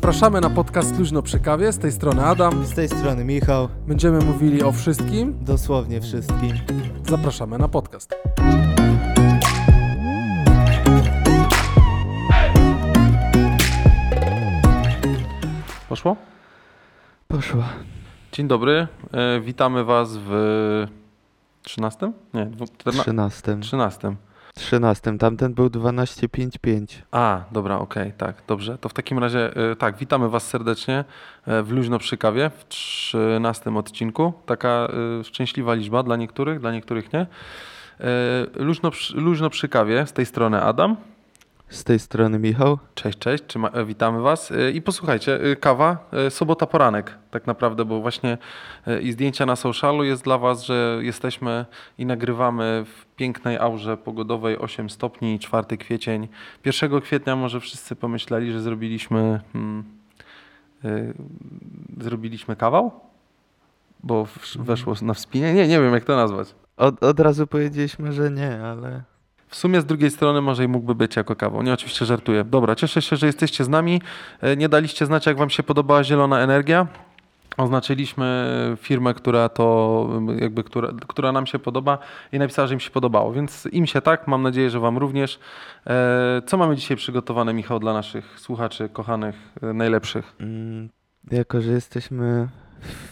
Zapraszamy 0.00 0.40
na 0.40 0.50
podcast 0.50 0.98
Luźno 0.98 1.22
przy 1.22 1.40
kawie. 1.40 1.72
Z 1.72 1.78
tej 1.78 1.92
strony 1.92 2.24
Adam. 2.24 2.66
Z 2.66 2.74
tej 2.74 2.88
strony 2.88 3.24
Michał, 3.24 3.68
Będziemy 3.86 4.18
mówili 4.24 4.62
o 4.62 4.72
wszystkim. 4.72 5.44
dosłownie 5.44 6.00
wszystkim. 6.00 6.52
Zapraszamy 7.08 7.58
na 7.58 7.68
podcast. 7.68 8.14
Poszło? 15.88 16.16
Poszło. 17.28 17.62
Dzień 18.32 18.48
dobry, 18.48 18.86
e, 19.12 19.40
witamy 19.40 19.84
Was 19.84 20.16
w 20.16 20.30
13? 21.62 22.12
Nie, 22.34 22.46
dwu- 22.46 22.64
czterna- 22.66 23.02
13. 23.02 23.60
13. 23.60 24.16
13. 24.56 25.18
Tamten 25.18 25.54
był 25.54 25.66
12.55. 25.66 26.86
A, 27.10 27.44
dobra, 27.52 27.78
okej, 27.78 28.12
tak, 28.18 28.42
dobrze. 28.46 28.78
To 28.78 28.88
w 28.88 28.94
takim 28.94 29.18
razie, 29.18 29.56
e, 29.56 29.76
tak, 29.76 29.96
witamy 29.96 30.28
Was 30.28 30.46
serdecznie 30.46 31.04
e, 31.46 31.62
w 31.62 31.70
Luźno 31.70 31.98
przy 31.98 32.16
kawie 32.16 32.50
w 32.50 32.68
13 32.68 33.76
odcinku. 33.76 34.32
Taka 34.46 34.88
e, 35.20 35.24
szczęśliwa 35.24 35.74
liczba 35.74 36.02
dla 36.02 36.16
niektórych, 36.16 36.60
dla 36.60 36.72
niektórych 36.72 37.12
nie. 37.12 37.26
Luźno, 38.56 38.90
luźno 39.14 39.50
przy 39.50 39.68
kawie, 39.68 40.06
z 40.06 40.12
tej 40.12 40.26
strony 40.26 40.62
Adam. 40.62 40.96
Z 41.68 41.84
tej 41.84 41.98
strony 41.98 42.38
Michał. 42.38 42.78
Cześć, 42.94 43.18
cześć, 43.18 43.44
e, 43.72 43.84
witamy 43.84 44.20
Was. 44.20 44.52
E, 44.52 44.70
I 44.70 44.82
posłuchajcie, 44.82 45.40
e, 45.40 45.56
kawa, 45.56 46.10
sobota 46.30 46.66
poranek, 46.66 47.18
tak 47.30 47.46
naprawdę, 47.46 47.84
bo 47.84 48.00
właśnie 48.00 48.38
i 49.02 49.12
zdjęcia 49.12 49.46
na 49.46 49.56
socialu 49.56 50.04
jest 50.04 50.24
dla 50.24 50.38
Was, 50.38 50.64
że 50.64 50.98
jesteśmy 51.02 51.66
i 51.98 52.06
nagrywamy 52.06 52.84
w 52.86 53.16
pięknej 53.16 53.58
aurze 53.58 53.96
pogodowej 53.96 54.58
8 54.58 54.90
stopni, 54.90 55.38
4 55.38 55.76
kwiecień. 55.76 56.28
1 56.64 57.00
kwietnia 57.00 57.36
może 57.36 57.60
wszyscy 57.60 57.96
pomyśleli, 57.96 58.52
że 58.52 58.60
zrobiliśmy, 58.60 59.40
hmm, 59.52 59.84
zrobiliśmy 62.00 62.56
kawał, 62.56 63.00
bo 64.02 64.26
weszło 64.58 64.94
na 65.02 65.14
wspinie. 65.14 65.54
Nie, 65.54 65.68
nie 65.68 65.80
wiem 65.80 65.94
jak 65.94 66.04
to 66.04 66.16
nazwać. 66.16 66.54
Od, 66.76 67.04
od 67.04 67.20
razu 67.20 67.46
powiedzieliśmy, 67.46 68.12
że 68.12 68.30
nie, 68.30 68.62
ale 68.62 69.15
W 69.48 69.56
sumie 69.56 69.80
z 69.80 69.84
drugiej 69.84 70.10
strony 70.10 70.40
może 70.40 70.64
i 70.64 70.68
mógłby 70.68 70.94
być 70.94 71.16
jako 71.16 71.36
kawał. 71.36 71.62
Nie, 71.62 71.72
oczywiście 71.72 72.04
żartuję. 72.04 72.44
Dobra, 72.44 72.74
cieszę 72.74 73.02
się, 73.02 73.16
że 73.16 73.26
jesteście 73.26 73.64
z 73.64 73.68
nami. 73.68 74.02
E, 74.40 74.56
Nie 74.56 74.68
daliście 74.68 75.06
znać, 75.06 75.26
jak 75.26 75.36
wam 75.36 75.50
się 75.50 75.62
podobała 75.62 76.04
Zielona 76.04 76.40
Energia. 76.40 76.86
Oznaczyliśmy 77.56 78.26
firmę, 78.80 79.14
która 79.14 79.48
to 79.48 80.08
jakby, 80.38 80.64
która, 80.64 80.88
która 81.06 81.32
nam 81.32 81.46
się 81.46 81.58
podoba 81.58 81.98
i 82.32 82.38
napisała, 82.38 82.68
że 82.68 82.74
im 82.74 82.80
się 82.80 82.90
podobało, 82.90 83.32
więc 83.32 83.68
im 83.72 83.86
się 83.86 84.00
tak, 84.00 84.28
mam 84.28 84.42
nadzieję, 84.42 84.70
że 84.70 84.80
wam 84.80 84.98
również. 84.98 85.38
E, 85.86 86.42
Co 86.46 86.56
mamy 86.56 86.76
dzisiaj 86.76 86.96
przygotowane, 86.96 87.54
Michał, 87.54 87.78
dla 87.80 87.92
naszych 87.92 88.40
słuchaczy, 88.40 88.88
kochanych, 88.88 89.36
e, 89.62 89.72
najlepszych? 89.72 90.36
mm, 90.40 90.88
jako, 91.30 91.60
że 91.60 91.72
jesteśmy 91.72 92.48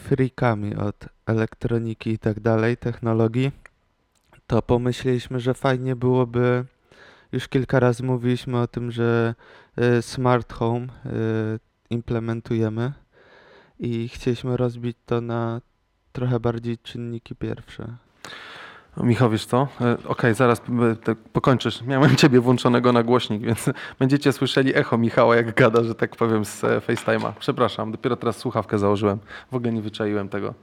freakami 0.03 0.75
od 0.75 0.95
elektroniki 1.25 2.09
i 2.09 2.19
tak 2.19 2.39
dalej, 2.39 2.77
technologii, 2.77 3.51
to 4.47 4.61
pomyśleliśmy, 4.61 5.39
że 5.39 5.53
fajnie 5.53 5.95
byłoby, 5.95 6.65
już 7.31 7.47
kilka 7.47 7.79
razy 7.79 8.03
mówiliśmy 8.03 8.59
o 8.59 8.67
tym, 8.67 8.91
że 8.91 9.35
y, 9.97 10.01
smart 10.01 10.53
home 10.53 10.85
y, 10.85 10.89
implementujemy 11.89 12.93
i 13.79 14.09
chcieliśmy 14.09 14.57
rozbić 14.57 14.97
to 15.05 15.21
na 15.21 15.61
trochę 16.11 16.39
bardziej 16.39 16.77
czynniki 16.77 17.35
pierwsze. 17.35 17.97
Michał, 19.03 19.29
wiesz 19.29 19.45
co? 19.45 19.67
E, 19.81 19.97
Okej, 20.07 20.33
zaraz 20.33 20.61
e, 20.91 20.95
tak 20.95 21.17
pokończysz. 21.17 21.81
Miałem 21.81 22.15
ciebie 22.21 22.39
włączonego 22.39 22.91
na 22.91 23.03
głośnik, 23.03 23.41
więc 23.41 23.69
będziecie 23.99 24.33
słyszeli 24.33 24.75
echo 24.75 24.97
Michała, 24.97 25.35
jak 25.35 25.55
gada, 25.55 25.83
że 25.83 25.95
tak 25.95 26.15
powiem, 26.15 26.45
z 26.45 26.63
e, 26.63 26.79
FaceTime'a. 26.79 27.31
Przepraszam, 27.39 27.91
dopiero 27.91 28.15
teraz 28.15 28.37
słuchawkę 28.37 28.79
założyłem. 28.79 29.19
W 29.51 29.55
ogóle 29.55 29.73
nie 29.73 29.81
wyczaiłem 29.81 30.29
tego. 30.29 30.53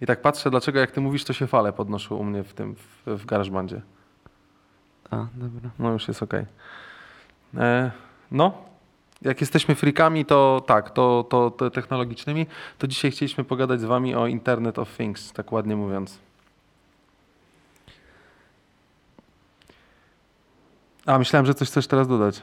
I 0.00 0.06
tak 0.06 0.22
patrzę, 0.22 0.50
dlaczego 0.50 0.78
jak 0.78 0.90
ty 0.90 1.00
mówisz, 1.00 1.24
to 1.24 1.32
się 1.32 1.46
fale 1.46 1.72
podnoszą 1.72 2.16
u 2.16 2.24
mnie 2.24 2.44
w 2.44 2.54
tym, 2.54 2.74
w, 2.74 3.06
w 3.06 3.26
GarageBandzie. 3.26 3.80
A, 5.10 5.26
dobra. 5.34 5.70
No 5.78 5.92
już 5.92 6.08
jest 6.08 6.22
okej. 6.22 6.46
E, 7.56 7.90
No, 8.30 8.52
jak 9.22 9.40
jesteśmy 9.40 9.74
freakami, 9.74 10.24
to 10.24 10.62
tak, 10.66 10.90
to, 10.90 11.26
to, 11.30 11.50
to 11.50 11.70
technologicznymi, 11.70 12.46
to 12.78 12.86
dzisiaj 12.86 13.10
chcieliśmy 13.10 13.44
pogadać 13.44 13.80
z 13.80 13.84
wami 13.84 14.14
o 14.14 14.26
Internet 14.26 14.78
of 14.78 14.96
Things, 14.96 15.32
tak 15.32 15.52
ładnie 15.52 15.76
mówiąc. 15.76 16.18
A, 21.06 21.18
myślałem, 21.18 21.46
że 21.46 21.54
coś 21.54 21.68
chcesz 21.68 21.86
teraz 21.86 22.08
dodać. 22.08 22.42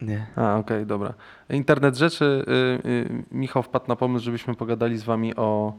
Nie. 0.00 0.26
A, 0.36 0.56
okej, 0.56 0.86
dobra. 0.86 1.14
Internet 1.50 1.96
rzeczy. 1.96 2.44
Y, 2.84 2.88
y, 2.88 3.24
Michał 3.30 3.62
wpadł 3.62 3.88
na 3.88 3.96
pomysł, 3.96 4.24
żebyśmy 4.24 4.54
pogadali 4.54 4.98
z 4.98 5.04
wami 5.04 5.36
o, 5.36 5.72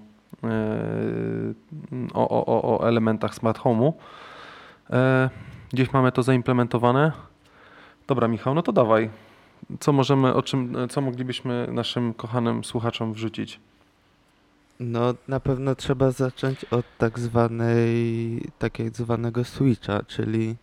o, 2.14 2.30
o, 2.30 2.46
o, 2.46 2.80
o 2.80 2.88
elementach 2.88 3.36
smart 3.36 3.60
home'u. 3.60 3.94
E, 4.90 5.30
Gdzieś 5.74 5.94
mamy 5.94 6.12
to 6.12 6.24
zaimplementowane. 6.24 7.12
Dobra, 8.08 8.28
Michał, 8.28 8.54
no 8.54 8.62
to 8.62 8.72
dawaj. 8.74 9.10
Co 9.80 9.94
możemy, 9.94 10.34
o 10.34 10.44
czym, 10.44 10.76
co 10.90 11.02
moglibyśmy 11.02 11.68
naszym 11.72 12.14
kochanym 12.14 12.64
słuchaczom 12.64 13.14
wrzucić? 13.14 13.60
No, 14.80 15.14
na 15.28 15.40
pewno 15.40 15.76
trzeba 15.76 16.12
zacząć 16.12 16.66
od 16.66 16.86
tak 16.98 17.20
zwanej, 17.20 18.42
tak 18.60 18.80
jak 18.80 18.96
zwanego 18.96 19.44
switcha, 19.44 20.04
czyli 20.08 20.56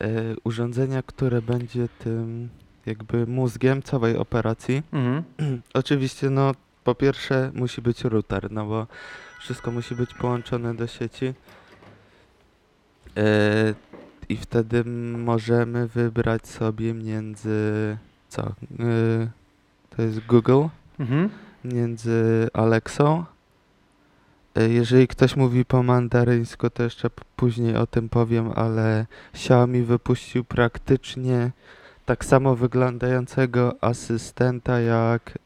e, 0.00 0.08
urządzenia, 0.44 1.02
które 1.02 1.42
będzie 1.42 1.88
tym 1.88 2.48
jakby 2.86 3.26
mózgiem 3.26 3.82
całej 3.82 4.16
operacji. 4.16 4.82
Mhm. 4.92 5.22
Oczywiście, 5.74 6.30
no, 6.30 6.52
po 6.84 6.94
pierwsze 6.94 7.50
musi 7.54 7.82
być 7.82 8.04
router, 8.04 8.50
no 8.50 8.66
bo 8.66 8.86
wszystko 9.40 9.70
musi 9.70 9.94
być 9.94 10.14
połączone 10.14 10.74
do 10.74 10.86
sieci. 10.86 11.34
E, 13.16 13.74
I 14.28 14.36
wtedy 14.36 14.84
możemy 15.18 15.88
wybrać 15.88 16.46
sobie 16.48 16.94
między, 16.94 17.96
co, 18.28 18.42
e, 18.42 18.52
to 19.96 20.02
jest 20.02 20.26
Google, 20.26 20.62
Mhm. 21.00 21.30
między 21.64 22.48
Alexą. 22.52 23.24
E, 24.56 24.68
Jeżeli 24.68 25.08
ktoś 25.08 25.36
mówi 25.36 25.64
po 25.64 25.82
mandaryńsku, 25.82 26.70
to 26.70 26.82
jeszcze 26.82 27.10
później 27.36 27.76
o 27.76 27.86
tym 27.86 28.08
powiem, 28.08 28.50
ale 28.54 29.06
Xiaomi 29.34 29.82
wypuścił 29.82 30.44
praktycznie 30.44 31.50
tak 32.06 32.24
samo 32.24 32.56
wyglądającego 32.56 33.74
asystenta 33.80 34.80
jak 34.80 35.38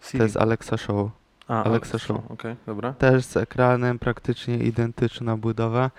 y, 0.00 0.02
to 0.02 0.08
Siri. 0.08 0.22
jest 0.24 0.36
Alexa 0.36 0.76
Show. 0.76 1.10
A, 1.48 1.64
Alexa 1.64 1.98
Show. 1.98 2.30
Okej, 2.30 2.56
dobra. 2.66 2.92
Też 2.92 3.24
z 3.24 3.36
ekranem, 3.36 3.98
praktycznie 3.98 4.58
identyczna 4.58 5.36
budowa. 5.36 5.90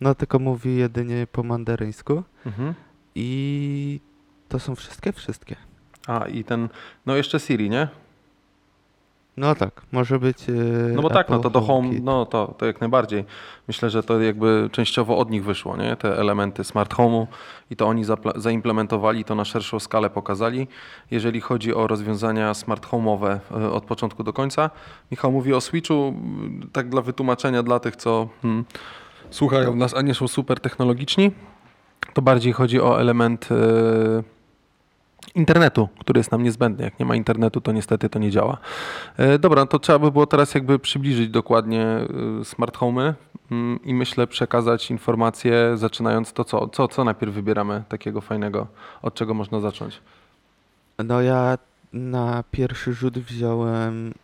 No 0.00 0.14
tylko 0.14 0.38
mówi 0.38 0.76
jedynie 0.76 1.26
po 1.32 1.42
mandaryńsku. 1.42 2.22
Mhm. 2.46 2.74
I 3.14 4.00
to 4.48 4.58
są 4.58 4.74
wszystkie, 4.74 5.12
wszystkie. 5.12 5.56
A, 6.06 6.26
i 6.26 6.44
ten, 6.44 6.68
no 7.06 7.16
jeszcze 7.16 7.40
Siri, 7.40 7.70
nie? 7.70 7.88
No 9.36 9.54
tak, 9.54 9.82
może 9.92 10.18
być. 10.18 10.48
y, 10.48 10.92
No 10.96 11.02
bo 11.02 11.10
tak, 11.10 11.28
no 11.28 11.36
Apple 11.36 11.42
to 11.42 11.50
do 11.50 11.60
Home, 11.60 11.82
HomeKit. 11.82 12.04
no 12.04 12.26
to, 12.26 12.54
to 12.58 12.66
jak 12.66 12.80
najbardziej. 12.80 13.24
Myślę, 13.68 13.90
że 13.90 14.02
to 14.02 14.20
jakby 14.20 14.68
częściowo 14.72 15.18
od 15.18 15.30
nich 15.30 15.44
wyszło, 15.44 15.76
nie? 15.76 15.96
Te 15.96 16.18
elementy 16.18 16.64
smart 16.64 16.94
home'u 16.94 17.26
i 17.70 17.76
to 17.76 17.86
oni 17.86 18.04
zaimplementowali, 18.36 19.24
to 19.24 19.34
na 19.34 19.44
szerszą 19.44 19.80
skalę 19.80 20.10
pokazali. 20.10 20.68
Jeżeli 21.10 21.40
chodzi 21.40 21.74
o 21.74 21.86
rozwiązania 21.86 22.54
smart 22.54 22.86
home'owe 22.86 23.38
e, 23.56 23.70
od 23.70 23.84
początku 23.84 24.24
do 24.24 24.32
końca, 24.32 24.70
Michał 25.10 25.32
mówi 25.32 25.54
o 25.54 25.60
Switchu, 25.60 26.14
m, 26.16 26.70
tak 26.72 26.88
dla 26.88 27.02
wytłumaczenia 27.02 27.62
dla 27.62 27.78
tych, 27.80 27.96
co 27.96 28.28
hmm, 28.42 28.64
słuchają 29.30 29.74
nas, 29.76 29.94
a 29.94 30.02
nie 30.02 30.14
są 30.14 30.28
super 30.28 30.60
technologiczni, 30.60 31.30
to 32.14 32.22
bardziej 32.22 32.52
chodzi 32.52 32.80
o 32.80 33.00
element 33.00 33.48
e, 33.50 33.54
internetu, 35.34 35.88
który 36.00 36.20
jest 36.20 36.32
nam 36.32 36.42
niezbędny. 36.42 36.84
Jak 36.84 36.98
nie 36.98 37.06
ma 37.06 37.16
internetu, 37.16 37.60
to 37.60 37.72
niestety 37.72 38.08
to 38.08 38.18
nie 38.18 38.30
działa. 38.30 38.58
E, 39.16 39.38
Dobra, 39.38 39.66
to 39.66 39.78
trzeba 39.78 39.98
by 39.98 40.12
było 40.12 40.26
teraz 40.26 40.54
jakby 40.54 40.78
przybliżyć 40.78 41.28
dokładnie 41.28 41.82
e, 42.40 42.44
smart 42.44 42.78
home'y 42.78 43.12
mm, 43.50 43.78
i 43.84 43.94
myślę 43.94 44.26
przekazać 44.26 44.90
informacje, 44.90 45.72
zaczynając 45.76 46.32
to 46.32 46.44
co? 46.44 46.68
Co, 46.68 46.88
co 46.88 47.04
najpierw 47.04 47.34
wybieramy 47.34 47.82
takiego 47.88 48.20
fajnego? 48.20 48.66
Od 49.02 49.14
czego 49.14 49.34
można 49.34 49.60
zacząć? 49.60 50.00
No 51.04 51.20
ja 51.22 51.58
na 51.92 52.44
pierwszy 52.50 52.92
rzut 52.94 53.18
wziąłem 53.18 54.14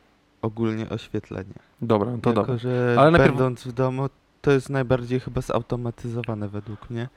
ogólnie 0.42 0.88
oświetlenie. 0.88 1.54
Dobra, 1.82 2.06
to 2.06 2.30
jako, 2.30 2.32
dobra. 2.32 2.56
że 2.56 2.96
Ale 2.98 3.10
najpierw- 3.10 3.30
będąc 3.30 3.64
w 3.66 3.72
domu, 3.72 4.08
to 4.42 4.50
jest 4.50 4.70
najbardziej 4.70 5.20
chyba 5.20 5.40
zautomatyzowane 5.40 6.48
według 6.48 6.90
mnie. 6.90 7.08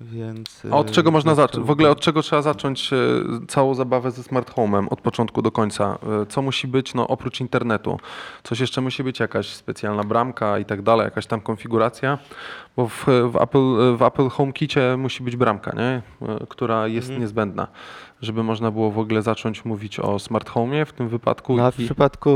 Więc. 0.00 0.62
A 0.72 0.76
od 0.76 0.90
y, 0.90 0.92
czego 0.92 1.10
można 1.10 1.30
bez 1.30 1.36
zacząć? 1.36 1.66
W 1.66 1.70
ogóle 1.70 1.90
od 1.90 2.00
czego 2.00 2.22
trzeba 2.22 2.42
zacząć 2.42 2.92
e, 2.92 2.96
całą 3.48 3.74
zabawę 3.74 4.10
ze 4.10 4.22
smart 4.22 4.54
home'em 4.54 4.86
od 4.90 5.00
początku 5.00 5.42
do 5.42 5.50
końca? 5.50 5.98
E, 6.22 6.26
Co 6.26 6.42
musi 6.42 6.68
być, 6.68 6.94
no 6.94 7.08
oprócz 7.08 7.40
internetu? 7.40 7.98
Coś 8.42 8.60
jeszcze 8.60 8.80
musi 8.80 9.04
być, 9.04 9.20
jakaś 9.20 9.46
specjalna 9.48 10.04
bramka 10.04 10.58
i 10.58 10.64
tak 10.64 10.82
dalej, 10.82 11.04
jakaś 11.04 11.26
tam 11.26 11.40
konfiguracja? 11.40 12.18
Bo 12.76 12.88
w, 12.88 13.04
w, 13.32 13.36
Apple, 13.40 13.96
w 13.96 14.02
Apple 14.02 14.28
HomeKicie 14.28 14.96
musi 14.98 15.22
być 15.22 15.36
bramka, 15.36 15.72
nie? 15.76 16.02
Która 16.48 16.86
jest 16.86 17.06
Mhm. 17.08 17.20
niezbędna, 17.22 17.66
żeby 18.22 18.42
można 18.42 18.70
było 18.70 18.90
w 18.90 18.98
ogóle 18.98 19.22
zacząć 19.22 19.64
mówić 19.64 20.00
o 20.00 20.18
smart 20.18 20.50
home'ie 20.50 20.84
w 20.86 20.92
tym 20.92 21.08
wypadku. 21.08 21.56
No, 21.56 21.66
a 21.66 21.70
w 21.70 21.80
i- 21.80 21.84
przypadku 21.84 22.30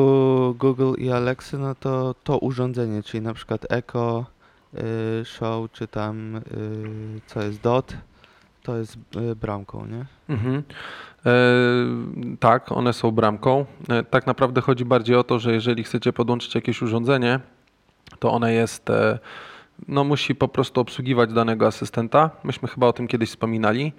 Google 0.58 0.92
i 0.98 1.10
Alexy, 1.10 1.58
no 1.58 1.74
to 1.74 2.14
to 2.24 2.38
urządzenie, 2.38 3.02
czyli 3.02 3.22
na 3.22 3.34
przykład 3.34 3.66
Echo 3.72 4.24
y, 4.30 4.37
Show, 5.24 5.72
czy 5.72 5.88
tam 5.88 6.36
y, 6.36 6.40
co 7.26 7.42
jest 7.42 7.60
Dot, 7.60 7.96
to 8.62 8.76
jest 8.76 8.96
y, 9.32 9.36
bramką, 9.36 9.86
nie? 9.86 10.04
Mhm. 10.28 10.62
E, 11.26 11.32
tak, 12.40 12.72
one 12.72 12.92
są 12.92 13.10
bramką. 13.10 13.64
E, 13.88 14.02
tak 14.04 14.26
naprawdę 14.26 14.60
chodzi 14.60 14.84
bardziej 14.84 15.16
o 15.16 15.24
to, 15.24 15.38
że 15.38 15.52
jeżeli 15.52 15.84
chcecie 15.84 16.12
podłączyć 16.12 16.54
jakieś 16.54 16.82
urządzenie, 16.82 17.40
to 18.18 18.32
one 18.32 18.52
jest, 18.52 18.90
e, 18.90 19.18
no 19.88 20.04
musi 20.04 20.34
po 20.34 20.48
prostu 20.48 20.80
obsługiwać 20.80 21.32
danego 21.32 21.66
asystenta. 21.66 22.30
Myśmy 22.44 22.68
chyba 22.68 22.86
o 22.86 22.92
tym 22.92 23.08
kiedyś 23.08 23.28
wspominali, 23.28 23.92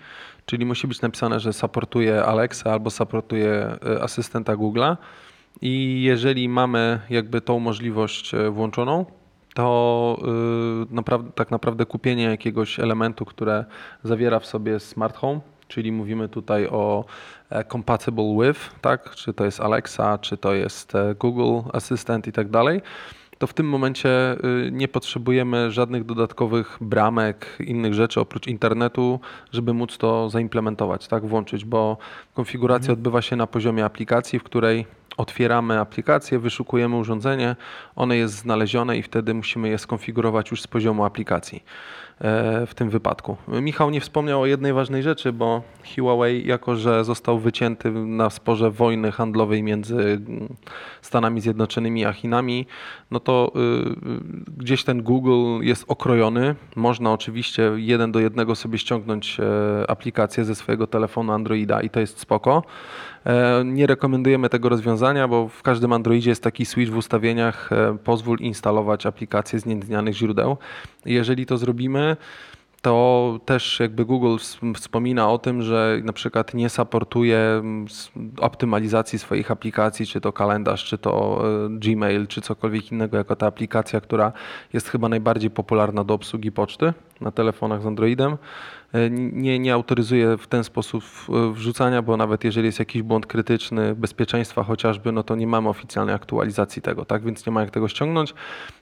czyli 0.45 0.65
musi 0.65 0.87
być 0.87 1.01
napisane, 1.01 1.39
że 1.39 1.53
supportuje 1.53 2.23
Alexa 2.25 2.71
albo 2.71 2.89
supportuje 2.89 3.51
e, 3.51 4.03
asystenta 4.03 4.53
Google'a. 4.55 4.97
I 5.61 6.03
jeżeli 6.03 6.49
mamy 6.49 6.99
jakby 7.09 7.41
tą 7.41 7.59
możliwość 7.59 8.31
włączoną, 8.51 9.05
to 9.53 10.17
y, 10.91 10.93
naprawdę, 10.93 11.31
tak 11.31 11.51
naprawdę 11.51 11.85
kupienie 11.85 12.23
jakiegoś 12.23 12.79
elementu, 12.79 13.25
które 13.25 13.65
zawiera 14.03 14.39
w 14.39 14.45
sobie 14.45 14.79
smart 14.79 15.17
home, 15.17 15.39
czyli 15.67 15.91
mówimy 15.91 16.29
tutaj 16.29 16.67
o 16.67 17.05
e, 17.49 17.63
compatible 17.63 18.37
with, 18.39 18.59
tak? 18.81 19.09
czy 19.15 19.33
to 19.33 19.45
jest 19.45 19.59
Alexa, 19.59 20.17
czy 20.17 20.37
to 20.37 20.53
jest 20.53 20.95
e, 20.95 21.15
Google 21.15 21.69
Assistant 21.73 22.27
i 22.27 22.31
tak 22.31 22.49
dalej, 22.49 22.81
to 23.39 23.47
w 23.47 23.53
tym 23.53 23.69
momencie 23.69 24.09
y, 24.67 24.71
nie 24.71 24.87
potrzebujemy 24.87 25.71
żadnych 25.71 26.03
dodatkowych 26.03 26.77
bramek, 26.81 27.57
innych 27.59 27.93
rzeczy 27.93 28.19
oprócz 28.19 28.47
internetu, 28.47 29.19
żeby 29.51 29.73
móc 29.73 29.97
to 29.97 30.29
zaimplementować, 30.29 31.07
tak, 31.07 31.25
włączyć, 31.25 31.65
bo 31.65 31.97
konfiguracja 32.33 32.93
odbywa 32.93 33.21
się 33.21 33.35
na 33.35 33.47
poziomie 33.47 33.85
aplikacji, 33.85 34.39
w 34.39 34.43
której 34.43 34.85
otwieramy 35.17 35.79
aplikację, 35.79 36.39
wyszukujemy 36.39 36.95
urządzenie, 36.95 37.55
one 37.95 38.17
jest 38.17 38.33
znalezione 38.33 38.97
i 38.97 39.03
wtedy 39.03 39.33
musimy 39.33 39.69
je 39.69 39.77
skonfigurować 39.77 40.51
już 40.51 40.61
z 40.61 40.67
poziomu 40.67 41.05
aplikacji 41.05 41.63
w 42.67 42.71
tym 42.75 42.89
wypadku. 42.89 43.37
Michał 43.47 43.89
nie 43.89 44.01
wspomniał 44.01 44.41
o 44.41 44.45
jednej 44.45 44.73
ważnej 44.73 45.03
rzeczy, 45.03 45.33
bo 45.33 45.61
Huawei, 45.95 46.47
jako 46.47 46.75
że 46.75 47.05
został 47.05 47.39
wycięty 47.39 47.91
na 47.91 48.29
sporze 48.29 48.71
wojny 48.71 49.11
handlowej 49.11 49.63
między 49.63 49.95
mm, 49.95 50.55
Stanami 51.01 51.41
Zjednoczonymi 51.41 52.05
a 52.05 52.13
Chinami, 52.13 52.65
no 53.11 53.19
to 53.19 53.51
y, 53.55 53.59
y, 53.59 54.55
gdzieś 54.57 54.83
ten 54.83 55.03
Google 55.03 55.63
jest 55.65 55.85
okrojony. 55.87 56.55
Można 56.75 57.13
oczywiście 57.13 57.71
jeden 57.75 58.11
do 58.11 58.19
jednego 58.19 58.55
sobie 58.55 58.77
ściągnąć 58.77 59.39
e, 59.39 59.91
aplikację 59.91 60.45
ze 60.45 60.55
swojego 60.55 60.87
telefonu 60.87 61.33
Androida 61.33 61.81
i 61.81 61.89
to 61.89 61.99
jest 61.99 62.19
spoko. 62.19 62.63
E, 63.25 63.63
Nie 63.65 63.87
rekomendujemy 63.87 64.49
tego 64.49 64.69
rozwiązania, 64.69 65.27
bo 65.27 65.47
w 65.47 65.61
każdym 65.63 65.93
Androidzie 65.93 66.29
jest 66.29 66.43
taki 66.43 66.65
switch 66.65 66.91
w 66.91 66.97
ustawieniach, 66.97 67.71
e, 67.71 67.97
pozwól 68.03 68.37
instalować 68.39 69.05
aplikacje 69.05 69.59
z 69.59 69.65
nieznanych 69.65 70.15
źródeł. 70.15 70.57
Jeżeli 71.05 71.45
to 71.45 71.57
zrobimy, 71.57 72.17
to 72.81 73.39
też 73.45 73.79
jakby 73.79 74.05
Google 74.05 74.27
ws- 74.37 74.59
wspomina 74.75 75.29
o 75.31 75.37
tym, 75.37 75.61
że 75.61 75.99
na 76.03 76.13
przykład 76.13 76.53
nie 76.53 76.69
supportuje 76.69 77.37
mm, 77.37 77.85
optymalizacji 78.37 79.19
swoich 79.19 79.51
aplikacji, 79.51 80.05
czy 80.05 80.21
to 80.21 80.33
kalendarz, 80.33 80.85
czy 80.85 80.97
to 80.97 81.41
e, 81.65 81.69
Gmail, 81.69 82.27
czy 82.27 82.41
cokolwiek 82.41 82.91
innego, 82.91 83.17
jako 83.17 83.35
ta 83.35 83.47
aplikacja, 83.47 84.01
która 84.01 84.31
jest 84.73 84.89
chyba 84.89 85.09
najbardziej 85.09 85.49
popularna 85.51 86.03
do 86.03 86.13
obsługi 86.13 86.51
poczty 86.51 86.93
na 87.21 87.31
telefonach 87.31 87.81
z 87.81 87.85
Androidem. 87.85 88.37
E, 88.93 89.09
Nie, 89.09 89.59
nie 89.59 89.73
autoryzuje 89.73 90.37
w 90.37 90.47
ten 90.47 90.63
sposób 90.63 91.03
e, 91.29 91.53
wrzucania, 91.53 92.01
bo 92.01 92.17
nawet 92.17 92.43
jeżeli 92.43 92.65
jest 92.65 92.79
jakiś 92.79 93.01
błąd 93.01 93.25
krytyczny 93.25 93.95
bezpieczeństwa 93.95 94.63
chociażby, 94.63 95.11
no 95.11 95.23
to 95.23 95.35
nie 95.35 95.47
mamy 95.47 95.69
oficjalnej 95.69 96.15
aktualizacji 96.15 96.81
tego, 96.81 97.05
tak? 97.05 97.23
Więc 97.23 97.45
nie 97.45 97.51
ma 97.51 97.61
jak 97.61 97.71
tego 97.71 97.87
ściągnąć, 97.87 98.33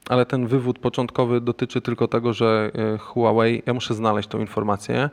ale 0.09 0.25
ten 0.25 0.47
wywód 0.47 0.79
początkowy 0.79 1.41
dotyczy 1.41 1.81
tylko 1.81 2.07
tego, 2.07 2.33
że 2.33 2.71
e, 2.93 2.97
Huawei, 2.97 3.63
ja 3.65 3.73
muszę 3.73 3.93
znaleźć 3.93 4.29
tą 4.29 4.39
informację, 4.39 5.09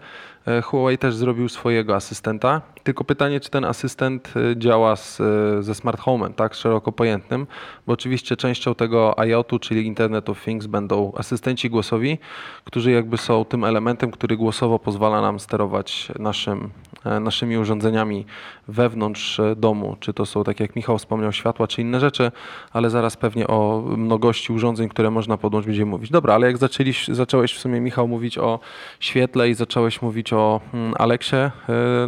Huawei 0.62 0.98
też 0.98 1.14
zrobił 1.14 1.48
swojego 1.48 1.94
asystenta, 1.94 2.60
tylko 2.84 3.04
pytanie, 3.04 3.40
czy 3.40 3.50
ten 3.50 3.64
asystent 3.64 4.34
e, 4.36 4.56
działa 4.56 4.96
z, 4.96 5.20
e, 5.20 5.62
ze 5.62 5.74
smart 5.74 6.00
home'em, 6.00 6.34
tak, 6.34 6.54
szeroko 6.54 6.92
pojętym, 6.92 7.46
bo 7.86 7.92
oczywiście 7.92 8.36
częścią 8.36 8.74
tego 8.74 9.14
IoT-u, 9.26 9.58
czyli 9.58 9.86
Internet 9.86 10.28
of 10.28 10.44
Things 10.44 10.66
będą 10.66 11.12
asystenci 11.16 11.70
głosowi, 11.70 12.18
którzy 12.64 12.90
jakby 12.90 13.16
są 13.16 13.44
tym 13.44 13.64
elementem, 13.64 14.10
który 14.10 14.36
głosowo 14.36 14.78
pozwala 14.78 15.20
nam 15.20 15.40
sterować 15.40 16.08
naszym, 16.18 16.70
e, 17.04 17.20
naszymi 17.20 17.58
urządzeniami 17.58 18.26
wewnątrz 18.68 19.40
e, 19.40 19.56
domu, 19.56 19.96
czy 20.00 20.14
to 20.14 20.26
są, 20.26 20.44
tak 20.44 20.60
jak 20.60 20.76
Michał 20.76 20.98
wspomniał, 20.98 21.32
światła, 21.32 21.66
czy 21.66 21.82
inne 21.82 22.00
rzeczy, 22.00 22.32
ale 22.72 22.90
zaraz 22.90 23.16
pewnie 23.16 23.46
o 23.46 23.84
mnogości 23.96 24.52
urządzeń, 24.52 24.88
które 24.88 25.10
można 25.10 25.36
podłączyć, 25.36 25.66
będziemy 25.66 25.90
mówić. 25.90 26.10
Dobra, 26.10 26.34
ale 26.34 26.46
jak 26.46 26.56
zaczęliś, 26.56 27.08
zacząłeś 27.08 27.54
w 27.54 27.58
sumie, 27.58 27.80
Michał, 27.80 28.08
mówić 28.08 28.38
o 28.38 28.60
świetle 29.00 29.48
i 29.48 29.54
zacząłeś 29.54 30.02
mówić 30.02 30.32
o 30.34 30.60
mm, 30.74 30.94
Aleksie, 30.98 31.36
e, 31.36 31.50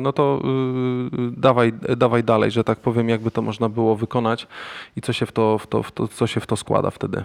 no 0.01 0.13
to 0.13 0.43
y, 0.43 1.31
dawaj, 1.37 1.73
dawaj 1.97 2.25
dalej, 2.25 2.51
że 2.51 2.65
tak 2.65 2.79
powiem, 2.79 3.09
jakby 3.09 3.31
to 3.31 3.43
można 3.43 3.69
było 3.69 3.97
wykonać 3.97 4.47
i 4.97 5.01
co 5.01 5.13
się 5.13 5.27
w 5.27 5.33
to, 5.33 5.59
w 5.59 5.67
to, 5.67 5.83
w 5.83 5.93
to, 5.93 6.09
co 6.09 6.27
się 6.27 6.41
w 6.41 6.47
to 6.47 6.57
składa 6.57 6.91
wtedy. 6.91 7.25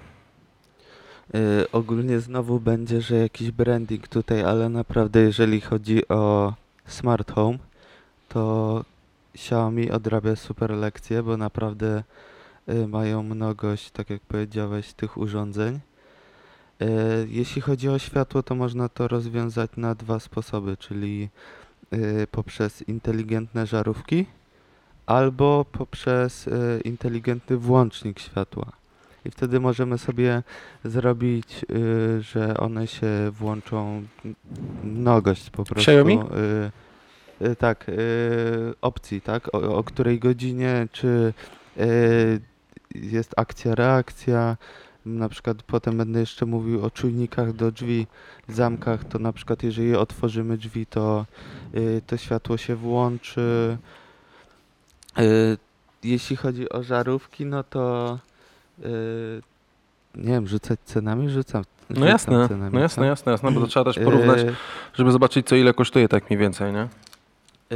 Y, 1.36 1.71
ogólnie 1.71 2.19
znowu 2.19 2.59
będzie, 2.59 3.01
że 3.01 3.15
jakiś 3.15 3.51
branding 3.51 4.07
tutaj, 4.07 4.44
ale 4.44 4.69
naprawdę 4.69 5.19
jeżeli 5.19 5.62
chodzi 5.62 6.07
o 6.07 6.53
smart 6.86 7.31
home, 7.31 7.57
to 8.30 8.83
Xiaomi 9.36 9.92
odrabia 9.92 10.36
super 10.36 10.71
lekcje, 10.71 11.24
bo 11.24 11.38
naprawdę 11.38 12.04
y, 12.69 12.88
mają 12.88 13.24
mnogość, 13.24 13.92
tak 13.92 14.09
jak 14.09 14.21
powiedziałeś, 14.21 14.94
tych 14.94 15.18
urządzeń. 15.18 15.80
Y, 16.81 17.28
jeśli 17.30 17.62
chodzi 17.62 17.89
o 17.89 18.00
światło, 18.00 18.44
to 18.44 18.56
można 18.56 18.89
to 18.89 19.07
rozwiązać 19.07 19.72
na 19.78 19.95
dwa 19.95 20.19
sposoby, 20.19 20.78
czyli 20.78 21.30
y, 21.94 22.28
poprzez 22.31 22.81
inteligentne 22.88 23.68
żarówki 23.68 24.25
albo 25.06 25.66
poprzez 25.72 26.48
y, 26.48 26.81
inteligentny 26.83 27.57
włącznik 27.57 28.19
światła. 28.19 28.72
I 29.25 29.31
wtedy 29.31 29.60
możemy 29.60 29.98
sobie 29.98 30.44
zrobić, 30.86 31.66
że 32.19 32.57
one 32.57 32.88
się 32.88 33.07
włączą 33.31 34.04
mnogość 34.83 35.50
po 35.50 35.63
prostu. 35.63 35.92
Xiaomi? 35.92 36.19
Tak, 37.57 37.85
opcji, 38.81 39.21
tak? 39.21 39.56
O, 39.56 39.78
o 39.78 39.83
której 39.83 40.19
godzinie, 40.19 40.88
czy 40.92 41.33
jest 42.95 43.33
akcja, 43.38 43.76
reakcja. 43.76 44.57
Na 45.05 45.29
przykład 45.29 45.63
potem 45.63 45.97
będę 45.97 46.19
jeszcze 46.19 46.45
mówił 46.45 46.85
o 46.85 46.91
czujnikach 46.91 47.53
do 47.53 47.71
drzwi, 47.71 48.07
zamkach, 48.49 49.03
to 49.03 49.19
na 49.19 49.33
przykład 49.33 49.63
jeżeli 49.63 49.95
otworzymy 49.95 50.57
drzwi, 50.57 50.85
to 50.85 51.25
y, 51.75 52.01
to 52.07 52.17
światło 52.17 52.57
się 52.57 52.75
włączy. 52.75 53.77
Y, 55.19 55.57
jeśli 56.03 56.35
chodzi 56.35 56.69
o 56.69 56.83
żarówki, 56.83 57.45
no 57.45 57.63
to 57.63 58.19
y, 58.79 59.41
nie 60.15 60.31
wiem, 60.31 60.47
rzucać 60.47 60.79
cenami? 60.85 61.29
Rzucam. 61.29 61.63
No 61.89 62.05
jasne, 62.05 62.47
cenami, 62.47 62.73
no 62.73 62.79
jasne, 62.79 63.01
co? 63.01 63.05
jasne, 63.05 63.31
jasne, 63.31 63.51
bo 63.51 63.61
to 63.61 63.67
trzeba 63.67 63.93
też 63.93 64.03
porównać, 64.03 64.39
Y, 64.39 64.55
żeby 64.93 65.11
zobaczyć, 65.11 65.47
co 65.47 65.55
ile 65.55 65.73
kosztuje 65.73 66.07
tak 66.07 66.29
mniej 66.29 66.39
więcej, 66.39 66.73
nie? 66.73 66.87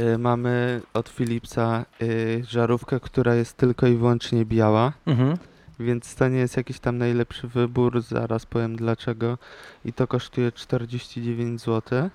y, 0.02 0.18
mamy 0.18 0.80
od 0.94 1.08
Philipsa 1.08 1.84
y, 2.02 2.42
żarówkę, 2.48 3.00
która 3.00 3.34
jest 3.34 3.56
tylko 3.56 3.86
i 3.86 3.96
wyłącznie 3.96 4.44
biała, 4.44 4.92
Mhm. 5.06 5.36
Więc 5.80 6.14
to 6.14 6.28
nie 6.28 6.38
jest 6.38 6.56
jakiś 6.56 6.78
tam 6.78 6.98
najlepszy 6.98 7.48
wybór, 7.48 8.02
zaraz 8.02 8.46
powiem 8.46 8.76
dlaczego. 8.76 9.38
I 9.84 9.92
to 9.92 10.06
kosztuje 10.06 10.52
49 10.52 11.60
zł, 11.60 12.10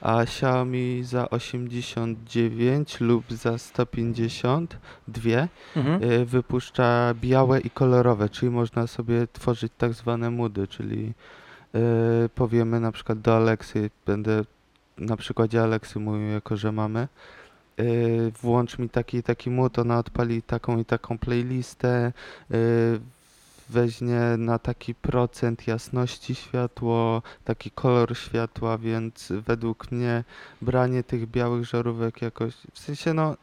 a 0.00 0.22
Xiaomi 0.22 1.04
za 1.04 1.30
89 1.30 3.00
lub 3.00 3.32
za 3.32 3.58
150 3.58 4.78
dwie 5.08 5.48
Mhm. 5.76 6.02
y, 6.12 6.24
wypuszcza 6.24 7.14
białe 7.14 7.60
i 7.60 7.70
kolorowe, 7.70 8.28
czyli 8.28 8.50
można 8.52 8.86
sobie 8.86 9.26
tworzyć 9.32 9.72
tak 9.78 9.92
zwane 9.92 10.30
moody, 10.30 10.68
czyli 10.68 11.12
y, 11.74 12.28
powiemy 12.28 12.80
na 12.80 12.92
przykład 12.92 13.20
do 13.20 13.36
Aleksy, 13.36 13.90
będę 14.06 14.44
na 14.98 15.16
przykładzie 15.16 15.62
Aleksy 15.62 15.98
mówił, 16.00 16.28
jako 16.28 16.56
że 16.56 16.72
mamy, 16.72 17.08
y, 17.80 18.32
włącz 18.42 18.78
mi 18.78 18.88
taki 18.88 19.16
i 19.16 19.22
taki 19.22 19.50
mood, 19.50 19.78
ona 19.78 19.98
odpali 19.98 20.42
taką 20.42 20.78
i 20.78 20.84
taką 20.84 21.18
playlistę, 21.18 22.12
y, 22.50 23.00
weźmie 23.68 24.20
na 24.38 24.58
taki 24.58 24.94
procent 24.94 25.66
jasności 25.66 26.34
światło, 26.34 27.22
taki 27.44 27.70
kolor 27.70 28.16
światła, 28.16 28.78
więc 28.78 29.32
według 29.46 29.92
mnie 29.92 30.24
branie 30.62 31.02
tych 31.02 31.26
białych 31.30 31.64
żarówek 31.64 32.22
jakoś, 32.22 32.54
w 32.72 32.78
sensie 32.78 33.14
no, 33.14 33.36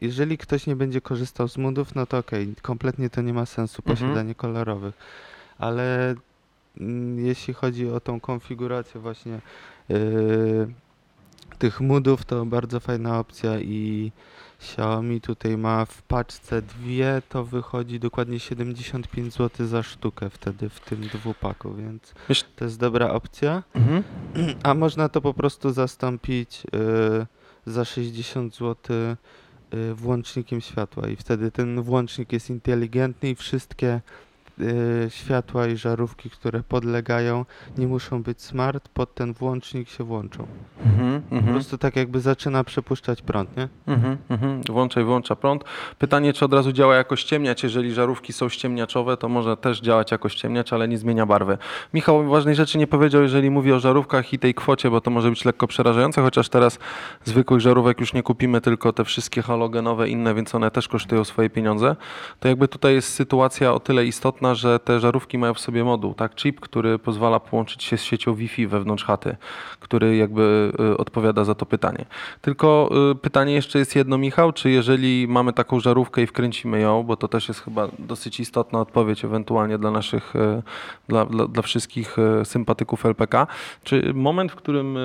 jeżeli 0.00 0.38
ktoś 0.38 0.66
nie 0.66 0.76
będzie 0.76 1.00
korzystał 1.00 1.48
z 1.48 1.56
modów, 1.56 1.94
no 1.94 2.06
to 2.06 2.18
okej, 2.18 2.54
kompletnie 2.62 3.10
to 3.10 3.22
nie 3.22 3.32
ma 3.32 3.46
sensu 3.46 3.82
Mhm. 3.86 3.96
posiadanie 3.96 4.34
kolorowych, 4.34 4.94
ale 5.58 6.14
mm, 6.80 7.26
jeśli 7.26 7.54
chodzi 7.54 7.90
o 7.90 8.00
tą 8.00 8.20
konfigurację 8.20 9.00
właśnie 9.00 9.40
yy, 9.88 10.68
tych 11.64 11.80
moodów, 11.80 12.24
to 12.24 12.46
bardzo 12.46 12.80
fajna 12.80 13.18
opcja 13.18 13.60
i 13.60 14.12
Xiaomi 14.60 15.20
tutaj 15.20 15.56
ma 15.56 15.84
w 15.84 16.02
paczce 16.02 16.62
dwie, 16.62 17.22
to 17.28 17.44
wychodzi 17.44 18.00
dokładnie 18.00 18.40
75 18.40 19.34
zł 19.34 19.66
za 19.66 19.82
sztukę 19.82 20.30
wtedy 20.30 20.68
w 20.68 20.80
tym 20.80 21.00
dwupaku, 21.00 21.74
więc 21.74 22.14
to 22.56 22.64
jest 22.64 22.78
dobra 22.78 23.10
opcja. 23.10 23.62
Mhm. 23.74 24.02
A 24.62 24.74
można 24.74 25.08
to 25.08 25.20
po 25.20 25.34
prostu 25.34 25.70
zastąpić 25.70 26.62
y, 27.66 27.70
za 27.70 27.84
60 27.84 28.56
zł 28.56 28.96
y, 29.74 29.94
włącznikiem 29.94 30.60
światła 30.60 31.08
i 31.08 31.16
wtedy 31.16 31.50
ten 31.50 31.82
włącznik 31.82 32.32
jest 32.32 32.50
inteligentny 32.50 33.30
i 33.30 33.34
wszystkie 33.34 34.00
światła 35.08 35.66
i 35.66 35.76
żarówki, 35.76 36.30
które 36.30 36.62
podlegają, 36.62 37.44
nie 37.78 37.86
muszą 37.86 38.22
być 38.22 38.42
smart, 38.42 38.88
pod 38.88 39.14
ten 39.14 39.32
włącznik 39.32 39.88
się 39.88 40.04
włączą. 40.04 40.46
Mhm. 40.86 41.22
Po 41.22 41.36
Mhm. 41.36 41.54
prostu 41.54 41.78
tak 41.78 41.96
jakby 41.96 42.20
zaczyna 42.20 42.64
przepuszczać 42.64 43.22
prąd, 43.22 43.56
nie? 43.56 43.68
Mhm, 43.86 44.16
mhm. 44.28 44.62
Włącza 44.62 45.00
i 45.00 45.04
wyłącza 45.04 45.36
prąd. 45.36 45.64
Pytanie, 45.98 46.32
czy 46.32 46.44
od 46.44 46.52
razu 46.54 46.72
działa 46.72 46.96
jako 46.96 47.16
ściemniacz. 47.16 47.62
Jeżeli 47.62 47.92
żarówki 47.94 48.32
są 48.32 48.48
ściemniaczowe, 48.48 49.16
to 49.16 49.28
może 49.28 49.56
też 49.56 49.80
działać 49.80 50.10
jako 50.12 50.28
ściemniacz, 50.28 50.72
ale 50.72 50.88
nie 50.88 50.98
zmienia 50.98 51.26
barwy. 51.26 51.58
Michał 51.94 52.24
ważnej 52.28 52.54
rzeczy 52.54 52.78
nie 52.78 52.86
powiedział, 52.86 53.22
jeżeli 53.22 53.50
mówi 53.50 53.72
o 53.72 53.80
żarówkach 53.80 54.32
i 54.32 54.38
tej 54.38 54.54
kwocie, 54.54 54.90
bo 54.90 55.00
to 55.00 55.10
może 55.10 55.30
być 55.30 55.44
lekko 55.44 55.66
przerażające, 55.66 56.22
chociaż 56.22 56.48
teraz 56.48 56.78
zwykłych 57.24 57.60
żarówek 57.60 58.00
już 58.00 58.12
nie 58.12 58.22
kupimy, 58.22 58.60
tylko 58.60 58.92
te 58.92 59.04
wszystkie 59.04 59.42
halogenowe 59.42 60.08
inne, 60.08 60.34
więc 60.34 60.54
one 60.54 60.70
też 60.70 60.88
kosztują 60.88 61.24
swoje 61.24 61.50
pieniądze. 61.50 61.96
To 62.40 62.48
jakby 62.48 62.68
tutaj 62.68 62.94
jest 62.94 63.14
sytuacja 63.14 63.72
o 63.72 63.80
tyle 63.80 64.04
istotna, 64.06 64.43
że 64.52 64.78
te 64.78 65.00
żarówki 65.00 65.38
mają 65.38 65.54
w 65.54 65.60
sobie 65.60 65.84
moduł, 65.84 66.14
tak, 66.14 66.34
chip, 66.34 66.60
który 66.60 66.98
pozwala 66.98 67.40
połączyć 67.40 67.84
się 67.84 67.96
z 67.96 68.02
siecią 68.02 68.34
Wi-Fi 68.34 68.66
wewnątrz 68.66 69.04
chaty, 69.04 69.36
który 69.80 70.16
jakby 70.16 70.72
y, 70.80 70.96
odpowiada 70.96 71.44
za 71.44 71.54
to 71.54 71.66
pytanie. 71.66 72.04
Tylko 72.40 72.90
y, 73.12 73.14
pytanie 73.14 73.54
jeszcze 73.54 73.78
jest 73.78 73.96
jedno, 73.96 74.18
Michał, 74.18 74.52
czy 74.52 74.70
jeżeli 74.70 75.28
mamy 75.28 75.52
taką 75.52 75.80
żarówkę 75.80 76.22
i 76.22 76.26
wkręcimy 76.26 76.80
ją, 76.80 77.02
bo 77.02 77.16
to 77.16 77.28
też 77.28 77.48
jest 77.48 77.60
chyba 77.60 77.88
dosyć 77.98 78.40
istotna 78.40 78.80
odpowiedź 78.80 79.24
ewentualnie 79.24 79.78
dla 79.78 79.90
naszych, 79.90 80.36
y, 80.36 80.62
dla, 81.08 81.26
dla, 81.26 81.46
dla 81.46 81.62
wszystkich 81.62 82.16
sympatyków 82.44 83.06
LPK, 83.06 83.46
czy 83.84 84.14
moment, 84.14 84.52
w 84.52 84.54
którym 84.54 84.98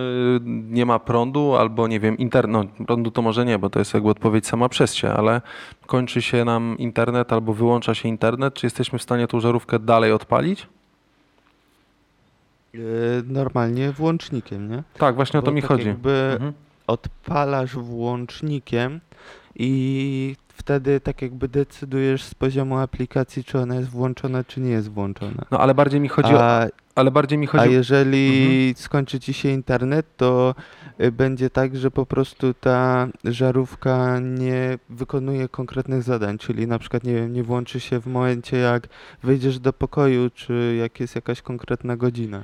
nie 0.69 0.85
ma 0.85 0.99
prądu 0.99 1.55
albo 1.55 1.87
nie 1.87 1.99
wiem, 1.99 2.17
internet, 2.17 2.79
no 2.79 2.85
prądu 2.85 3.11
to 3.11 3.21
może 3.21 3.45
nie, 3.45 3.59
bo 3.59 3.69
to 3.69 3.79
jest 3.79 3.93
jakby 3.93 4.09
odpowiedź 4.09 4.47
sama 4.47 4.69
przez 4.69 4.95
się, 4.95 5.09
ale 5.09 5.41
kończy 5.85 6.21
się 6.21 6.45
nam 6.45 6.77
internet 6.77 7.33
albo 7.33 7.53
wyłącza 7.53 7.95
się 7.95 8.09
internet, 8.09 8.53
czy 8.53 8.65
jesteśmy 8.65 8.99
w 8.99 9.03
stanie 9.03 9.27
tą 9.29 9.39
żarówkę 9.39 9.79
dalej 9.79 10.11
odpalić? 10.11 10.67
Y, 12.75 12.79
normalnie 13.27 13.91
włącznikiem, 13.91 14.69
nie? 14.71 14.83
Tak, 14.97 15.15
właśnie 15.15 15.39
o 15.39 15.43
to 15.43 15.51
mi 15.51 15.61
tak 15.61 15.67
chodzi. 15.69 15.87
Jakby 15.87 16.29
Mhm. 16.33 16.53
odpalasz 16.87 17.75
włącznikiem 17.75 18.99
i 19.55 20.35
wtedy 20.47 20.99
tak 20.99 21.21
jakby 21.21 21.47
decydujesz 21.47 22.23
z 22.23 22.35
poziomu 22.35 22.77
aplikacji, 22.77 23.43
czy 23.43 23.59
ona 23.59 23.75
jest 23.75 23.89
włączona, 23.89 24.43
czy 24.43 24.59
nie 24.61 24.71
jest 24.71 24.89
włączona. 24.91 25.45
No 25.51 25.59
ale 25.59 25.73
bardziej 25.75 25.99
mi 25.99 26.07
chodzi 26.09 26.33
o, 26.33 26.43
A, 26.43 26.67
ale 26.95 27.11
bardziej 27.11 27.37
mi 27.37 27.47
a 27.47 27.49
chodzi 27.49 27.69
o, 27.69 27.71
jeżeli 27.71 28.41
Mhm. 28.43 28.75
skończy 28.75 29.19
ci 29.19 29.33
się 29.33 29.49
internet, 29.49 30.05
to 30.17 30.55
będzie 31.11 31.49
tak, 31.49 31.75
że 31.75 31.91
po 31.91 32.05
prostu 32.05 32.53
ta 32.53 33.07
żarówka 33.23 34.19
nie 34.19 34.77
wykonuje 34.89 35.49
konkretnych 35.49 36.03
zadań, 36.03 36.37
czyli 36.37 36.67
na 36.67 36.79
przykład, 36.79 37.03
nie 37.03 37.13
wiem, 37.13 37.33
nie 37.33 37.43
włączy 37.43 37.79
się 37.79 38.01
w 38.01 38.07
momencie, 38.07 38.57
jak 38.57 38.87
wyjdziesz 39.23 39.59
do 39.59 39.73
pokoju, 39.73 40.29
czy 40.29 40.75
jak 40.79 40.99
jest 40.99 41.15
jakaś 41.15 41.41
konkretna 41.41 41.97
godzina, 41.97 42.43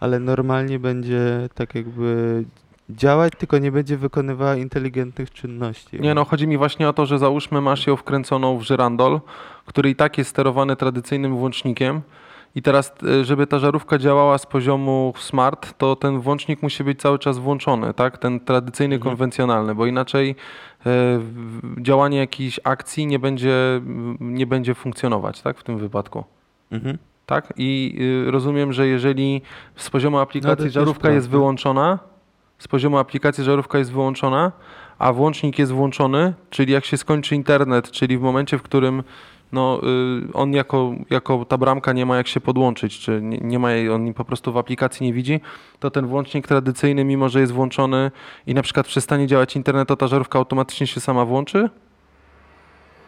ale 0.00 0.20
normalnie 0.20 0.78
będzie 0.78 1.48
tak 1.54 1.74
jakby 1.74 2.44
działać, 2.90 3.32
tylko 3.38 3.58
nie 3.58 3.72
będzie 3.72 3.96
wykonywała 3.96 4.56
inteligentnych 4.56 5.30
czynności. 5.30 6.00
Nie 6.00 6.14
no, 6.14 6.24
chodzi 6.24 6.46
mi 6.46 6.58
właśnie 6.58 6.88
o 6.88 6.92
to, 6.92 7.06
że 7.06 7.18
załóżmy 7.18 7.60
masz 7.60 7.86
ją 7.86 7.96
wkręconą 7.96 8.58
w 8.58 8.62
żyrandol, 8.62 9.20
który 9.66 9.90
i 9.90 9.96
tak 9.96 10.18
jest 10.18 10.30
sterowany 10.30 10.76
tradycyjnym 10.76 11.36
włącznikiem 11.36 12.00
i 12.56 12.62
teraz, 12.62 12.94
e, 13.20 13.24
żeby 13.24 13.46
ta 13.46 13.58
żarówka 13.58 13.98
działała 13.98 14.38
z 14.38 14.46
poziomu 14.46 15.12
smart, 15.18 15.78
to 15.78 15.96
ten 15.96 16.20
włącznik 16.20 16.62
musi 16.62 16.84
być 16.84 17.00
cały 17.00 17.18
czas 17.18 17.38
włączony, 17.38 17.94
tak? 17.94 18.18
Ten 18.18 18.40
tradycyjny, 18.40 18.94
Mhm. 18.94 19.10
konwencjonalny, 19.10 19.74
bo 19.74 19.86
inaczej 19.86 20.36
e, 20.86 21.20
działanie 21.80 22.18
jakiejś 22.18 22.60
akcji 22.64 23.06
nie 23.06 23.18
będzie, 23.18 23.80
nie 24.20 24.46
będzie 24.46 24.74
funkcjonować, 24.74 25.42
tak? 25.42 25.58
W 25.58 25.62
tym 25.62 25.78
wypadku. 25.78 26.24
Mhm. 26.72 26.98
Tak? 27.26 27.52
I 27.56 27.96
y, 28.26 28.30
rozumiem, 28.30 28.72
że 28.72 28.86
jeżeli 28.86 29.42
z 29.76 29.90
poziomu 29.90 30.16
No 30.16 30.22
aplikacji 30.22 30.64
też 30.64 30.72
żarówka 30.74 31.10
jest 31.10 31.26
prawda. 31.26 31.38
wyłączona, 31.38 31.98
z 32.58 32.68
poziomu 32.68 32.98
aplikacji 32.98 33.44
żarówka 33.44 33.78
jest 33.78 33.92
wyłączona, 33.92 34.52
a 34.98 35.12
włącznik 35.12 35.58
jest 35.58 35.72
włączony, 35.72 36.34
czyli 36.50 36.72
jak 36.72 36.84
się 36.84 36.96
skończy 36.96 37.34
internet, 37.34 37.90
czyli 37.90 38.18
w 38.18 38.20
momencie, 38.20 38.58
w 38.58 38.62
którym 38.62 39.02
no, 39.54 39.80
y, 40.28 40.32
on 40.32 40.52
jako, 40.52 40.94
jako 41.10 41.44
ta 41.44 41.58
bramka 41.58 41.92
nie 41.92 42.06
ma 42.06 42.16
jak 42.16 42.28
się 42.28 42.40
podłączyć, 42.40 42.98
czy 42.98 43.20
nie, 43.22 43.38
nie 43.38 43.58
ma 43.58 43.72
jej, 43.72 43.90
on 43.90 44.14
po 44.14 44.24
prostu 44.24 44.52
w 44.52 44.56
aplikacji 44.56 45.06
nie 45.06 45.12
widzi, 45.12 45.40
to 45.78 45.90
ten 45.90 46.06
włącznik 46.06 46.48
tradycyjny, 46.48 47.04
mimo 47.04 47.28
że 47.28 47.40
jest 47.40 47.52
włączony 47.52 48.10
i 48.46 48.54
na 48.54 48.62
przykład 48.62 48.86
przestanie 48.86 49.26
działać 49.26 49.56
internet, 49.56 49.88
to 49.88 49.96
ta 49.96 50.06
żarówka 50.06 50.38
automatycznie 50.38 50.86
się 50.86 51.00
sama 51.00 51.24
włączy? 51.24 51.70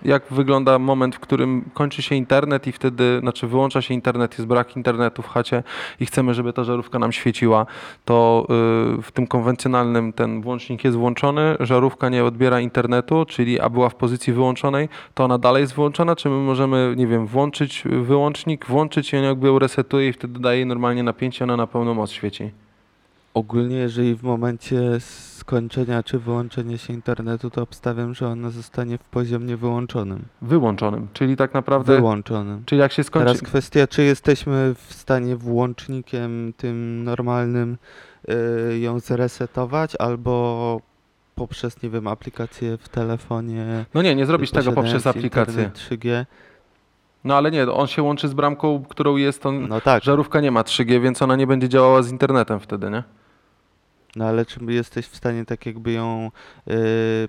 Jak 0.07 0.23
wygląda 0.31 0.79
moment, 0.79 1.17
w 1.17 1.21
którym 1.21 1.71
kończy 1.75 2.03
się 2.03 2.15
internet 2.15 2.67
i 2.67 2.73
wtedy, 2.73 3.19
znaczy 3.21 3.47
wyłącza 3.47 3.83
się 3.83 3.95
internet, 3.95 4.39
jest 4.39 4.47
brak 4.47 4.77
internetu 4.77 5.23
w 5.23 5.29
chacie 5.29 5.63
i 6.01 6.07
chcemy, 6.07 6.35
żeby 6.35 6.53
ta 6.53 6.65
żarówka 6.65 6.99
nam 6.99 7.13
świeciła, 7.13 7.67
to 8.05 8.47
y, 8.99 9.03
w 9.03 9.11
tym 9.13 9.27
konwencjonalnym 9.27 10.13
ten 10.13 10.43
włącznik 10.43 10.85
jest 10.85 10.97
włączony, 10.97 11.57
żarówka 11.61 12.09
nie 12.09 12.25
odbiera 12.25 12.61
internetu, 12.61 13.25
czyli 13.25 13.61
a 13.61 13.69
była 13.69 13.89
w 13.89 13.95
pozycji 13.95 14.33
wyłączonej, 14.33 14.89
to 15.15 15.25
ona 15.25 15.39
dalej 15.39 15.61
jest 15.61 15.75
wyłączona, 15.75 16.17
czy 16.17 16.29
my 16.29 16.37
możemy, 16.37 16.95
nie 16.97 17.07
wiem, 17.07 17.27
włączyć 17.27 17.85
wyłącznik, 17.85 18.67
włączyć 18.67 19.13
i 19.13 19.17
on 19.17 19.25
jakby 19.25 19.47
ją 19.47 19.59
resetuje 19.59 20.09
i 20.09 20.13
wtedy 20.13 20.41
daje 20.41 20.67
normalnie 20.67 21.03
napięcie, 21.03 21.45
ona 21.45 21.57
na 21.57 21.67
pełną 21.67 21.95
moc 21.95 22.11
świeci. 22.11 22.51
Ogólnie, 23.35 23.77
jeżeli 23.77 24.15
w 24.15 24.23
momencie 24.23 24.81
skończenia 25.47 26.03
czy 26.03 26.19
wyłączenia 26.19 26.79
się 26.79 26.93
internetu, 26.93 27.51
to 27.51 27.63
obstawiam, 27.63 28.15
że 28.15 28.29
ona 28.29 28.51
zostanie 28.51 28.99
w 28.99 29.05
poziomie 29.05 29.57
wyłączonym. 29.57 30.23
Wyłączonym, 30.43 31.09
czyli 31.13 31.37
tak 31.37 31.55
naprawdę, 31.55 31.97
Wyłączonym. 31.97 32.63
czyli 32.67 32.81
jak 32.81 32.93
się 32.93 33.05
skończy... 33.05 33.27
Teraz 33.27 33.43
kwestia, 33.43 33.87
czy 33.87 34.03
jesteśmy 34.03 34.75
w 34.75 34.95
stanie 34.95 35.37
włącznikiem 35.37 36.53
tym 36.57 37.05
normalnym 37.05 37.77
y, 38.73 38.79
ją 38.79 39.01
zresetować, 39.01 39.97
albo 39.99 40.81
poprzez, 41.35 41.83
nie 41.83 41.91
wiem, 41.91 42.07
aplikację 42.07 42.77
w 42.77 42.89
telefonie. 42.89 43.85
No 43.95 44.03
nie, 44.03 44.15
nie 44.15 44.27
zrobisz 44.27 44.51
tego 44.51 44.73
poprzez 44.73 45.07
aplikację. 45.07 45.63
internet 45.65 45.79
3G. 45.79 46.25
No 47.25 47.37
ale 47.37 47.51
nie, 47.51 47.71
on 47.73 47.87
się 47.87 48.03
łączy 48.03 48.29
z 48.29 48.35
bramką, 48.35 48.85
którą 48.89 49.17
jest 49.17 49.47
on. 49.47 49.69
No 49.69 49.81
tak, 49.81 50.03
Żarówka 50.03 50.41
nie 50.41 50.51
ma 50.51 50.63
3G, 50.63 51.01
więc 51.01 51.23
ona 51.23 51.37
nie 51.37 51.47
będzie 51.47 51.69
działała 51.69 52.03
z 52.03 52.11
internetem 52.13 52.61
wtedy, 52.61 52.91
nie? 52.91 53.03
No 54.17 54.25
ale 54.25 54.47
czy 54.47 54.61
jesteś 54.69 55.07
w 55.07 55.17
stanie 55.17 55.45
tak 55.45 55.67
jakby 55.67 55.93
ją 55.93 56.31
y, 56.69 56.73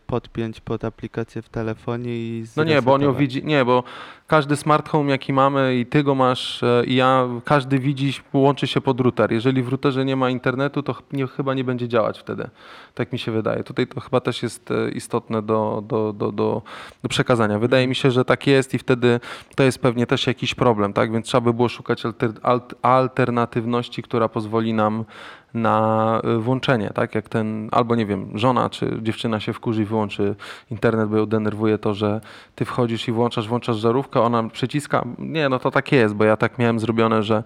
podpiąć 0.07 0.61
pod 0.61 0.85
aplikację 0.85 1.41
w 1.41 1.49
telefonie 1.49 2.15
i 2.15 2.45
No 2.57 2.63
nie, 2.63 2.81
bo 2.81 2.93
on 2.93 3.01
ją 3.01 3.13
widzi. 3.13 3.45
Nie, 3.45 3.65
bo 3.65 3.83
każdy 4.27 4.55
smart 4.55 4.89
home, 4.89 5.11
jaki 5.11 5.33
mamy, 5.33 5.75
i 5.75 5.85
ty 5.85 6.03
go 6.03 6.15
masz, 6.15 6.63
e, 6.63 6.83
i 6.85 6.95
ja, 6.95 7.27
każdy 7.45 7.79
widzi, 7.79 8.13
łączy 8.33 8.67
się 8.67 8.81
pod 8.81 8.99
router. 8.99 9.31
Jeżeli 9.31 9.63
w 9.63 9.67
routerze 9.67 10.05
nie 10.05 10.15
ma 10.15 10.29
internetu, 10.29 10.83
to 10.83 10.95
nie, 11.11 11.27
chyba 11.27 11.53
nie 11.53 11.63
będzie 11.63 11.87
działać 11.87 12.19
wtedy. 12.19 12.49
Tak 12.93 13.13
mi 13.13 13.19
się 13.19 13.31
wydaje. 13.31 13.63
Tutaj 13.63 13.87
to 13.87 13.99
chyba 13.99 14.19
też 14.19 14.43
jest 14.43 14.71
e, 14.71 14.89
istotne 14.89 15.41
do, 15.41 15.83
do, 15.87 16.13
do, 16.13 16.31
do, 16.31 16.61
do 17.03 17.09
przekazania. 17.09 17.59
Wydaje 17.59 17.87
mi 17.87 17.95
się, 17.95 18.11
że 18.11 18.25
tak 18.25 18.47
jest 18.47 18.73
i 18.73 18.77
wtedy 18.77 19.19
to 19.55 19.63
jest 19.63 19.79
pewnie 19.79 20.07
też 20.07 20.27
jakiś 20.27 20.55
problem, 20.55 20.93
tak? 20.93 21.11
Więc 21.11 21.25
trzeba 21.25 21.41
by 21.41 21.53
było 21.53 21.69
szukać 21.69 22.05
alter, 22.05 22.31
alt, 22.43 22.73
alternatywności, 22.81 24.03
która 24.03 24.29
pozwoli 24.29 24.73
nam 24.73 25.05
na 25.53 26.21
y, 26.35 26.37
włączenie, 26.37 26.91
tak? 26.93 27.15
Jak 27.15 27.29
ten, 27.29 27.69
albo 27.71 27.95
nie 27.95 28.05
wiem, 28.05 28.31
żona 28.35 28.69
czy 28.69 28.99
dziewczyna 29.01 29.39
się 29.39 29.53
wkurzy 29.53 29.81
i 29.81 29.85
wyłączy 29.85 30.35
internet, 30.71 31.09
bo 31.09 31.17
ją 31.17 31.25
denerwuje 31.25 31.77
to, 31.77 31.93
że 31.93 32.21
ty 32.55 32.65
wchodzisz 32.65 33.07
i 33.07 33.11
włączasz, 33.11 33.47
włączasz 33.47 33.77
żarówkę, 33.77 34.21
ona 34.21 34.43
przyciska. 34.43 35.05
Nie, 35.19 35.49
no 35.49 35.59
to 35.59 35.71
tak 35.71 35.91
jest, 35.91 36.15
bo 36.15 36.23
ja 36.23 36.37
tak 36.37 36.59
miałem 36.59 36.79
zrobione, 36.79 37.23
że 37.23 37.43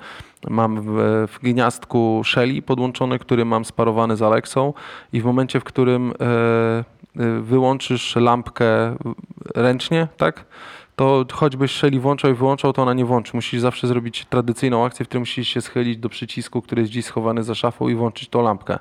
mam 0.50 0.82
w, 0.82 0.88
w 1.32 1.40
gniazdku 1.40 2.22
Shelly 2.26 2.62
podłączony, 2.62 3.20
który 3.20 3.46
mam 3.46 3.66
sparowany 3.66 4.18
z 4.18 4.22
Alexą 4.22 4.74
i 5.14 5.22
w 5.22 5.26
momencie, 5.26 5.60
w 5.60 5.64
którym 5.64 6.12
e, 6.12 6.26
e, 6.26 7.42
wyłączysz 7.42 8.16
lampkę 8.16 8.96
ręcznie, 9.56 10.08
tak? 10.18 10.46
To 11.02 11.26
choćbyś 11.34 11.76
Shelly 11.76 12.00
włączał 12.00 12.32
i 12.32 12.34
wyłączał, 12.34 12.74
to 12.74 12.82
ona 12.82 12.94
nie 12.94 13.06
włączy. 13.06 13.32
Musisz 13.34 13.62
zawsze 13.62 13.88
zrobić 13.88 14.26
tradycyjną 14.26 14.86
akcję, 14.86 15.06
w 15.06 15.08
której 15.10 15.20
musisz 15.20 15.48
się 15.48 15.62
schylić 15.62 15.98
do 15.98 16.10
przycisku, 16.10 16.62
który 16.62 16.82
jest 16.82 16.92
gdzieś 16.92 17.06
schowany 17.06 17.44
za 17.44 17.56
szafą 17.56 17.90
i 17.90 17.96
włączyć 17.96 18.30
tą 18.30 18.42
lampkę. 18.42 18.80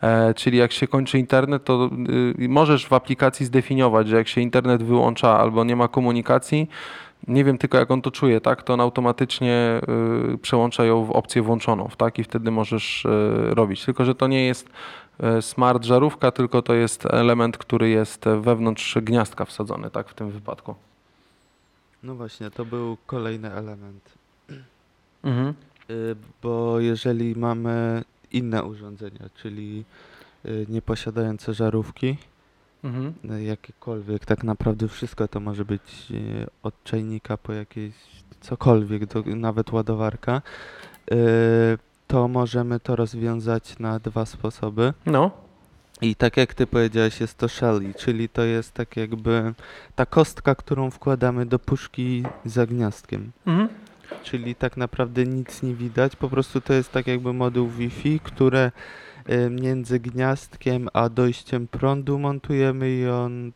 E, 0.00 0.34
czyli 0.34 0.58
jak 0.58 0.72
się 0.72 0.86
kończy 0.86 1.18
internet, 1.18 1.64
to 1.64 1.90
y, 2.38 2.48
możesz 2.48 2.86
w 2.86 2.92
aplikacji 2.92 3.46
zdefiniować, 3.46 4.08
że 4.08 4.16
jak 4.16 4.28
się 4.28 4.40
internet 4.40 4.82
wyłącza 4.82 5.38
albo 5.38 5.64
nie 5.64 5.76
ma 5.76 5.88
komunikacji, 5.88 6.68
nie 7.28 7.44
wiem 7.44 7.58
tylko 7.58 7.78
jak 7.78 7.90
on 7.90 8.02
to 8.02 8.10
czuje, 8.10 8.40
tak, 8.40 8.62
to 8.62 8.74
on 8.74 8.80
automatycznie 8.80 9.80
y, 10.34 10.38
przełącza 10.38 10.84
ją 10.84 11.04
w 11.04 11.10
opcję 11.10 11.42
włączoną, 11.42 11.88
tak, 11.96 12.18
i 12.18 12.24
wtedy 12.24 12.50
możesz 12.50 13.04
y, 13.04 13.08
robić. 13.54 13.84
Tylko, 13.84 14.04
że 14.04 14.14
to 14.14 14.26
nie 14.26 14.46
jest 14.46 14.68
y, 15.38 15.42
smart 15.42 15.84
żarówka, 15.84 16.30
tylko 16.30 16.62
to 16.62 16.74
jest 16.74 17.06
element, 17.06 17.58
który 17.58 17.88
jest 17.88 18.24
wewnątrz 18.40 18.98
gniazdka 19.02 19.44
wsadzony, 19.44 19.90
tak, 19.90 20.08
w 20.08 20.14
tym 20.14 20.30
wypadku. 20.30 20.74
No 22.02 22.14
właśnie, 22.14 22.50
to 22.50 22.64
był 22.64 22.96
kolejny 23.06 23.52
element. 23.52 24.10
Mhm. 25.24 25.54
Y, 25.90 26.16
Bo 26.42 26.80
jeżeli 26.80 27.36
mamy 27.36 28.04
inne 28.32 28.64
urządzenia, 28.64 29.28
czyli 29.34 29.84
y, 30.44 30.66
nieposiadające 30.68 31.54
żarówki, 31.54 32.16
Mhm. 32.84 33.14
y, 33.32 33.42
jakiekolwiek, 33.44 34.24
tak 34.26 34.44
naprawdę 34.44 34.88
wszystko 34.88 35.28
to 35.28 35.40
może 35.40 35.64
być 35.64 36.06
y, 36.10 36.46
od 36.62 36.84
czajnika 36.84 37.36
po 37.36 37.52
jakieś 37.52 37.92
cokolwiek, 38.40 39.06
do, 39.06 39.22
nawet 39.36 39.72
ładowarka, 39.72 40.42
y, 41.12 41.14
to 42.06 42.28
możemy 42.28 42.80
to 42.80 42.96
rozwiązać 42.96 43.78
na 43.78 43.98
dwa 43.98 44.26
sposoby. 44.26 44.92
No, 45.06 45.30
I 46.02 46.14
tak 46.14 46.36
jak 46.36 46.54
ty 46.54 46.66
powiedziałeś, 46.66 47.20
jest 47.20 47.38
to 47.38 47.48
Shelly, 47.48 47.94
czyli 47.94 48.28
to 48.28 48.42
jest 48.42 48.74
tak 48.74 48.96
jakby 48.96 49.54
ta 49.94 50.06
kostka, 50.06 50.54
którą 50.54 50.90
wkładamy 50.90 51.46
do 51.46 51.58
puszki 51.58 52.22
za 52.44 52.66
gniazdkiem. 52.66 53.32
mhm. 53.46 53.68
Czyli 54.22 54.54
tak 54.54 54.76
naprawdę 54.76 55.24
nic 55.24 55.62
nie 55.62 55.74
widać, 55.74 56.16
po 56.16 56.28
prostu 56.28 56.60
to 56.60 56.72
jest 56.72 56.92
tak 56.92 57.06
jakby 57.06 57.32
moduł 57.32 57.68
Wi-Fi, 57.68 58.20
które 58.20 58.72
y, 59.28 59.50
między 59.50 60.00
gniazdkiem 60.00 60.88
a 60.92 61.08
dojściem 61.08 61.68
prądu 61.68 62.18
montujemy 62.18 62.90
i 62.90 63.08
on 63.08 63.52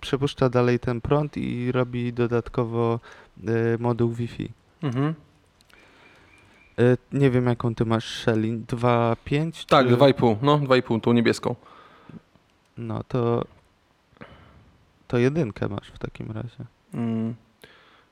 przepuszcza 0.00 0.48
dalej 0.48 0.78
ten 0.78 1.00
prąd 1.00 1.36
i 1.36 1.72
robi 1.72 2.12
dodatkowo 2.12 3.00
y, 3.48 3.78
moduł 3.78 4.12
Wi-Fi. 4.12 4.48
Mhm. 4.82 5.14
Y, 6.80 6.96
Nie 7.12 7.30
wiem 7.30 7.46
jaką 7.46 7.74
ty 7.74 7.84
masz 7.84 8.20
Shelly, 8.20 8.48
2.5? 8.58 9.66
Tak, 9.68 9.86
czy... 9.88 9.96
2,5, 9.96 10.36
no 10.42 10.58
2,5, 10.58 11.00
tą 11.00 11.12
niebieską. 11.12 11.54
No 12.78 13.02
to 13.08 13.44
to 15.08 15.18
jedynkę 15.18 15.68
masz 15.68 15.88
w 15.88 15.98
takim 15.98 16.30
razie. 16.30 16.64
Mm. 16.94 17.34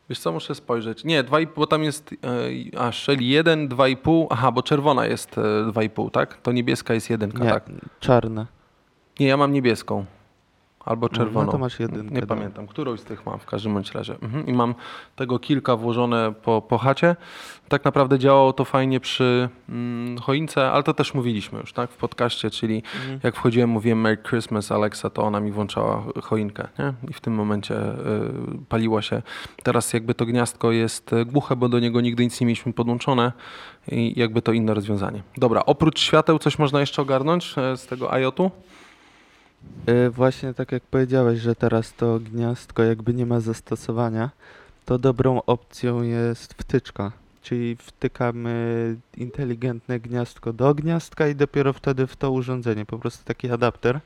Wiesz 0.09 0.19
co, 0.19 0.33
muszę 0.33 0.55
spojrzeć. 0.55 1.05
Nie, 1.05 1.25
2,5, 1.25 1.47
bo 1.57 1.67
tam 1.67 1.83
jest, 1.83 2.15
e, 2.75 2.79
a 2.81 2.93
Shelly 2.93 3.25
1, 3.25 3.69
2,5, 3.69 4.27
aha, 4.31 4.53
bo 4.53 4.63
czerwona 4.63 5.07
jest 5.07 5.39
e, 5.39 5.41
2,5, 5.41 6.11
tak? 6.11 6.37
To 6.43 6.53
niebieska 6.53 6.95
jest 6.95 7.11
jedynka, 7.11 7.45
Nie, 7.45 7.51
tak? 7.51 7.65
czarne. 8.01 8.47
Nie, 9.21 9.27
ja 9.27 9.37
mam 9.37 9.53
niebieską. 9.53 10.05
Albo 10.87 11.09
czerwoną. 11.09 11.47
No 11.47 11.52
to 11.52 11.59
masz 11.59 11.81
jedynkę. 11.81 12.14
Nie 12.14 12.21
dobra. 12.21 12.37
pamiętam, 12.37 12.66
którąś 12.66 13.00
z 13.00 13.05
tych 13.05 13.26
mam 13.26 13.38
w 13.38 13.47
każdym 13.47 13.75
bądź 13.75 13.93
razie. 13.93 14.14
Mhm. 14.23 14.47
I 14.47 14.52
mam 14.52 14.75
tego 15.16 15.38
kilka 15.38 15.76
włożone 15.76 16.33
po, 16.43 16.62
po 16.62 16.78
chacie. 16.78 17.16
Tak 17.69 17.85
naprawdę 17.85 18.19
działało 18.19 18.52
to 18.52 18.64
fajnie 18.64 19.00
przy 19.00 19.49
mm, 19.69 20.19
choince, 20.19 20.71
ale 20.71 20.83
to 20.83 20.95
też 20.95 21.14
mówiliśmy 21.14 21.59
już, 21.59 21.73
tak? 21.73 21.90
W 21.90 21.97
podcaście, 21.97 22.50
czyli 22.50 22.83
Mhm. 22.97 23.21
jak 23.23 23.37
wchodziłem, 23.37 23.71
mówiłem 23.71 24.00
Merry 24.00 24.23
Christmas 24.28 24.73
Alexa, 24.73 25.11
to 25.11 25.23
ona 25.23 25.40
mi 25.40 25.52
włączała 25.52 26.05
choinkę, 26.23 26.69
nie? 26.78 26.93
I 27.11 27.12
w 27.12 27.21
tym 27.21 27.35
momencie 27.35 27.75
y, 27.75 27.95
paliła 28.69 29.02
się. 29.02 29.23
Teraz 29.62 29.93
jakby 29.93 30.14
to 30.14 30.26
gniazdko 30.26 30.73
jest 30.73 31.12
y, 31.12 31.25
głuche, 31.25 31.57
bo 31.57 31.69
do 31.69 31.81
niego 31.81 32.00
nigdy 32.00 32.25
nic 32.25 32.40
nie 32.40 32.47
mieliśmy 32.47 32.73
podłączone 32.73 33.33
i 33.93 34.12
jakby 34.21 34.43
to 34.43 34.52
inne 34.52 34.75
rozwiązanie. 34.75 35.23
Dobra, 35.37 35.62
oprócz 35.66 36.00
świateł 36.00 36.38
coś 36.38 36.59
można 36.59 36.81
jeszcze 36.81 37.02
ogarnąć 37.02 37.55
e, 37.59 37.76
z 37.76 37.87
tego 37.87 38.19
IoT-u? 38.19 38.50
Y, 39.89 40.11
Właśnie 40.11 40.55
tak 40.55 40.73
jak 40.73 40.83
powiedziałeś, 40.83 41.41
że 41.41 41.55
teraz 41.55 41.95
to 41.95 42.21
gniazdko 42.21 42.83
jakby 42.83 43.15
nie 43.15 43.27
ma 43.27 43.41
zastosowania, 43.41 44.31
to 44.85 44.99
dobrą 44.99 45.43
opcją 45.47 46.03
jest 46.03 46.55
wtyczka. 46.55 47.13
Czyli 47.43 47.77
wtykamy 47.77 48.97
inteligentne 49.17 50.01
gniazdko 50.01 50.53
do 50.53 50.75
gniazdka 50.75 51.29
i 51.29 51.35
dopiero 51.35 51.73
wtedy 51.73 52.07
w 52.07 52.17
to 52.17 52.31
urządzenie, 52.31 52.87
po 52.87 52.99
prostu 52.99 53.25
taki 53.25 53.51
adapter. 53.51 54.01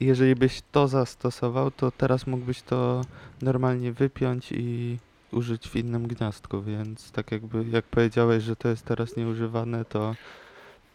Jeżeli 0.00 0.34
byś 0.34 0.62
to 0.72 0.88
zastosował, 0.88 1.70
to 1.70 1.90
teraz 1.90 2.26
mógłbyś 2.26 2.62
to 2.62 3.02
normalnie 3.42 3.92
wypiąć 3.92 4.52
i 4.52 4.98
użyć 5.32 5.68
w 5.68 5.76
innym 5.76 6.06
gniazdku, 6.06 6.62
więc 6.62 7.12
tak 7.12 7.32
jakby 7.32 7.64
jak 7.64 7.84
powiedziałeś, 7.84 8.42
że 8.44 8.56
to 8.56 8.68
jest 8.68 8.84
teraz 8.84 9.16
nieużywane, 9.16 9.84
to 9.84 10.14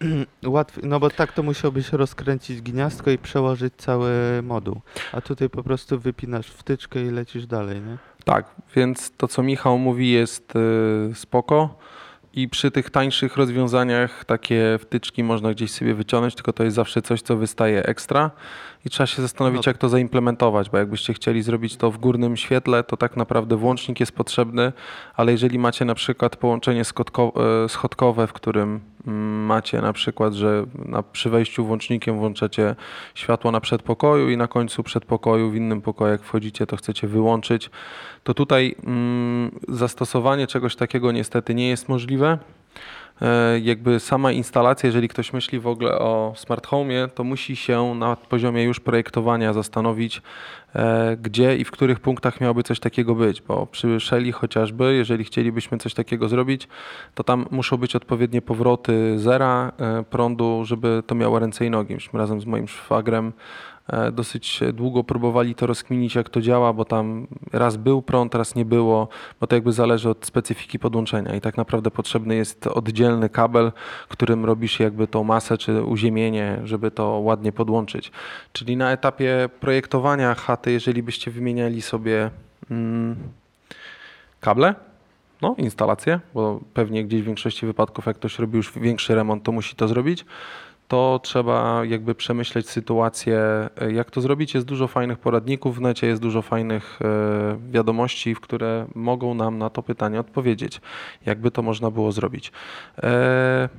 łatwiej, 0.46 0.84
no 0.88 1.00
bo 1.00 1.10
tak 1.10 1.32
to 1.32 1.44
musiałbyś 1.44 1.92
rozkręcić 1.92 2.62
gniazdko 2.62 3.12
i 3.12 3.18
przełożyć 3.18 3.74
cały 3.78 4.12
moduł, 4.44 4.82
a 5.12 5.22
tutaj 5.22 5.50
po 5.50 5.64
prostu 5.64 6.00
wypinasz 6.00 6.48
wtyczkę 6.48 7.02
i 7.02 7.12
lecisz 7.12 7.46
dalej, 7.46 7.82
nie? 7.82 7.98
Tak, 8.26 8.46
więc 8.76 9.12
to 9.18 9.28
co 9.28 9.44
Michał 9.44 9.78
mówi 9.78 10.12
jest 10.12 10.54
y, 10.56 11.16
spoko 11.16 11.76
i 12.34 12.50
przy 12.50 12.72
tych 12.72 12.90
tańszych 12.90 13.38
rozwiązaniach 13.38 14.26
takie 14.26 14.80
wtyczki 14.82 15.24
można 15.24 15.52
gdzieś 15.52 15.72
sobie 15.72 15.94
wyciągnąć, 15.94 16.36
tylko 16.36 16.54
to 16.54 16.64
jest 16.64 16.76
zawsze 16.76 17.02
coś, 17.02 17.22
co 17.22 17.38
wystaje 17.38 17.84
ekstra 17.84 18.32
i 18.86 18.90
trzeba 18.90 19.08
się 19.08 19.22
zastanowić, 19.22 19.66
No. 19.66 19.70
jak 19.70 19.78
to 19.78 19.90
zaimplementować, 19.90 20.70
bo 20.70 20.78
jakbyście 20.78 21.14
chcieli 21.14 21.42
zrobić 21.42 21.78
to 21.78 21.92
w 21.92 21.98
górnym 21.98 22.38
świetle, 22.38 22.84
to 22.84 22.98
tak 22.98 23.18
naprawdę 23.18 23.56
włącznik 23.56 24.00
jest 24.00 24.12
potrzebny, 24.12 24.74
ale 25.16 25.32
jeżeli 25.32 25.60
macie 25.60 25.86
na 25.86 25.96
przykład 25.96 26.36
połączenie 26.36 26.82
e, 26.82 27.70
schodkowe, 27.70 28.28
w 28.28 28.34
którym 28.34 28.80
macie 29.06 29.82
na 29.82 29.94
przykład, 29.94 30.34
że 30.34 30.66
na, 30.86 31.04
przy 31.04 31.30
wejściu 31.30 31.66
włącznikiem 31.66 32.18
włączacie 32.18 32.76
światło 33.16 33.52
na 33.52 33.62
przedpokoju 33.62 34.30
i 34.30 34.38
na 34.38 34.48
końcu 34.48 34.84
przedpokoju 34.84 35.50
w 35.50 35.56
innym 35.56 35.82
pokoju, 35.82 36.12
jak 36.12 36.24
wchodzicie, 36.24 36.68
to 36.68 36.78
chcecie 36.78 37.08
wyłączyć, 37.08 37.70
to 38.24 38.34
tutaj 38.34 38.76
mm, 38.86 39.60
zastosowanie 39.68 40.48
czegoś 40.48 40.76
takiego 40.76 41.12
niestety 41.12 41.56
nie 41.56 41.70
jest 41.70 41.90
możliwe. 41.90 42.38
E, 43.22 43.60
Jakby 43.60 44.00
sama 44.00 44.32
instalacja, 44.32 44.88
jeżeli 44.88 45.08
ktoś 45.08 45.34
myśli 45.34 45.60
w 45.60 45.68
ogóle 45.68 46.00
o 46.00 46.34
smart 46.36 46.68
home, 46.68 47.08
to 47.16 47.24
musi 47.24 47.56
się 47.56 47.96
na 47.96 48.16
poziomie 48.16 48.64
już 48.64 48.80
projektowania 48.80 49.54
zastanowić, 49.54 50.22
e, 50.76 51.18
gdzie 51.22 51.58
i 51.58 51.64
w 51.64 51.72
których 51.72 52.00
punktach 52.00 52.42
miałoby 52.42 52.64
coś 52.64 52.80
takiego 52.80 53.16
być, 53.16 53.42
bo 53.42 53.66
przy 53.66 54.00
Shelly 54.00 54.32
chociażby, 54.32 54.96
jeżeli 54.96 55.24
chcielibyśmy 55.24 55.78
coś 55.78 55.94
takiego 55.94 56.30
zrobić, 56.30 56.68
to 57.16 57.24
tam 57.24 57.46
muszą 57.52 57.78
być 57.78 57.96
odpowiednie 57.96 58.42
powroty 58.42 59.20
zera 59.20 59.72
e, 59.78 60.04
prądu, 60.04 60.66
żeby 60.66 61.04
to 61.08 61.16
miało 61.16 61.40
ręce 61.40 61.66
i 61.66 61.70
nogi. 61.70 61.94
Myśmy 61.94 62.20
razem 62.20 62.42
z 62.42 62.46
moim 62.46 62.68
szwagrem 62.68 63.34
dosyć 64.12 64.60
długo 64.74 65.04
próbowali 65.04 65.56
to 65.56 65.68
rozkminić, 65.68 66.16
jak 66.16 66.30
to 66.30 66.42
działa, 66.42 66.74
bo 66.74 66.86
tam 66.86 67.28
raz 67.54 67.78
był 67.78 68.02
prąd, 68.02 68.36
raz 68.36 68.56
nie 68.56 68.66
było, 68.66 69.08
bo 69.40 69.48
to 69.48 69.56
jakby 69.56 69.72
zależy 69.72 70.10
od 70.10 70.26
specyfiki 70.26 70.80
podłączenia 70.80 71.36
i 71.36 71.42
tak 71.42 71.58
naprawdę 71.58 71.92
potrzebny 71.92 72.36
jest 72.36 72.68
oddzielny 72.68 73.30
kabel, 73.30 73.72
którym 74.10 74.46
robisz 74.46 74.80
jakby 74.80 75.08
tą 75.08 75.24
masę 75.24 75.58
czy 75.58 75.84
uziemienie, 75.84 76.60
żeby 76.64 76.92
to 76.92 77.10
ładnie 77.10 77.52
podłączyć. 77.52 78.12
Czyli 78.54 78.78
na 78.78 78.92
etapie 78.92 79.50
projektowania 79.60 80.36
chaty, 80.36 80.72
jeżeli 80.72 81.04
byście 81.04 81.32
wymieniali 81.32 81.82
sobie 81.82 82.30
mm, 82.72 83.16
kable, 84.40 84.76
no, 85.42 85.56
instalację, 85.58 86.20
bo 86.34 86.60
pewnie 86.74 87.06
gdzieś 87.06 87.22
w 87.22 87.26
większości 87.26 87.66
wypadków, 87.66 88.06
jak 88.06 88.16
ktoś 88.16 88.40
robi 88.40 88.58
już 88.58 88.74
większy 88.80 89.16
remont, 89.16 89.44
to 89.44 89.52
musi 89.52 89.76
to 89.76 89.88
zrobić, 89.88 90.26
to 90.88 91.20
trzeba 91.24 91.86
jakby 91.86 92.16
przemyśleć 92.16 92.70
sytuację, 92.70 93.40
e, 93.82 93.92
jak 93.92 94.12
to 94.12 94.22
zrobić. 94.22 94.54
Jest 94.54 94.68
dużo 94.68 94.88
fajnych 94.88 95.20
poradników 95.20 95.78
w 95.78 95.82
necie, 95.82 96.08
jest 96.08 96.22
dużo 96.22 96.42
fajnych 96.42 97.00
e, 97.02 97.72
wiadomości, 97.72 98.36
w 98.36 98.40
które 98.40 98.86
mogą 98.96 99.34
nam 99.34 99.58
na 99.58 99.70
to 99.70 99.84
pytanie 99.84 100.20
odpowiedzieć, 100.20 100.82
jakby 101.26 101.52
to 101.52 101.62
można 101.62 101.92
było 101.92 102.12
zrobić. 102.12 102.52
E, 103.04 103.70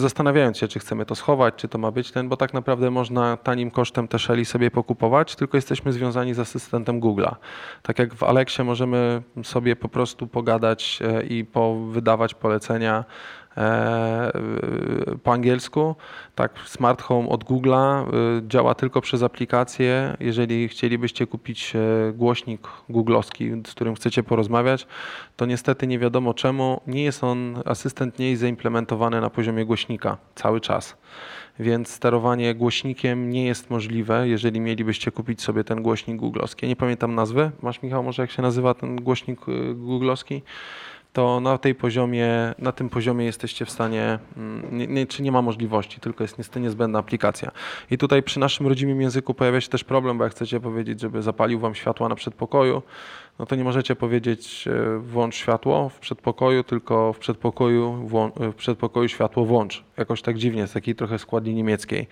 Zastanawiając 0.00 0.58
się, 0.58 0.68
czy 0.68 0.78
chcemy 0.78 1.06
to 1.06 1.14
schować, 1.14 1.54
czy 1.56 1.68
to 1.68 1.78
ma 1.78 1.90
być 1.90 2.10
ten, 2.10 2.28
bo 2.28 2.36
tak 2.36 2.54
naprawdę 2.54 2.90
można 2.90 3.36
tanim 3.36 3.70
kosztem 3.70 4.08
te 4.08 4.18
Shelly 4.18 4.44
sobie 4.44 4.70
pokupować, 4.70 5.36
tylko 5.36 5.56
jesteśmy 5.56 5.92
związani 5.92 6.34
z 6.34 6.38
asystentem 6.38 7.00
Google'a. 7.00 7.34
Tak 7.82 7.98
jak 7.98 8.14
w 8.14 8.22
Alexie 8.22 8.64
możemy 8.64 9.22
sobie 9.42 9.76
po 9.76 9.88
prostu 9.88 10.26
pogadać 10.26 10.98
i 11.28 11.46
wydawać 11.90 12.34
polecenia 12.34 13.04
po 15.22 15.32
angielsku. 15.32 15.96
Tak, 16.34 16.58
Smart 16.66 17.02
Home 17.02 17.28
od 17.28 17.44
Google'a 17.44 18.08
y, 18.38 18.48
działa 18.48 18.74
tylko 18.74 19.00
przez 19.00 19.22
aplikację. 19.22 20.16
Jeżeli 20.20 20.68
chcielibyście 20.68 21.26
kupić 21.26 21.76
e, 21.76 22.12
głośnik 22.12 22.68
googlowski, 22.88 23.50
z 23.66 23.70
którym 23.70 23.94
chcecie 23.94 24.22
porozmawiać, 24.22 24.86
to 25.36 25.46
niestety 25.46 25.86
nie 25.86 25.98
wiadomo 25.98 26.34
czemu 26.34 26.80
nie 26.86 27.04
jest 27.04 27.24
on, 27.24 27.62
asystent 27.64 28.18
nie 28.18 28.30
jest 28.30 28.40
zaimplementowany 28.40 29.20
na 29.20 29.30
poziomie 29.30 29.64
głośnika 29.64 30.16
cały 30.34 30.60
czas. 30.60 30.96
Więc 31.58 31.88
sterowanie 31.88 32.54
głośnikiem 32.54 33.30
nie 33.30 33.46
jest 33.46 33.70
możliwe, 33.70 34.28
jeżeli 34.28 34.60
mielibyście 34.60 35.10
kupić 35.10 35.42
sobie 35.42 35.64
ten 35.64 35.82
głośnik 35.82 36.16
googlowski. 36.16 36.66
Ja 36.66 36.68
nie 36.68 36.76
pamiętam 36.76 37.14
nazwy. 37.14 37.50
Masz 37.62 37.82
Michał, 37.82 38.02
może 38.02 38.22
jak 38.22 38.30
się 38.30 38.42
nazywa 38.42 38.74
ten 38.74 38.96
głośnik 38.96 39.40
googlowski? 39.74 40.42
To 41.14 41.40
na 41.40 41.58
tej 41.58 41.74
poziomie, 41.74 42.54
na 42.58 42.72
tym 42.72 42.88
poziomie 42.88 43.24
jesteście 43.24 43.64
w 43.64 43.70
stanie, 43.70 44.18
mm, 44.36 44.78
nie, 44.78 44.86
nie, 44.86 45.06
czy 45.06 45.22
nie 45.22 45.32
ma 45.32 45.42
możliwości, 45.42 46.00
tylko 46.00 46.24
jest 46.24 46.38
niestety 46.38 46.60
niezbędna 46.60 46.98
aplikacja. 46.98 47.50
I 47.90 47.98
tutaj 47.98 48.22
przy 48.22 48.40
naszym 48.40 48.66
rodzimym 48.66 49.00
języku 49.00 49.34
pojawia 49.34 49.60
się 49.60 49.68
też 49.68 49.84
problem, 49.84 50.18
bo 50.18 50.24
jak 50.24 50.32
chcecie 50.32 50.60
powiedzieć, 50.60 51.00
żeby 51.00 51.22
zapalił 51.22 51.58
wam 51.58 51.74
światła 51.74 52.08
na 52.08 52.14
przedpokoju, 52.14 52.82
no 53.38 53.46
to 53.46 53.56
nie 53.56 53.64
możecie 53.64 53.96
powiedzieć 53.96 54.68
e, 54.68 54.98
włącz 54.98 55.34
światło 55.34 55.88
w 55.88 55.98
przedpokoju, 55.98 56.64
tylko 56.64 57.12
w 57.12 57.18
przedpokoju, 57.18 58.06
włą- 58.08 58.50
w 58.52 58.54
przedpokoju 58.54 59.08
światło 59.08 59.44
włącz. 59.44 59.84
Jakoś 59.96 60.22
tak 60.22 60.38
dziwnie, 60.38 60.66
z 60.66 60.72
takiej 60.72 60.94
trochę 60.94 61.18
składni 61.18 61.54
niemieckiej, 61.54 62.06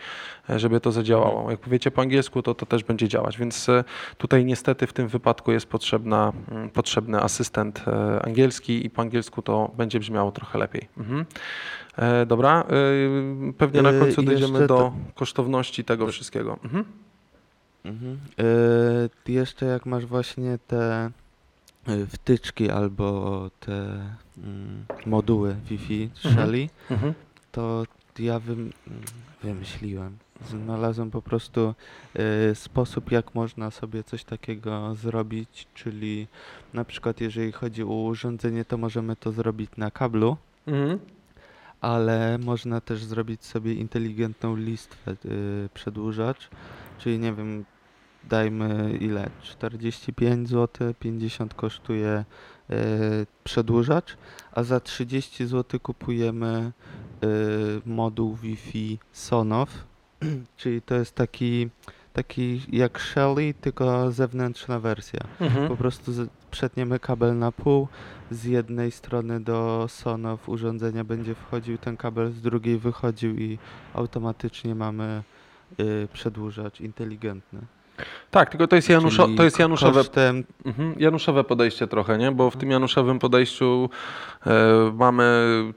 e, 0.50 0.58
żeby 0.58 0.80
to 0.80 0.92
zadziałało. 0.92 1.50
Jak 1.50 1.60
powiecie 1.60 1.90
po 1.90 2.02
angielsku, 2.02 2.42
to 2.42 2.54
to 2.54 2.66
też 2.66 2.84
będzie 2.84 3.08
działać, 3.08 3.38
więc 3.38 3.68
e, 3.68 3.84
tutaj 4.18 4.44
niestety 4.44 4.86
w 4.86 4.92
tym 4.92 5.08
wypadku 5.08 5.52
jest 5.52 5.66
potrzebna, 5.66 6.32
mm, 6.50 6.70
potrzebny 6.70 7.20
asystent 7.22 7.84
e, 7.88 8.22
angielski 8.24 8.86
i 8.86 8.90
po 8.90 9.02
angielsku 9.02 9.42
to 9.42 9.70
będzie 9.76 10.00
brzmiało 10.00 10.32
trochę 10.32 10.58
lepiej. 10.58 10.88
Mhm. 10.98 11.24
E, 11.96 12.26
Dobra, 12.26 12.60
e, 13.48 13.52
pewnie 13.52 13.82
na 13.82 13.90
E, 13.90 13.98
końcu 14.00 14.22
dojdziemy 14.22 14.58
do 14.60 14.66
to- 14.68 14.92
kosztowności 15.14 15.84
tego 15.84 16.06
wszystkiego. 16.06 16.58
Mhm. 16.64 16.84
Mhm. 17.84 18.18
Y, 19.26 19.32
jeszcze 19.32 19.66
jak 19.66 19.86
masz 19.86 20.06
właśnie 20.06 20.58
te 20.66 21.10
y, 21.88 22.06
wtyczki 22.06 22.70
albo 22.70 23.50
te 23.60 24.00
mm, 24.38 24.84
moduły 25.06 25.56
Wi-Fi 25.68 26.10
Mhm. 26.24 26.34
Shelly, 26.34 26.68
Mhm. 26.90 27.14
to 27.52 27.84
ja 28.18 28.38
wym, 28.38 28.72
wymyśliłem. 29.42 30.16
Znalazłem 30.48 31.10
po 31.10 31.22
prostu 31.22 31.74
y, 32.50 32.54
sposób, 32.54 33.12
jak 33.12 33.34
można 33.34 33.70
sobie 33.70 34.04
coś 34.04 34.24
takiego 34.24 34.94
zrobić, 34.94 35.66
czyli 35.74 36.26
na 36.74 36.84
przykład 36.84 37.20
jeżeli 37.20 37.52
chodzi 37.52 37.82
o 37.82 37.86
urządzenie, 37.86 38.64
to 38.64 38.78
możemy 38.78 39.16
to 39.16 39.32
zrobić 39.32 39.70
na 39.76 39.90
kablu, 39.90 40.36
Mhm. 40.66 40.98
ale 41.80 42.38
można 42.38 42.80
też 42.80 43.04
zrobić 43.04 43.44
sobie 43.44 43.74
inteligentną 43.74 44.56
listwę, 44.56 45.12
y, 45.24 45.68
przedłużacz, 45.74 46.48
czyli 46.98 47.18
nie 47.18 47.32
wiem, 47.32 47.64
dajmy 48.28 48.98
ile, 49.00 49.30
45 49.42 50.48
zł, 50.48 50.94
50 50.98 51.54
kosztuje 51.54 52.24
y, 52.70 52.74
przedłużacz, 53.44 54.16
a 54.52 54.62
za 54.62 54.80
30 54.80 55.46
zł 55.46 55.80
kupujemy 55.80 56.72
y, 57.24 57.26
moduł 57.86 58.36
Wi-Fi 58.36 58.98
Sonoff, 59.12 59.70
czyli 60.56 60.82
to 60.82 60.94
jest 60.94 61.14
taki, 61.14 61.68
taki 62.12 62.62
jak 62.72 63.00
Shelly, 63.00 63.54
tylko 63.60 64.12
zewnętrzna 64.12 64.80
wersja. 64.80 65.20
Mhm. 65.40 65.68
Po 65.68 65.76
prostu 65.76 66.12
z, 66.12 66.30
przetniemy 66.50 66.98
kabel 66.98 67.38
na 67.38 67.52
pół, 67.52 67.88
z 68.30 68.44
jednej 68.44 68.90
strony 68.90 69.40
do 69.40 69.86
Sonoff 69.88 70.48
urządzenia 70.48 71.04
będzie 71.04 71.34
wchodził 71.34 71.78
ten 71.78 71.96
kabel, 71.96 72.32
z 72.32 72.40
drugiej 72.40 72.78
wychodził 72.78 73.36
i 73.36 73.58
automatycznie 73.94 74.74
mamy 74.74 75.22
y, 75.80 76.08
przedłużacz 76.12 76.80
inteligentny. 76.80 77.60
Tak, 78.30 78.50
tylko 78.50 78.66
to 78.66 78.76
jest, 78.76 78.88
Januszo, 78.88 79.28
to 79.36 79.44
jest 79.44 79.58
Januszowe 79.58 80.00
Kosztem, 80.00 80.44
Mhm, 80.64 80.94
Januszowe 80.98 81.44
podejście 81.44 81.86
trochę, 81.86 82.18
nie? 82.18 82.32
Bo 82.32 82.50
w 82.50 82.56
tym 82.56 82.70
Januszowym 82.70 83.18
podejściu 83.18 83.90
e, 84.46 84.50
mamy 84.94 85.24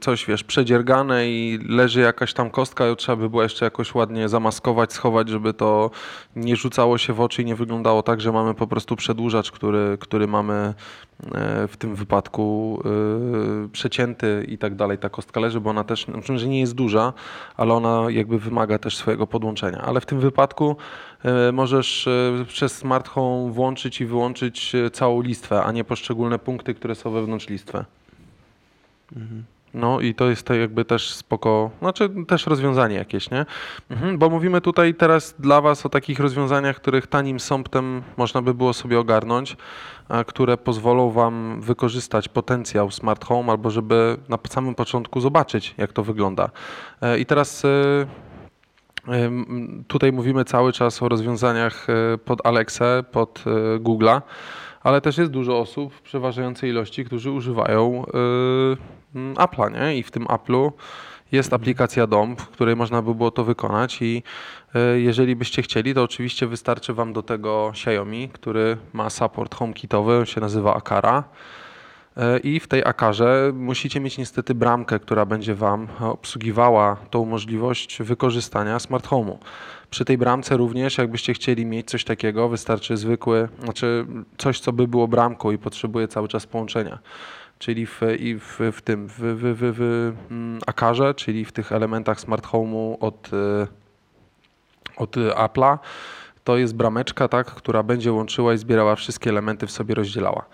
coś, 0.00 0.26
wiesz, 0.26 0.44
przedziergane 0.44 1.28
i 1.28 1.58
leży 1.68 2.00
jakaś 2.00 2.32
tam 2.34 2.50
kostka 2.50 2.90
i 2.90 2.96
trzeba 2.96 3.16
by 3.16 3.30
było 3.30 3.42
jeszcze 3.42 3.64
jakoś 3.64 3.94
ładnie 3.94 4.28
zamaskować, 4.28 4.92
schować, 4.92 5.28
żeby 5.28 5.54
to 5.54 5.90
nie 6.36 6.56
rzucało 6.56 6.98
się 6.98 7.12
w 7.12 7.20
oczy 7.20 7.42
i 7.42 7.44
nie 7.44 7.54
wyglądało 7.54 8.02
tak, 8.02 8.20
że 8.20 8.32
mamy 8.32 8.54
po 8.54 8.66
prostu 8.66 8.96
przedłużacz, 8.96 9.50
który, 9.50 9.98
który 10.00 10.26
mamy 10.26 10.74
w 11.68 11.76
tym 11.78 11.94
wypadku 11.94 12.78
e, 12.84 13.68
przecięty 13.68 14.46
i 14.48 14.58
tak 14.58 14.74
dalej. 14.74 14.98
Ta 14.98 15.08
kostka 15.08 15.40
leży, 15.40 15.60
bo 15.60 15.70
ona 15.70 15.84
też, 15.84 16.04
znaczy, 16.04 16.38
że 16.38 16.48
nie 16.48 16.60
jest 16.60 16.74
duża, 16.74 17.12
ale 17.56 17.74
ona 17.74 18.06
jakby 18.10 18.38
wymaga 18.38 18.78
też 18.78 18.96
swojego 18.96 19.26
podłączenia. 19.26 19.80
Ale 19.80 20.00
w 20.00 20.06
tym 20.06 20.20
wypadku 20.20 20.76
e, 21.24 21.52
możesz 21.52 22.06
e, 22.06 22.44
przez 22.48 22.76
smart 22.76 23.08
home 23.08 23.52
włączyć 23.52 24.00
i 24.00 24.06
wyłączyć 24.06 24.74
e, 24.74 24.90
całą 24.90 25.22
listwę, 25.22 25.62
a 25.62 25.72
nie 25.72 25.84
poszczególne 25.84 26.38
punkty, 26.38 26.74
które 26.74 26.94
są 26.94 27.10
wewnątrz 27.10 27.48
listwy. 27.48 27.84
mhm. 29.16 29.55
No 29.76 30.00
i 30.00 30.14
to 30.14 30.30
jest 30.30 30.46
to 30.46 30.54
jakby 30.54 30.84
też 30.84 31.10
spoko, 31.10 31.70
znaczy 31.78 32.10
też 32.28 32.46
rozwiązanie 32.46 32.96
jakieś, 32.96 33.30
nie? 33.30 33.46
Mhm, 33.90 34.18
bo 34.18 34.30
mówimy 34.30 34.60
tutaj 34.60 34.94
teraz 34.94 35.34
dla 35.38 35.60
Was 35.60 35.86
o 35.86 35.88
takich 35.88 36.20
rozwiązaniach, 36.20 36.76
których 36.76 37.06
tanim 37.06 37.40
sąptem 37.40 38.02
można 38.16 38.42
by 38.42 38.54
było 38.54 38.72
sobie 38.72 38.98
ogarnąć, 38.98 39.56
a 40.08 40.24
które 40.24 40.56
pozwolą 40.56 41.10
Wam 41.10 41.60
wykorzystać 41.60 42.28
potencjał 42.28 42.90
smart 42.90 43.24
home 43.24 43.52
albo 43.52 43.70
żeby 43.70 44.16
na 44.28 44.38
samym 44.48 44.74
początku 44.74 45.20
zobaczyć, 45.20 45.74
jak 45.78 45.92
to 45.92 46.02
wygląda. 46.02 46.50
E, 47.02 47.18
I 47.18 47.26
teraz 47.26 47.64
e, 47.64 48.06
tutaj 49.88 50.12
mówimy 50.12 50.44
cały 50.44 50.72
czas 50.72 51.02
o 51.02 51.08
rozwiązaniach 51.08 51.86
e, 51.90 52.18
pod 52.18 52.46
Alexę, 52.46 53.04
pod 53.12 53.44
Google'a, 53.80 54.22
ale 54.82 55.00
też 55.00 55.18
jest 55.18 55.30
dużo 55.30 55.58
osób 55.58 55.94
w 55.94 56.02
przeważającej 56.02 56.70
ilości, 56.70 57.04
którzy 57.04 57.30
używają 57.30 58.04
Apple'a, 59.34 59.72
nie? 59.72 59.98
I 59.98 60.02
w 60.02 60.10
tym 60.10 60.24
Apple'u 60.24 60.72
jest 61.32 61.52
aplikacja 61.52 62.06
DOM, 62.06 62.36
w 62.36 62.48
której 62.48 62.76
można 62.76 63.02
by 63.02 63.14
było 63.14 63.30
to 63.30 63.44
wykonać 63.44 64.02
i 64.02 64.22
e, 64.74 65.00
jeżeli 65.00 65.36
byście 65.36 65.62
chcieli, 65.62 65.94
to 65.94 66.02
oczywiście 66.02 66.46
wystarczy 66.46 66.94
Wam 66.94 67.12
do 67.12 67.22
tego 67.22 67.68
Xiaomi, 67.70 68.28
który 68.28 68.76
ma 68.92 69.10
support 69.10 69.54
HomeKitowy, 69.54 70.26
się 70.26 70.40
nazywa 70.40 70.74
Akara. 70.74 71.24
E, 72.16 72.38
I 72.38 72.60
w 72.60 72.68
tej 72.68 72.84
akarze 72.84 73.52
musicie 73.54 74.00
mieć 74.00 74.18
niestety 74.18 74.54
bramkę, 74.54 74.98
która 74.98 75.26
będzie 75.26 75.54
Wam 75.54 75.88
obsługiwała 76.00 76.96
tą 77.10 77.24
możliwość 77.24 78.02
wykorzystania 78.02 78.78
smart 78.78 79.06
home'u. 79.06 79.36
Przy 79.90 80.04
tej 80.04 80.18
bramce 80.18 80.56
również, 80.56 80.98
jakbyście 80.98 81.34
chcieli 81.34 81.66
mieć 81.66 81.90
coś 81.90 82.04
takiego, 82.04 82.48
wystarczy 82.48 82.96
zwykły, 82.96 83.48
znaczy 83.62 84.06
coś, 84.38 84.60
co 84.60 84.72
by 84.72 84.88
było 84.88 85.08
bramką 85.08 85.50
i 85.50 85.58
potrzebuje 85.58 86.08
cały 86.08 86.28
czas 86.28 86.46
połączenia. 86.46 86.98
Czyli 87.58 87.86
w, 87.86 88.00
i 88.18 88.38
w, 88.38 88.60
w 88.72 88.82
tym, 88.82 89.08
w, 89.08 89.18
w, 89.18 89.54
w, 89.54 89.76
w 89.76 90.12
mm, 90.30 90.60
akarze, 90.66 91.14
czyli 91.14 91.44
w 91.44 91.52
tych 91.52 91.72
elementach 91.72 92.20
smart 92.20 92.46
home'u 92.46 92.96
od, 93.00 93.30
e, 93.32 93.66
od 94.96 95.16
Apple'a, 95.16 95.78
to 96.44 96.56
jest 96.56 96.74
brameczka, 96.76 97.28
tak, 97.28 97.46
która 97.46 97.82
będzie 97.82 98.12
łączyła 98.12 98.54
i 98.54 98.58
zbierała 98.58 98.96
wszystkie 98.96 99.30
elementy 99.30 99.66
w 99.66 99.70
sobie 99.70 99.94
rozdzielała. 99.94 100.44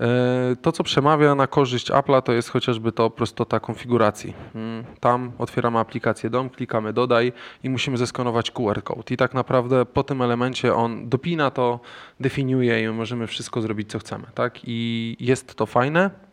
E, 0.00 0.56
To, 0.62 0.72
co 0.72 0.84
przemawia 0.84 1.34
na 1.34 1.46
korzyść 1.46 1.90
Apple'a, 1.90 2.22
to 2.22 2.32
jest 2.32 2.48
chociażby 2.48 2.92
to 2.92 3.10
prostota 3.10 3.60
konfiguracji. 3.60 4.34
Mm, 4.54 4.84
Tam 5.00 5.32
otwieramy 5.38 5.78
aplikację 5.78 6.30
DOM, 6.30 6.50
klikamy 6.50 6.92
dodaj 6.92 7.32
i 7.62 7.70
musimy 7.70 7.96
zeskonować 7.96 8.50
QR 8.50 8.82
code. 8.82 9.14
I 9.14 9.16
tak 9.16 9.34
naprawdę 9.34 9.84
po 9.84 10.02
tym 10.02 10.22
elemencie 10.22 10.74
on 10.74 11.08
dopina 11.08 11.50
to, 11.50 11.80
definiuje 12.20 12.82
i 12.82 12.88
możemy 12.88 13.26
wszystko 13.26 13.60
zrobić, 13.60 13.90
co 13.90 13.98
chcemy. 13.98 14.24
Tak? 14.34 14.58
I 14.64 15.16
jest 15.20 15.54
to 15.54 15.66
fajne, 15.66 16.00
e, 16.04 16.25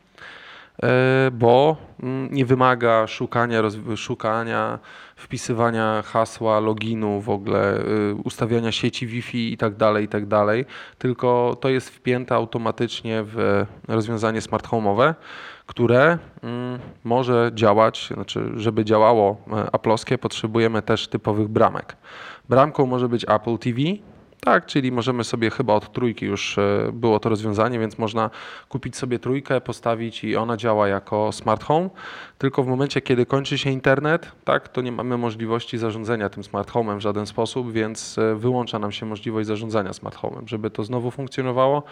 bo 1.32 1.78
mm, 2.04 2.30
nie 2.32 2.46
wymaga 2.46 3.08
szukania, 3.08 3.62
szukania, 3.96 4.80
wpisywania 5.16 6.02
hasła, 6.06 6.60
loginu, 6.60 7.22
w 7.22 7.30
ogóle 7.30 7.80
y, 7.80 8.16
ustawiania 8.24 8.72
sieci 8.72 9.08
Wi-Fi 9.08 9.54
i 9.54 9.58
tak 9.58 9.76
dalej, 9.76 10.06
i 10.06 10.08
tak 10.08 10.26
tylko 10.98 11.58
to 11.62 11.70
jest 11.70 11.90
wpięte 11.90 12.36
automatycznie 12.36 13.24
w 13.24 13.66
rozwiązanie 13.88 14.42
smart 14.42 14.68
home'owe, 14.68 15.14
które 15.66 16.18
mm, 16.44 16.80
może 17.04 17.52
działać, 17.54 18.10
znaczy 18.14 18.52
żeby 18.56 18.86
działało 18.86 19.38
e, 19.48 19.52
Apple'owskie, 19.52 20.18
potrzebujemy 20.18 20.82
też 20.82 21.08
typowych 21.08 21.48
bramek. 21.48 21.96
Bramką 22.50 22.86
może 22.86 23.10
być 23.10 23.26
Apple 23.30 23.58
TV, 23.58 23.80
tak, 24.44 24.66
czyli 24.66 24.92
możemy 24.92 25.24
sobie 25.24 25.50
chyba 25.50 25.74
od 25.74 25.94
trójki 25.94 26.26
już 26.26 26.58
e, 26.58 26.92
było 26.94 27.20
to 27.20 27.30
rozwiązanie, 27.30 27.80
więc 27.80 27.98
można 27.98 28.30
kupić 28.70 28.98
sobie 28.98 29.20
trójkę, 29.20 29.62
postawić 29.62 30.24
i 30.24 30.36
ona 30.36 30.58
działa 30.58 30.88
jako 30.88 31.32
smart 31.32 31.64
home. 31.64 31.90
Tylko 32.38 32.64
w 32.64 32.68
momencie, 32.68 33.02
kiedy 33.02 33.26
kończy 33.26 33.58
się 33.58 33.70
internet, 33.70 34.32
tak, 34.44 34.70
to 34.70 34.82
nie 34.82 34.92
mamy 34.92 35.18
możliwości 35.18 35.78
zarządzania 35.78 36.30
tym 36.30 36.44
smart 36.44 36.72
home'em 36.72 36.98
w 36.98 37.02
żaden 37.02 37.26
sposób, 37.26 37.72
więc 37.72 38.18
e, 38.18 38.36
wyłącza 38.36 38.80
nam 38.80 38.92
się 38.92 39.06
możliwość 39.06 39.48
zarządzania 39.48 39.94
smart 39.94 40.18
home'em. 40.18 40.48
Żeby 40.48 40.70
to 40.70 40.84
znowu 40.84 41.12
funkcjonowało, 41.12 41.84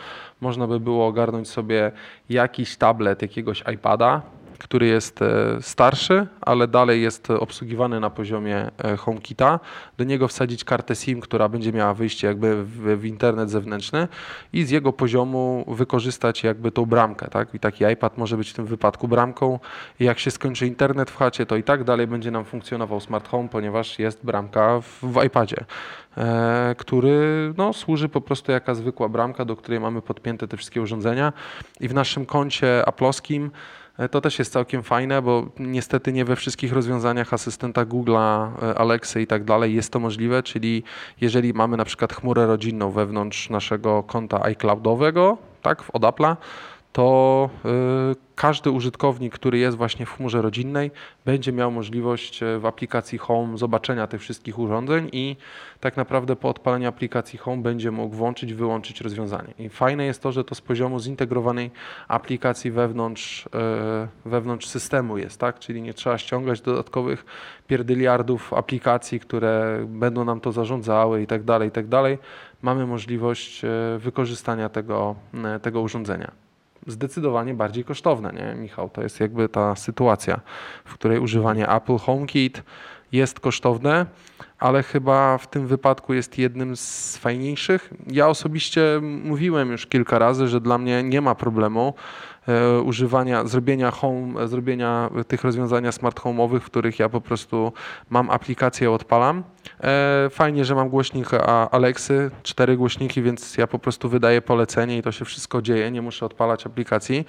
można 0.41 0.67
by 0.67 0.79
było 0.79 1.07
ogarnąć 1.07 1.49
sobie 1.49 1.91
jakiś 2.29 2.77
tablet, 2.77 3.21
jakiegoś 3.21 3.63
iPada, 3.73 4.21
który 4.61 4.87
jest 4.87 5.21
e, 5.21 5.57
starszy, 5.61 6.27
ale 6.41 6.67
dalej 6.67 7.01
jest 7.01 7.31
obsługiwany 7.31 7.99
na 7.99 8.09
poziomie 8.09 8.71
e, 8.83 8.97
HomeKita. 8.97 9.59
Do 9.97 10.03
niego 10.03 10.27
wsadzić 10.27 10.63
kartę 10.63 10.95
SIM, 10.95 11.21
która 11.21 11.49
będzie 11.49 11.73
miała 11.73 11.93
wyjście 11.93 12.27
jakby 12.27 12.63
w, 12.63 12.99
w 12.99 13.05
internet 13.05 13.49
zewnętrzny 13.49 14.07
i 14.53 14.63
z 14.63 14.69
jego 14.69 14.93
poziomu 14.93 15.65
wykorzystać 15.67 16.43
jakby 16.43 16.71
tą 16.71 16.85
bramkę, 16.85 17.27
tak? 17.27 17.55
I 17.55 17.59
taki 17.59 17.83
iPad 17.93 18.17
może 18.17 18.37
być 18.37 18.49
w 18.49 18.53
tym 18.53 18.65
wypadku 18.65 19.07
bramką. 19.07 19.59
I 19.99 20.05
jak 20.05 20.19
się 20.19 20.31
skończy 20.31 20.67
internet 20.67 21.11
w 21.11 21.17
chacie, 21.17 21.45
to 21.45 21.55
i 21.55 21.63
tak 21.63 21.83
dalej 21.83 22.07
będzie 22.07 22.31
nam 22.31 22.45
funkcjonował 22.45 22.99
smart 22.99 23.27
home, 23.27 23.49
ponieważ 23.49 23.99
jest 23.99 24.25
bramka 24.25 24.81
w, 24.81 24.99
w 25.01 25.23
iPadzie, 25.23 25.65
e, 26.17 26.75
który 26.77 27.53
no, 27.57 27.73
służy 27.73 28.09
po 28.09 28.21
prostu 28.21 28.51
jaka 28.51 28.75
zwykła 28.75 29.09
bramka, 29.09 29.45
do 29.45 29.55
której 29.55 29.79
mamy 29.79 30.01
podpięte 30.01 30.47
te 30.47 30.57
wszystkie 30.57 30.81
urządzenia. 30.81 31.33
I 31.79 31.87
w 31.87 31.93
naszym 31.93 32.25
koncie 32.25 32.83
aploskim 32.85 33.51
to 34.11 34.21
też 34.21 34.39
jest 34.39 34.53
całkiem 34.53 34.83
fajne, 34.83 35.21
bo 35.21 35.47
niestety 35.59 36.13
nie 36.13 36.25
we 36.25 36.35
wszystkich 36.35 36.73
rozwiązaniach 36.73 37.33
asystenta 37.33 37.85
Google'a, 37.85 38.49
e, 38.63 38.77
Alexy 38.77 39.21
i 39.21 39.27
tak 39.27 39.43
dalej 39.43 39.75
jest 39.75 39.91
to 39.93 39.99
możliwe, 39.99 40.43
czyli 40.43 40.83
jeżeli 41.21 41.53
mamy 41.53 41.77
na 41.77 41.85
przykład 41.85 42.13
chmurę 42.13 42.47
rodzinną 42.47 42.91
wewnątrz 42.91 43.49
naszego 43.49 44.03
konta 44.03 44.43
iCloudowego, 44.43 45.37
tak, 45.61 45.83
od 45.93 46.01
Apple'a, 46.01 46.35
to 46.91 47.49
y, 48.11 48.31
każdy 48.35 48.71
użytkownik, 48.71 49.33
który 49.33 49.57
jest 49.57 49.77
właśnie 49.77 50.05
w 50.05 50.11
chmurze 50.11 50.41
rodzinnej, 50.41 50.91
będzie 51.25 51.51
miał 51.51 51.71
możliwość 51.71 52.43
e, 52.43 52.59
w 52.59 52.65
aplikacji 52.65 53.17
Home 53.17 53.57
zobaczenia 53.57 54.07
tych 54.07 54.21
wszystkich 54.21 54.59
urządzeń 54.59 55.09
i 55.11 55.35
tak 55.79 55.97
naprawdę 55.97 56.35
po 56.35 56.49
odpaleniu 56.49 56.89
aplikacji 56.89 57.39
Home 57.39 57.61
będzie 57.61 57.91
mógł 57.91 58.15
włączyć, 58.15 58.53
wyłączyć 58.53 59.01
rozwiązanie. 59.01 59.53
I 59.59 59.69
fajne 59.69 60.05
jest 60.05 60.21
to, 60.21 60.31
że 60.31 60.43
to 60.43 60.55
z 60.55 60.61
poziomu 60.61 60.99
zintegrowanej 60.99 61.71
aplikacji 62.07 62.71
wewnątrz, 62.71 63.49
e, 63.55 64.07
wewnątrz 64.25 64.67
systemu 64.67 65.17
jest, 65.17 65.39
tak? 65.39 65.59
Czyli 65.59 65.81
nie 65.81 65.93
trzeba 65.93 66.17
ściągać 66.17 66.61
dodatkowych 66.61 67.25
pierdyliardów 67.67 68.53
aplikacji, 68.53 69.19
które 69.19 69.85
będą 69.87 70.25
nam 70.25 70.39
to 70.39 70.51
zarządzały 70.51 71.21
i 71.21 71.27
tak 71.27 71.43
dalej, 71.43 71.69
i 71.69 71.71
tak 71.71 71.87
dalej. 71.87 72.17
Mamy 72.61 72.87
możliwość 72.87 73.65
e, 73.65 73.67
wykorzystania 73.99 74.69
tego, 74.69 75.15
tego 75.61 75.81
urządzenia 75.81 76.50
zdecydowanie 76.87 77.53
bardziej 77.53 77.83
kosztowne, 77.83 78.33
nie, 78.33 78.61
Michał? 78.61 78.89
To 78.89 79.01
jest 79.01 79.19
jakby 79.19 79.49
ta 79.49 79.75
sytuacja, 79.75 80.39
w 80.85 80.93
której 80.93 81.19
używanie 81.19 81.69
Apple 81.69 81.97
HomeKit 81.97 82.63
jest 83.11 83.39
kosztowne, 83.39 84.05
ale 84.59 84.83
chyba 84.83 85.37
w 85.37 85.47
tym 85.47 85.67
wypadku 85.67 86.13
jest 86.13 86.37
jednym 86.37 86.75
z 86.75 87.17
fajniejszych. 87.17 87.93
Ja 88.07 88.27
osobiście 88.27 88.81
mówiłem 89.01 89.71
już 89.71 89.87
kilka 89.87 90.19
razy, 90.19 90.47
że 90.47 90.61
dla 90.61 90.77
mnie 90.77 91.03
nie 91.03 91.21
ma 91.21 91.35
problemu 91.35 91.93
używania, 92.83 93.45
zrobienia 93.45 93.91
home, 93.91 94.47
zrobienia 94.47 95.09
tych 95.27 95.43
rozwiązania 95.43 95.91
smart 95.91 96.19
home'owych, 96.19 96.59
w 96.59 96.65
których 96.65 96.99
ja 96.99 97.09
po 97.09 97.21
prostu 97.21 97.73
mam 98.09 98.29
aplikację, 98.29 98.91
odpalam. 98.91 99.43
E, 99.83 100.29
Fajnie, 100.29 100.65
że 100.65 100.75
mam 100.75 100.89
głośnik 100.89 101.29
Alexy, 101.71 102.31
cztery 102.43 102.77
głośniki, 102.77 103.21
więc 103.21 103.57
ja 103.57 103.67
po 103.67 103.79
prostu 103.79 104.09
wydaję 104.09 104.41
polecenie 104.41 104.97
i 104.97 105.01
to 105.01 105.11
się 105.11 105.25
wszystko 105.25 105.61
dzieje, 105.61 105.91
nie 105.91 106.01
muszę 106.01 106.25
odpalać 106.25 106.65
aplikacji. 106.65 107.25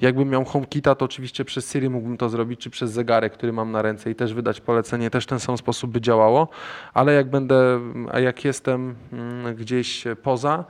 Jakbym 0.00 0.28
miał 0.28 0.44
HomeKita, 0.44 0.94
to 0.94 1.04
oczywiście 1.04 1.44
przez 1.44 1.72
Siri 1.72 1.90
mógłbym 1.90 2.16
to 2.16 2.28
zrobić, 2.28 2.60
czy 2.60 2.70
przez 2.70 2.90
zegarek, 2.90 3.32
który 3.32 3.52
mam 3.52 3.72
na 3.72 3.82
ręce 3.82 4.10
i 4.10 4.14
też 4.14 4.34
wydać 4.34 4.60
polecenie, 4.60 5.10
też 5.10 5.26
ten 5.26 5.40
sam 5.40 5.58
sposób 5.58 5.90
by 5.90 6.00
działało, 6.00 6.48
ale 6.94 7.12
jak 7.14 7.30
będę, 7.30 7.80
a 8.12 8.20
jak 8.20 8.44
jestem 8.44 8.94
mm, 9.12 9.54
gdzieś 9.54 10.04
poza, 10.22 10.64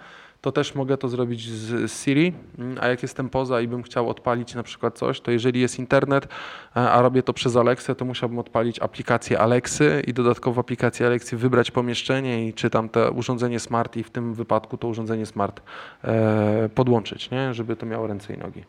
to 0.44 0.52
też 0.52 0.74
mogę 0.74 0.98
to 0.98 1.08
zrobić 1.08 1.48
z 1.50 1.90
z 1.90 2.04
Siri, 2.04 2.32
mm, 2.58 2.78
a 2.80 2.88
jak 2.88 3.02
jestem 3.02 3.28
poza 3.30 3.60
i 3.60 3.68
bym 3.68 3.82
chciał 3.82 4.08
odpalić 4.10 4.54
na 4.54 4.62
przykład 4.62 4.98
coś, 4.98 5.20
to 5.20 5.30
jeżeli 5.30 5.60
jest 5.60 5.78
internet, 5.78 6.24
e, 6.24 6.90
a 6.90 7.02
robię 7.02 7.22
to 7.22 7.32
przez 7.32 7.56
Alexę, 7.56 7.94
to 7.94 8.04
musiałbym 8.04 8.38
odpalić 8.38 8.78
aplikację 8.80 9.38
Alexy 9.40 10.02
i 10.06 10.12
dodatkowo 10.14 10.54
w 10.54 10.58
aplikacji 10.58 11.06
Alexy 11.06 11.36
wybrać 11.36 11.70
pomieszczenie 11.70 12.48
i 12.48 12.54
czy 12.54 12.70
tam 12.70 12.88
to 12.88 13.10
urządzenie 13.10 13.60
smart 13.60 13.96
i 13.96 14.02
w 14.04 14.10
tym 14.10 14.34
wypadku 14.34 14.76
to 14.78 14.88
urządzenie 14.88 15.26
smart 15.26 15.60
e, 16.04 16.68
podłączyć, 16.74 17.30
nie? 17.30 17.54
żeby 17.54 17.76
to 17.76 17.86
miało 17.86 18.06
ręce 18.06 18.34
i 18.34 18.38
nogi. 18.38 18.64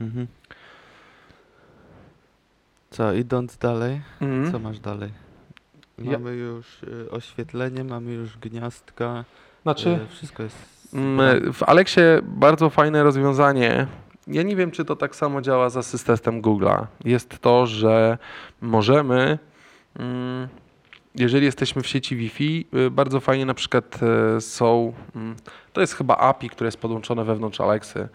Mhm. 0.00 0.26
Co, 2.90 3.12
idąc 3.12 3.56
dalej, 3.56 4.00
Mhm. 4.20 4.52
co 4.52 4.58
masz 4.58 4.78
dalej? 4.80 5.10
Ja- 5.98 6.12
Mamy 6.18 6.32
już 6.34 6.82
y, 6.82 7.10
oświetlenie, 7.10 7.84
mamy 7.84 8.12
już 8.12 8.38
gniazdka, 8.38 9.24
Znaczy, 9.62 9.88
y, 9.90 10.06
wszystko 10.08 10.42
jest... 10.42 10.56
Mm, 10.96 11.52
W 11.52 11.62
Alexie 11.62 12.20
bardzo 12.22 12.70
fajne 12.70 13.02
rozwiązanie. 13.02 13.86
Ja 14.26 14.42
nie 14.42 14.56
wiem, 14.56 14.70
czy 14.70 14.84
to 14.84 14.96
tak 14.96 15.16
samo 15.16 15.42
działa 15.42 15.70
z 15.70 15.76
asystentem 15.76 16.42
Google'a. 16.42 16.86
Jest 17.04 17.38
to, 17.38 17.66
że 17.66 18.18
możemy, 18.60 19.38
mm, 19.98 20.48
jeżeli 21.14 21.44
jesteśmy 21.46 21.82
w 21.82 21.86
sieci 21.86 22.16
Wi-Fi, 22.16 22.66
y, 22.86 22.90
bardzo 22.90 23.20
fajnie 23.20 23.46
na 23.46 23.54
przykład 23.54 24.00
y, 24.36 24.40
są, 24.40 24.92
mm, 25.16 25.36
to 25.76 25.80
jest 25.80 25.94
chyba 25.94 26.16
API, 26.16 26.50
które 26.50 26.68
jest 26.68 26.80
podłączone 26.80 27.24
wewnątrz 27.24 27.60
Alexy. 27.60 28.08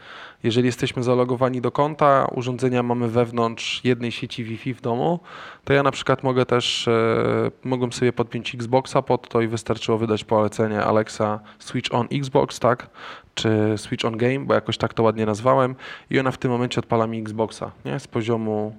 Jeżeli 0.44 0.66
jesteśmy 0.66 1.04
zalogowani 1.04 1.62
do 1.62 1.72
konta, 1.72 2.28
urządzenia 2.36 2.84
mamy 2.84 3.08
wewnątrz 3.08 3.82
jednej 3.84 4.12
sieci 4.12 4.44
Wi-Fi 4.44 4.74
w 4.74 4.82
domu, 4.82 5.20
to 5.64 5.74
ja 5.74 5.84
na 5.84 5.92
przykład 5.92 6.24
mogę 6.24 6.46
też, 6.46 6.88
e, 6.88 7.52
mogłem 7.64 7.94
sobie 7.94 8.14
podpiąć 8.14 8.56
Xboxa 8.56 9.02
pod 9.02 9.30
to 9.30 9.42
i 9.42 9.48
wystarczyło 9.48 9.98
wydać 9.98 10.24
polecenie 10.24 10.84
Alexa 10.84 11.40
Switch 11.60 11.94
on 11.94 12.08
Xbox, 12.12 12.60
tak? 12.60 12.90
Czy 13.36 13.74
Switch 13.78 14.06
on 14.06 14.18
Game, 14.18 14.40
bo 14.40 14.54
jakoś 14.54 14.78
tak 14.78 14.94
to 14.94 15.04
ładnie 15.04 15.26
nazwałem 15.26 15.76
i 16.10 16.20
ona 16.20 16.32
w 16.32 16.38
tym 16.38 16.52
momencie 16.52 16.80
odpala 16.80 17.08
mi 17.08 17.20
Xboxa, 17.20 17.72
nie? 17.86 18.00
Z 18.00 18.08
poziomu 18.08 18.76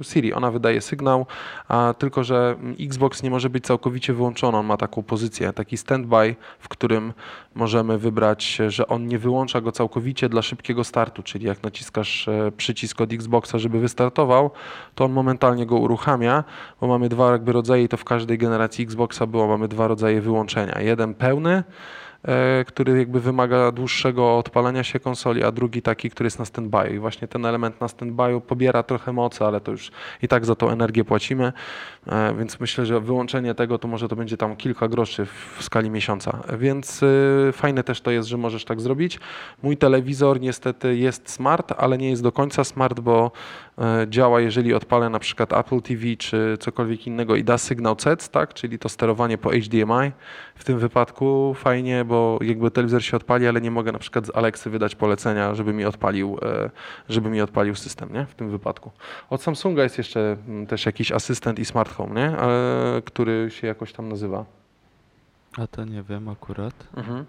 y, 0.00 0.04
Siri. 0.04 0.32
Ona 0.32 0.50
wydaje 0.50 0.80
sygnał, 0.80 1.26
a 1.68 1.94
tylko, 1.98 2.24
że 2.24 2.56
Xbox 2.80 3.22
nie 3.22 3.30
może 3.30 3.50
być 3.50 3.64
całkowicie 3.64 4.12
wyłączony. 4.12 4.58
On 4.58 4.66
ma 4.66 4.76
taką 4.76 5.02
pozycję, 5.02 5.52
taki 5.52 5.76
standby, 5.76 6.36
w 6.58 6.68
którym 6.68 7.12
możemy 7.54 7.98
wybrać, 8.06 8.58
że 8.68 8.86
on 8.86 9.06
nie 9.06 9.18
wyłącza 9.18 9.60
go 9.60 9.72
całkowicie 9.72 10.28
dla 10.28 10.42
szybkiego 10.42 10.84
startu, 10.84 11.22
czyli 11.22 11.46
jak 11.46 11.62
naciskasz 11.62 12.28
e, 12.28 12.52
przycisk 12.56 13.00
od 13.00 13.12
Xboxa, 13.12 13.58
żeby 13.58 13.80
wystartował, 13.80 14.50
to 14.94 15.04
on 15.04 15.12
momentalnie 15.12 15.66
go 15.66 15.76
uruchamia, 15.76 16.44
bo 16.80 16.86
mamy 16.86 17.08
dwa 17.08 17.32
jakby 17.32 17.52
rodzaje 17.52 17.84
i 17.84 17.88
to 17.88 17.96
w 17.96 18.04
każdej 18.04 18.38
generacji 18.38 18.84
Xboxa 18.84 19.26
było, 19.26 19.46
mamy 19.48 19.68
dwa 19.68 19.88
rodzaje 19.88 20.20
wyłączenia. 20.20 20.80
Jeden 20.80 21.14
pełny, 21.14 21.50
e, 21.50 21.64
który 22.66 22.98
jakby 22.98 23.20
wymaga 23.20 23.72
dłuższego 23.72 24.38
odpalania 24.38 24.84
się 24.84 25.00
konsoli, 25.00 25.44
a 25.44 25.52
drugi 25.52 25.82
taki, 25.82 26.10
który 26.10 26.26
jest 26.26 26.38
na 26.38 26.44
standby. 26.44 26.90
I 26.94 26.98
właśnie 26.98 27.28
ten 27.28 27.46
element 27.46 27.80
na 27.80 27.88
standby 27.88 28.40
pobiera 28.46 28.82
trochę 28.82 29.12
mocy, 29.12 29.44
ale 29.44 29.60
to 29.60 29.70
już 29.70 29.90
i 30.22 30.28
tak 30.28 30.44
za 30.44 30.54
tą 30.54 30.70
energię 30.70 31.04
płacimy, 31.04 31.52
e, 32.06 32.34
więc 32.38 32.60
myślę, 32.60 32.86
że 32.86 33.00
wyłączenie 33.00 33.54
tego 33.54 33.78
to 33.78 33.88
może 33.88 34.08
to 34.08 34.16
będzie 34.16 34.36
tam 34.36 34.56
kilka 34.56 34.88
groszy 34.88 35.26
w 35.26 35.58
skali 35.60 35.90
miesiąca. 35.90 36.42
Więc 36.58 37.02
y, 37.02 37.50
fajne 37.52 37.84
też 37.84 38.00
to 38.00 38.10
jest, 38.10 38.28
że 38.28 38.36
możesz 38.36 38.64
tak 38.64 38.80
zrobić. 38.80 39.20
Mój 39.62 39.76
telewizor 39.76 40.40
niestety 40.40 40.96
jest 40.96 41.30
smart, 41.30 41.72
ale 41.76 41.98
nie 41.98 42.10
jest 42.10 42.22
do 42.22 42.32
końca 42.32 42.64
smart, 42.64 43.00
bo 43.00 43.30
e, 43.78 44.06
działa, 44.08 44.40
jeżeli 44.40 44.74
odpalę 44.74 45.10
na 45.10 45.18
przykład 45.18 45.52
Apple 45.52 45.82
TV 45.82 46.16
czy 46.18 46.56
cokolwiek 46.60 47.06
innego 47.06 47.36
i 47.36 47.44
da 47.44 47.58
sygnał 47.58 47.96
CEC, 47.96 48.28
tak, 48.28 48.54
czyli 48.54 48.78
to 48.78 48.88
sterowanie 48.88 49.38
po 49.38 49.50
HDMI. 49.50 50.12
W 50.54 50.64
tym 50.64 50.78
wypadku 50.78 51.54
fajnie, 51.58 52.04
bo 52.04 52.15
jakby 52.40 52.70
telewizor 52.70 53.02
się 53.02 53.16
odpali, 53.16 53.46
ale 53.46 53.60
nie 53.60 53.70
mogę 53.70 53.92
na 53.92 53.98
przykład 53.98 54.26
z 54.26 54.36
Alexy 54.36 54.70
wydać 54.70 54.94
polecenia, 54.94 55.54
żeby 55.54 55.72
mi 55.72 55.84
odpalił, 55.84 56.38
e, 56.42 56.70
żeby 57.08 57.30
mi 57.30 57.40
odpalił 57.40 57.74
system, 57.74 58.12
nie? 58.12 58.26
W 58.26 58.34
tym 58.34 58.50
wypadku. 58.50 58.90
Od 59.30 59.42
Samsunga 59.42 59.82
jest 59.82 59.98
jeszcze 59.98 60.36
mm, 60.48 60.66
też 60.66 60.86
jakiś 60.86 61.12
asystent 61.12 61.58
i 61.58 61.64
smart 61.64 61.94
home, 61.94 62.14
nie? 62.14 62.38
E, 62.38 63.02
który 63.04 63.50
się 63.50 63.66
jakoś 63.66 63.92
tam 63.92 64.08
nazywa. 64.08 64.44
A 65.58 65.66
to 65.66 65.84
nie 65.84 66.02
wiem 66.02 66.28
akurat. 66.28 66.74
Mhm. 66.96 67.24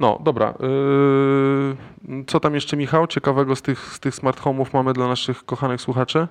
No, 0.00 0.20
dobra. 0.24 0.54
Yy, 2.08 2.24
co 2.26 2.40
tam 2.40 2.54
jeszcze, 2.54 2.76
Michał, 2.76 3.06
ciekawego 3.06 3.56
z 3.56 3.62
tych, 3.62 3.78
z 3.78 4.00
tych 4.00 4.14
smart 4.14 4.40
home'ów 4.40 4.66
mamy 4.72 4.92
dla 4.92 5.08
naszych 5.08 5.44
kochanych 5.44 5.80
słuchaczy? 5.80 6.28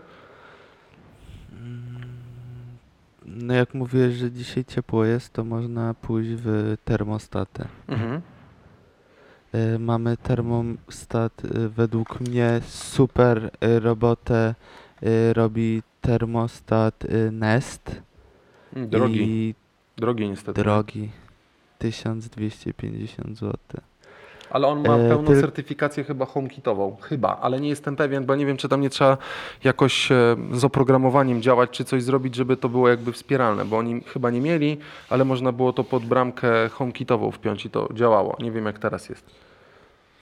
No 3.41 3.53
jak 3.53 3.73
mówiłeś, 3.73 4.13
że 4.15 4.31
dzisiaj 4.31 4.65
ciepło 4.65 5.05
jest, 5.05 5.33
to 5.33 5.43
można 5.43 5.93
pójść 5.93 6.29
w 6.35 6.75
termostaty. 6.85 7.65
Mhm. 7.87 8.21
Y, 9.55 9.79
Mamy 9.79 10.17
termostat, 10.17 11.45
y, 11.45 11.69
według 11.69 12.19
mnie 12.21 12.61
super 12.67 13.51
y, 13.63 13.79
robotę 13.79 14.55
robi 15.33 15.81
termostat 16.01 17.03
Nest 17.31 18.01
Drogi, 18.73 19.21
i 19.23 19.55
drogi 19.97 20.29
niestety. 20.29 20.61
drogi 20.61 21.09
1250 21.77 23.37
zł. 23.37 23.57
Ale 24.49 24.67
on 24.67 24.87
ma 24.87 24.97
E, 24.97 25.09
pełną 25.09 25.31
tyl- 25.31 25.41
certyfikację 25.41 26.03
chyba 26.03 26.25
HomeKitową. 26.25 26.97
Chyba, 27.01 27.37
ale 27.41 27.59
nie 27.59 27.69
jestem 27.69 27.95
pewien, 27.95 28.25
bo 28.25 28.35
nie 28.35 28.45
wiem, 28.45 28.57
czy 28.57 28.69
tam 28.69 28.81
nie 28.81 28.89
trzeba 28.89 29.17
jakoś 29.63 30.11
e, 30.11 30.35
z 30.51 30.63
oprogramowaniem 30.63 31.41
działać, 31.41 31.69
czy 31.69 31.85
coś 31.85 32.03
zrobić, 32.03 32.35
żeby 32.35 32.57
to 32.57 32.69
było 32.69 32.89
jakby 32.89 33.11
wspieralne, 33.11 33.65
bo 33.65 33.77
oni 33.77 34.01
chyba 34.01 34.29
nie 34.29 34.41
mieli, 34.41 34.77
ale 35.09 35.25
można 35.25 35.51
było 35.51 35.73
to 35.73 35.83
pod 35.83 36.05
bramkę 36.05 36.69
HomeKitową 36.69 37.31
wpiąć 37.31 37.65
i 37.65 37.69
to 37.69 37.89
działało. 37.93 38.37
Nie 38.39 38.51
wiem, 38.51 38.65
jak 38.65 38.79
teraz 38.79 39.09
jest. 39.09 39.25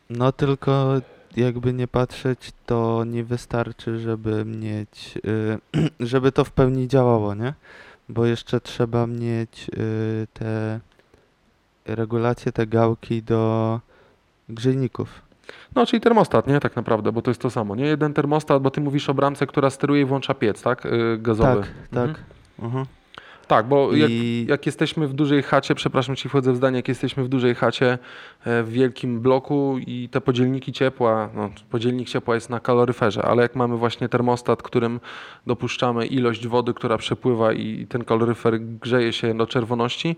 No 0.10 0.32
tylko 0.32 0.94
jakby 1.38 1.74
nie 1.74 1.88
patrzeć, 1.88 2.52
to 2.66 3.04
nie 3.04 3.24
wystarczy, 3.24 4.00
żeby 4.00 4.46
mieć, 4.46 5.18
y, 5.26 5.58
żeby 6.12 6.32
to 6.32 6.44
w 6.44 6.52
pełni 6.52 6.88
działało, 6.88 7.36
nie? 7.36 7.54
Bo 8.10 8.26
jeszcze 8.26 8.62
trzeba 8.62 9.08
mieć 9.08 9.72
te 10.34 10.80
regulacje, 11.86 12.52
te 12.52 12.68
gałki 12.68 13.24
do 13.24 13.80
grzejników. 14.50 15.22
No, 15.76 15.86
czyli 15.86 16.02
termostat, 16.02 16.48
nie? 16.48 16.60
Tak 16.60 16.76
naprawdę, 16.76 17.12
bo 17.12 17.22
to 17.22 17.32
jest 17.32 17.42
to 17.42 17.50
samo, 17.50 17.76
nie? 17.76 17.86
Jeden 17.86 18.14
termostat, 18.14 18.62
bo 18.62 18.72
ty 18.72 18.82
mówisz 18.82 19.10
o 19.10 19.14
bramce, 19.14 19.48
która 19.48 19.70
steruje 19.70 20.02
i 20.02 20.06
włącza 20.06 20.34
piec, 20.34 20.62
tak? 20.62 20.86
Yy, 20.86 21.18
gazowy. 21.22 21.62
Tak, 21.62 21.72
Mhm. 21.92 22.14
tak. 22.16 22.24
Mhm. 22.60 22.86
Tak, 23.48 23.68
bo 23.68 23.96
jak, 23.96 24.10
I 24.10 24.46
jak 24.50 24.66
jesteśmy 24.66 25.08
w 25.08 25.14
dużej 25.14 25.44
chacie, 25.44 25.76
przepraszam 25.76 26.16
ci 26.16 26.30
wchodzę 26.30 26.54
w 26.54 26.56
zdanie, 26.56 26.78
jak 26.78 26.88
jesteśmy 26.88 27.24
w 27.24 27.28
dużej 27.28 27.56
chacie 27.56 27.98
e, 28.46 28.64
w 28.64 28.72
wielkim 28.72 29.22
bloku 29.22 29.78
i 29.88 30.10
te 30.10 30.22
podzielniki 30.22 30.74
ciepła, 30.74 31.30
no 31.36 31.50
podzielnik 31.70 32.10
ciepła 32.10 32.36
jest 32.36 32.50
na 32.50 32.60
kaloryferze, 32.60 33.22
ale 33.22 33.42
jak 33.42 33.56
mamy 33.56 33.78
właśnie 33.78 34.10
termostat, 34.10 34.64
którym 34.64 35.00
dopuszczamy 35.48 36.06
ilość 36.06 36.48
wody, 36.48 36.74
która 36.74 36.98
przepływa 36.98 37.54
i 37.54 37.88
ten 37.90 38.04
kaloryfer 38.04 38.60
grzeje 38.62 39.14
się 39.14 39.38
do 39.38 39.48
czerwoności, 39.48 40.16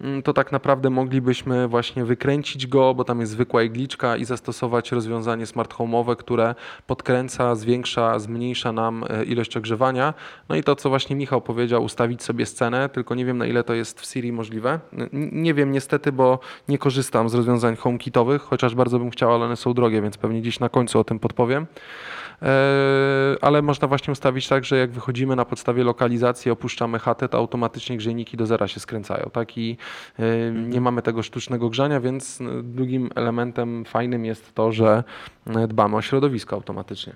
mm, 0.00 0.22
to 0.22 0.32
tak 0.32 0.52
naprawdę 0.52 0.90
moglibyśmy 0.90 1.68
właśnie 1.68 2.04
wykręcić 2.04 2.66
go, 2.66 2.94
bo 2.94 3.04
tam 3.04 3.20
jest 3.20 3.32
zwykła 3.32 3.62
igliczka 3.62 4.16
i 4.16 4.24
zastosować 4.24 4.92
rozwiązanie 4.92 5.46
smart 5.46 5.74
home'owe, 5.74 6.16
które 6.16 6.54
podkręca, 6.86 7.54
zwiększa, 7.54 8.18
zmniejsza 8.18 8.72
nam 8.72 9.04
e, 9.08 9.24
ilość 9.24 9.56
ogrzewania. 9.56 10.14
No 10.48 10.56
i 10.56 10.62
to, 10.62 10.76
co 10.76 10.88
właśnie 10.88 11.16
Michał 11.16 11.40
powiedział, 11.40 11.84
ustawić 11.84 12.22
sobie 12.22 12.46
scenę, 12.46 12.71
tylko 12.92 13.14
nie 13.14 13.24
wiem 13.24 13.38
na 13.38 13.46
ile 13.46 13.64
to 13.64 13.74
jest 13.74 14.00
w 14.00 14.04
Siri 14.04 14.32
możliwe. 14.32 14.80
Nie 15.12 15.54
wiem 15.54 15.72
niestety, 15.72 16.12
bo 16.12 16.38
nie 16.68 16.78
korzystam 16.78 17.28
z 17.28 17.34
rozwiązań 17.34 17.76
HomeKitowych, 17.76 18.42
chociaż 18.42 18.74
bardzo 18.74 18.98
bym 18.98 19.10
chciał, 19.10 19.34
ale 19.34 19.44
one 19.44 19.56
są 19.56 19.74
drogie, 19.74 20.02
więc 20.02 20.16
pewnie 20.16 20.40
gdzieś 20.40 20.60
na 20.60 20.68
końcu 20.68 20.98
o 20.98 21.04
tym 21.04 21.18
podpowiem. 21.18 21.66
Eee, 22.42 23.36
Ale 23.40 23.62
można 23.62 23.88
właśnie 23.88 24.12
ustawić 24.12 24.48
tak, 24.48 24.64
że 24.64 24.76
jak 24.76 24.90
wychodzimy 24.90 25.36
na 25.36 25.44
podstawie 25.44 25.84
lokalizacji, 25.84 26.50
opuszczamy 26.50 26.98
chatę, 26.98 27.28
to 27.28 27.38
automatycznie 27.38 27.96
grzejniki 27.96 28.36
do 28.36 28.46
zera 28.46 28.68
się 28.68 28.80
skręcają, 28.80 29.30
tak? 29.32 29.58
I 29.58 29.76
e, 30.18 30.50
nie 30.50 30.80
mamy 30.80 31.02
tego 31.02 31.22
sztucznego 31.22 31.68
grzania, 31.68 32.00
więc 32.00 32.40
e, 32.40 32.62
drugim 32.62 33.10
elementem 33.14 33.84
fajnym 33.84 34.24
jest 34.24 34.54
to, 34.54 34.72
że 34.72 35.04
e, 35.46 35.68
dbamy 35.68 35.96
o 35.96 36.02
środowisko 36.02 36.56
automatycznie. 36.56 37.12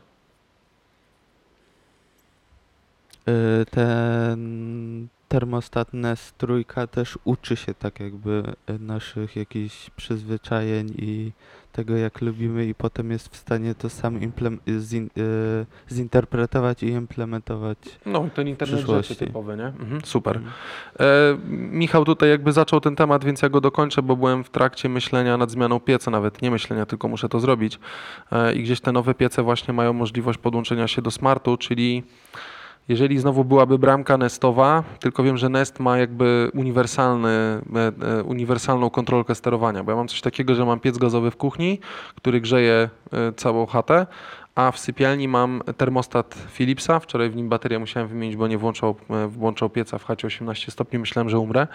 ten 3.70 5.08
termostat 5.40 5.92
NES 5.92 6.32
trójka 6.38 6.86
też 6.86 7.18
uczy 7.24 7.56
się 7.56 7.74
tak 7.74 8.00
jakby 8.00 8.42
y, 8.70 8.78
naszych 8.78 9.36
jakichś 9.36 9.90
przyzwyczajeń 9.90 10.94
i 10.98 11.32
tego 11.72 11.96
jak 11.96 12.20
lubimy 12.20 12.66
i 12.66 12.74
potem 12.74 13.10
jest 13.10 13.28
w 13.28 13.36
stanie 13.36 13.74
to 13.74 13.88
sam 13.90 14.20
implem- 14.20 14.58
zin- 14.78 15.08
y, 15.18 15.94
zinterpretować 15.94 16.82
i 16.82 16.86
implementować. 16.88 17.78
No, 18.06 18.28
ten 18.34 18.48
internet 18.48 18.76
przyszłości. 18.78 19.14
rzeczy 19.14 19.26
typowy, 19.26 19.56
nie? 19.56 19.66
Mhm, 19.66 20.00
super. 20.04 20.36
Mhm. 20.36 20.54
E, 21.00 21.38
Michał 21.70 22.04
tutaj 22.04 22.28
jakby 22.28 22.52
zaczął 22.52 22.80
ten 22.80 22.96
temat, 22.96 23.24
więc 23.24 23.42
ja 23.42 23.48
go 23.48 23.60
dokończę, 23.60 24.02
bo 24.02 24.16
byłem 24.16 24.44
w 24.44 24.50
trakcie 24.50 24.88
myślenia 24.88 25.36
nad 25.36 25.50
zmianą 25.50 25.80
pieca, 25.80 26.10
nawet 26.10 26.42
nie 26.42 26.50
myślenia, 26.50 26.86
tylko 26.86 27.08
muszę 27.08 27.28
to 27.28 27.40
zrobić. 27.40 27.78
E, 28.32 28.54
I 28.54 28.62
gdzieś 28.62 28.80
te 28.80 28.92
nowe 28.92 29.14
piece 29.14 29.42
właśnie 29.42 29.74
mają 29.74 29.92
możliwość 29.92 30.38
podłączenia 30.38 30.88
się 30.88 31.02
do 31.02 31.10
smartu, 31.10 31.56
czyli 31.56 32.02
jeżeli 32.88 33.18
znowu 33.18 33.44
byłaby 33.44 33.78
bramka 33.78 34.16
nestowa, 34.16 34.84
tylko 35.00 35.22
wiem, 35.22 35.36
że 35.36 35.48
Nest 35.48 35.80
ma 35.80 35.98
jakby 35.98 36.50
uniwersalny, 36.54 37.28
e, 37.28 38.18
e, 38.18 38.22
uniwersalną 38.22 38.90
kontrolkę 38.90 39.34
sterowania, 39.34 39.84
bo 39.84 39.92
ja 39.92 39.96
mam 39.96 40.08
coś 40.08 40.20
takiego, 40.20 40.54
że 40.54 40.64
mam 40.64 40.80
piec 40.80 40.98
gazowy 40.98 41.30
w 41.30 41.36
kuchni, 41.36 41.80
który 42.14 42.40
grzeje 42.40 42.88
e, 43.12 43.32
całą 43.32 43.66
chatę, 43.66 44.06
a 44.54 44.70
w 44.70 44.78
sypialni 44.78 45.28
mam 45.28 45.62
termostat 45.76 46.34
Philipsa. 46.52 47.00
Wczoraj 47.00 47.30
w 47.30 47.36
nim 47.36 47.48
baterię 47.48 47.78
musiałem 47.78 48.08
wymienić, 48.08 48.36
bo 48.36 48.48
nie 48.48 48.58
włączał, 48.58 48.96
włączał 49.28 49.70
pieca 49.70 49.98
w 49.98 50.04
chacie 50.04 50.26
18 50.26 50.72
stopni. 50.72 50.98
Myślałem, 50.98 51.30
że 51.30 51.38
umrę 51.38 51.66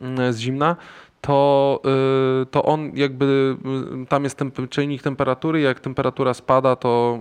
mm, 0.00 0.32
z 0.32 0.38
zimna. 0.38 0.76
To, 1.20 1.80
y, 2.42 2.46
to 2.46 2.62
on 2.62 2.90
jakby, 2.94 3.56
y, 4.02 4.06
tam 4.06 4.24
jest 4.24 4.38
temp- 4.38 4.68
czynnik 4.68 5.02
temperatury, 5.02 5.60
jak 5.60 5.80
temperatura 5.80 6.34
spada, 6.34 6.76
to 6.76 7.18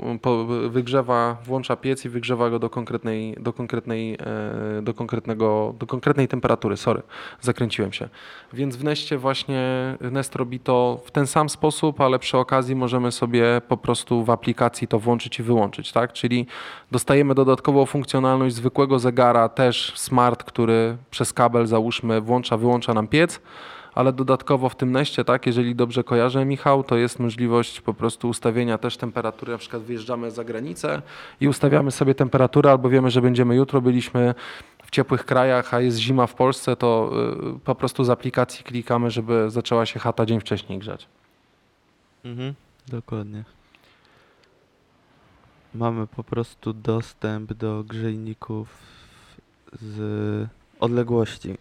wygrzewa, 0.70 1.38
włącza 1.46 1.76
piec 1.76 2.06
i 2.06 2.10
wygrzewa 2.10 2.50
go 2.50 2.60
do 2.60 2.70
konkretnej, 2.70 3.36
do 3.40 3.54
konkretnej, 3.54 4.14
e, 4.14 4.82
do 4.82 4.94
konkretnego, 4.94 5.74
do 5.80 5.88
konkretnej 5.88 6.28
temperatury, 6.28 6.78
sorry, 6.78 7.02
zakręciłem 7.42 7.94
się. 7.94 8.10
Więc 8.54 8.76
w 8.76 8.84
Nestie 8.84 9.18
właśnie 9.18 9.98
Nest 10.02 10.36
robi 10.36 10.60
to 10.60 11.00
w 11.06 11.12
ten 11.12 11.28
sam 11.28 11.50
sposób, 11.50 12.02
ale 12.02 12.20
przy 12.20 12.38
okazji 12.38 12.76
możemy 12.76 13.12
sobie 13.12 13.62
po 13.68 13.78
prostu 13.78 14.24
w 14.24 14.30
aplikacji 14.30 14.88
to 14.88 15.00
włączyć 15.00 15.40
i 15.40 15.44
wyłączyć, 15.44 15.92
tak? 15.92 16.14
Czyli 16.14 16.46
dostajemy 16.92 17.36
dodatkową 17.36 17.86
funkcjonalność 17.86 18.56
zwykłego 18.56 19.00
zegara, 19.00 19.50
też 19.50 19.94
smart, 19.96 20.44
który 20.44 20.98
przez 21.12 21.34
kabel 21.34 21.68
załóżmy 21.68 22.22
włącza, 22.22 22.58
wyłącza 22.58 22.94
nam 22.94 23.08
piec, 23.08 23.42
ale 24.00 24.14
dodatkowo 24.14 24.70
w 24.70 24.76
tym 24.76 24.92
Nestie, 24.92 25.24
tak, 25.24 25.46
jeżeli 25.46 25.76
dobrze 25.76 26.04
kojarzę 26.04 26.46
Michał, 26.46 26.84
to 26.84 26.98
jest 26.98 27.20
możliwość 27.20 27.82
po 27.82 27.94
prostu 27.94 28.30
ustawienia 28.30 28.78
też 28.78 28.98
temperatury, 28.98 29.52
na 29.52 29.58
przykład 29.58 29.84
wyjeżdżamy 29.84 30.32
za 30.32 30.44
granicę 30.44 31.02
i 31.42 31.48
ustawiamy 31.48 31.92
sobie 31.92 32.16
temperaturę, 32.16 32.72
albo 32.72 32.90
wiemy, 32.90 33.12
że 33.12 33.22
będziemy 33.22 33.56
jutro, 33.56 33.82
byliśmy 33.82 34.36
w 34.84 34.92
ciepłych 34.92 35.26
krajach, 35.26 35.74
a 35.74 35.82
jest 35.82 35.98
zima 35.98 36.28
w 36.28 36.34
Polsce, 36.34 36.76
to 36.76 37.12
y, 37.56 37.60
po 37.60 37.76
prostu 37.76 38.04
z 38.04 38.10
aplikacji 38.10 38.64
klikamy, 38.64 39.12
żeby 39.12 39.50
zaczęła 39.50 39.86
się 39.86 40.00
chata 40.00 40.26
dzień 40.26 40.40
wcześniej 40.40 40.80
grzać. 40.80 41.08
Mhm, 42.26 42.54
dokładnie. 42.88 43.44
Mamy 45.76 46.08
po 46.08 46.24
prostu 46.24 46.74
dostęp 46.74 47.54
do 47.54 47.84
grzejników 47.84 48.68
z 49.82 50.48
odległości. 50.80 51.58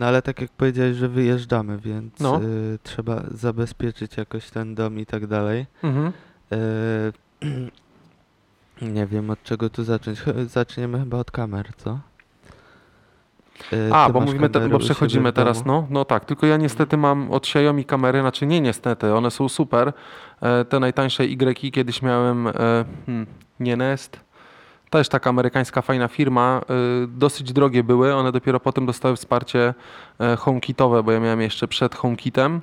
No 0.00 0.06
ale 0.06 0.22
tak 0.22 0.40
jak 0.40 0.50
powiedziałeś, 0.50 0.96
że 0.96 1.08
wyjeżdżamy, 1.08 1.78
więc 1.78 2.20
No. 2.20 2.42
y, 2.42 2.78
trzeba 2.82 3.22
zabezpieczyć 3.30 4.16
jakoś 4.16 4.50
ten 4.50 4.74
dom 4.74 4.98
i 4.98 5.06
tak 5.06 5.26
dalej. 5.26 5.66
Mhm. 5.82 6.12
Y, 6.52 7.12
nie 8.94 9.06
wiem 9.06 9.30
od 9.30 9.42
czego 9.42 9.70
tu 9.70 9.84
zacząć. 9.84 10.22
Zaczniemy 10.46 10.98
chyba 10.98 11.18
od 11.18 11.30
kamer, 11.30 11.68
co? 11.76 11.98
Y, 13.72 13.94
A, 13.94 14.06
ty 14.06 14.12
bo 14.12 14.20
mówimy, 14.20 14.48
te, 14.48 14.68
bo 14.68 14.78
przechodzimy 14.78 15.32
teraz, 15.32 15.64
no, 15.64 15.86
no 15.90 16.04
tak, 16.04 16.24
tylko 16.24 16.46
ja 16.46 16.56
niestety 16.56 16.96
mam 16.96 17.30
od 17.30 17.44
Xiaomi 17.46 17.84
kamery, 17.84 18.20
znaczy 18.20 18.46
nie 18.46 18.60
niestety, 18.60 19.14
one 19.14 19.30
są 19.30 19.48
super, 19.48 19.92
e, 20.40 20.64
te 20.64 20.80
najtańsze 20.80 21.24
Y 21.24 21.72
kiedyś 21.72 22.02
miałem, 22.02 22.46
e, 22.46 22.52
hmm, 23.06 23.26
nie 23.60 23.76
Nest, 23.76 24.20
też 24.90 25.08
taka 25.08 25.30
amerykańska 25.30 25.82
fajna 25.82 26.08
firma, 26.08 26.60
e, 26.70 27.06
dosyć 27.06 27.52
drogie 27.52 27.82
były, 27.84 28.14
one 28.14 28.32
dopiero 28.32 28.60
potem 28.60 28.86
dostały 28.86 29.16
wsparcie 29.16 29.74
e, 30.20 30.36
HomeKitowe, 30.36 31.02
bo 31.02 31.12
ja 31.12 31.20
miałem 31.20 31.40
jeszcze 31.40 31.68
przed 31.68 31.94
HomeKitem, 31.94 32.60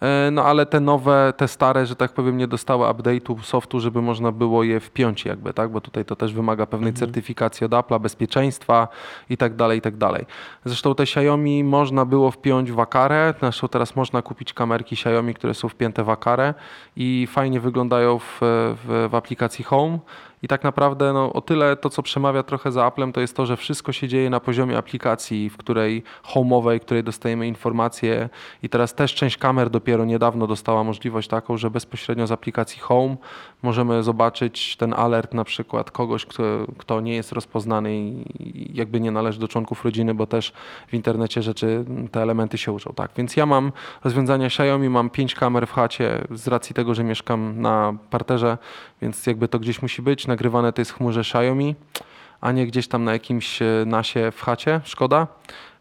E, 0.00 0.30
no 0.30 0.44
ale 0.44 0.66
te 0.66 0.80
nowe, 0.80 1.32
te 1.36 1.48
stare, 1.48 1.86
że 1.86 1.96
tak 1.96 2.12
powiem, 2.12 2.36
nie 2.36 2.48
dostały 2.48 2.86
update'u 2.86 3.42
softu, 3.42 3.80
żeby 3.80 4.02
można 4.02 4.32
było 4.32 4.64
je 4.64 4.80
wpiąć 4.80 5.24
jakby, 5.24 5.52
tak, 5.52 5.70
bo 5.70 5.80
tutaj 5.80 6.04
to 6.04 6.16
też 6.16 6.32
wymaga 6.32 6.66
pewnej 6.66 6.90
Mhm. 6.90 6.96
certyfikacji 7.06 7.64
od 7.64 7.72
Apple'a, 7.72 8.00
bezpieczeństwa 8.00 8.88
i 9.30 9.36
tak 9.36 9.54
dalej, 9.56 9.78
i 9.78 9.80
tak 9.80 9.96
dalej. 9.96 10.26
Zresztą 10.64 10.94
te 10.94 11.02
Xiaomi 11.02 11.64
można 11.64 12.04
było 12.04 12.30
wpiąć 12.30 12.72
w 12.72 12.80
Akarę, 12.80 13.34
zresztą 13.40 13.68
teraz 13.68 13.96
można 13.96 14.22
kupić 14.22 14.52
kamerki 14.52 14.94
Xiaomi, 14.94 15.34
które 15.34 15.54
są 15.54 15.68
wpięte 15.68 16.04
w 16.04 16.10
Akarę 16.10 16.54
i 16.96 17.28
fajnie 17.30 17.60
wyglądają 17.60 18.18
w, 18.18 18.38
w, 18.40 19.08
w 19.10 19.14
aplikacji 19.14 19.64
Home. 19.64 19.98
I 20.42 20.48
tak 20.48 20.64
naprawdę 20.64 21.12
no, 21.12 21.32
o 21.32 21.40
tyle 21.40 21.76
to, 21.76 21.90
co 21.90 22.02
przemawia 22.02 22.42
trochę 22.42 22.72
za 22.72 22.84
Applem, 22.84 23.12
to 23.12 23.20
jest 23.20 23.36
to, 23.36 23.46
że 23.46 23.56
wszystko 23.56 23.92
się 23.92 24.08
dzieje 24.08 24.30
na 24.30 24.40
poziomie 24.40 24.78
aplikacji, 24.78 25.50
w 25.50 25.56
której 25.56 26.02
home'owej, 26.24 26.78
w 26.78 26.82
której 26.82 27.04
dostajemy 27.04 27.46
informacje. 27.46 28.28
I 28.62 28.68
teraz 28.68 28.94
też 28.94 29.14
część 29.14 29.36
kamer 29.36 29.70
dopiero 29.70 30.04
niedawno 30.04 30.46
dostała 30.46 30.84
możliwość 30.84 31.28
taką, 31.28 31.56
że 31.56 31.70
bezpośrednio 31.70 32.26
z 32.26 32.32
aplikacji 32.32 32.80
Home 32.80 33.16
możemy 33.62 34.02
zobaczyć 34.02 34.76
ten 34.76 34.94
alert 34.94 35.34
na 35.34 35.44
przykład 35.44 35.90
kogoś, 35.90 36.26
kto, 36.26 36.42
kto 36.78 37.00
nie 37.00 37.14
jest 37.14 37.32
rozpoznany 37.32 37.96
i 37.96 38.70
jakby 38.74 39.00
nie 39.00 39.10
należy 39.10 39.40
do 39.40 39.48
członków 39.48 39.84
rodziny, 39.84 40.14
bo 40.14 40.26
też 40.26 40.52
w 40.88 40.94
internecie 40.94 41.42
rzeczy, 41.42 41.84
te 42.12 42.22
elementy 42.22 42.58
się 42.58 42.72
uczą. 42.72 42.92
Tak, 42.92 43.10
więc 43.16 43.36
ja 43.36 43.46
mam 43.46 43.72
rozwiązania 44.04 44.46
Xiaomi, 44.46 44.88
mam 44.88 45.10
pięć 45.10 45.34
kamer 45.34 45.66
w 45.66 45.72
chacie 45.72 46.24
z 46.30 46.48
racji 46.48 46.74
tego, 46.74 46.94
że 46.94 47.04
mieszkam 47.04 47.60
na 47.60 47.94
parterze, 48.10 48.58
więc 49.02 49.26
jakby 49.26 49.48
to 49.48 49.58
gdzieś 49.58 49.82
musi 49.82 50.02
być. 50.02 50.26
Nagrywane 50.26 50.72
to 50.72 50.80
jest 50.80 50.90
w 50.90 50.94
chmurze 50.94 51.20
Xiaomi. 51.20 51.74
A 52.40 52.52
nie 52.52 52.66
gdzieś 52.66 52.88
tam 52.88 53.04
na 53.04 53.12
jakimś 53.12 53.62
e, 53.62 53.66
nasie 53.86 54.30
w 54.30 54.42
chacie, 54.42 54.80
szkoda. 54.84 55.26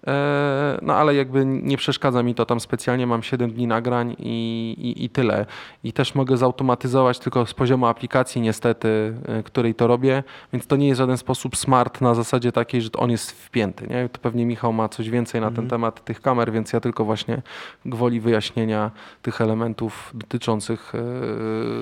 E, 0.07 0.79
No 0.81 0.95
ale 0.95 1.15
jakby 1.15 1.45
nie 1.45 1.77
przeszkadza 1.77 2.23
mi 2.23 2.35
to 2.35 2.45
tam 2.45 2.59
specjalnie, 2.59 3.07
mam 3.07 3.23
7 3.23 3.51
dni 3.51 3.67
nagrań 3.67 4.15
i, 4.19 4.75
i, 4.77 5.05
i 5.05 5.09
tyle. 5.09 5.45
I 5.83 5.93
też 5.93 6.15
mogę 6.15 6.37
zautomatyzować 6.37 7.19
tylko 7.19 7.45
z 7.45 7.53
poziomu 7.53 7.85
aplikacji 7.85 8.41
niestety, 8.41 9.13
e, 9.27 9.43
której 9.43 9.75
to 9.75 9.87
robię, 9.87 10.23
więc 10.53 10.67
to 10.67 10.75
nie 10.75 10.87
jest 10.87 10.97
w 10.97 11.03
żaden 11.03 11.17
sposób 11.17 11.57
smart 11.57 12.01
na 12.01 12.15
zasadzie 12.15 12.51
takiej, 12.51 12.81
że 12.81 12.89
on 12.97 13.11
jest 13.11 13.31
wpięty. 13.31 13.87
Nie? 13.87 14.09
To 14.09 14.19
pewnie 14.19 14.45
Michał 14.45 14.73
ma 14.73 14.89
coś 14.89 15.09
więcej 15.09 15.41
na 15.41 15.47
ten 15.47 15.53
Mhm. 15.65 15.69
temat 15.69 16.03
tych 16.05 16.21
kamer, 16.21 16.51
więc 16.51 16.73
ja 16.73 16.79
tylko 16.79 17.05
właśnie 17.05 17.41
gwoli 17.85 18.19
wyjaśnienia 18.19 18.91
tych 19.21 19.41
elementów 19.41 20.11
dotyczących 20.13 20.93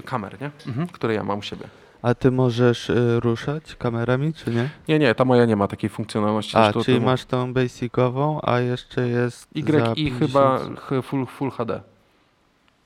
kamer, 0.06 0.42
nie? 0.42 0.52
Mhm, 0.68 0.88
które 0.88 1.14
ja 1.14 1.24
mam 1.24 1.40
u 1.40 1.42
siebie. 1.42 1.66
A 2.08 2.16
ty 2.16 2.32
możesz 2.32 2.90
y, 2.90 3.20
ruszać 3.20 3.76
kamerami, 3.76 4.34
czy 4.34 4.52
nie? 4.52 4.70
Nie, 4.88 5.00
nie, 5.00 5.16
ta 5.16 5.26
moja 5.26 5.46
nie 5.46 5.56
ma 5.56 5.68
takiej 5.68 5.90
funkcjonalności. 5.90 6.58
A, 6.58 6.74
czyli 6.74 7.02
masz 7.02 7.26
tą 7.26 7.54
basicową, 7.54 8.40
a 8.44 8.60
jeszcze 8.60 9.08
jest 9.08 9.48
za 9.56 9.60
Y 9.60 9.92
i 9.96 10.12
50 10.12 10.20
chyba 10.20 10.60
ch- 10.76 11.06
full, 11.06 11.26
full 11.26 11.52
HD. 11.52 11.82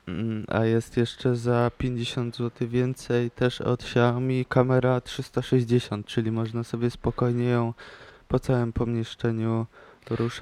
Mm, 0.07 0.45
A 0.47 0.65
jest 0.65 0.97
jeszcze 0.97 1.35
za 1.35 1.71
50 1.77 2.35
zł 2.35 2.67
więcej 2.67 3.31
też 3.31 3.61
od 3.61 3.81
Xiaomi 3.81 4.45
kamera 4.49 5.01
360, 5.01 6.05
czyli 6.05 6.31
można 6.31 6.63
sobie 6.63 6.89
spokojnie 6.89 7.45
ją 7.45 7.73
po 8.27 8.39
całym 8.39 8.73
pomieszczeniu 8.73 9.65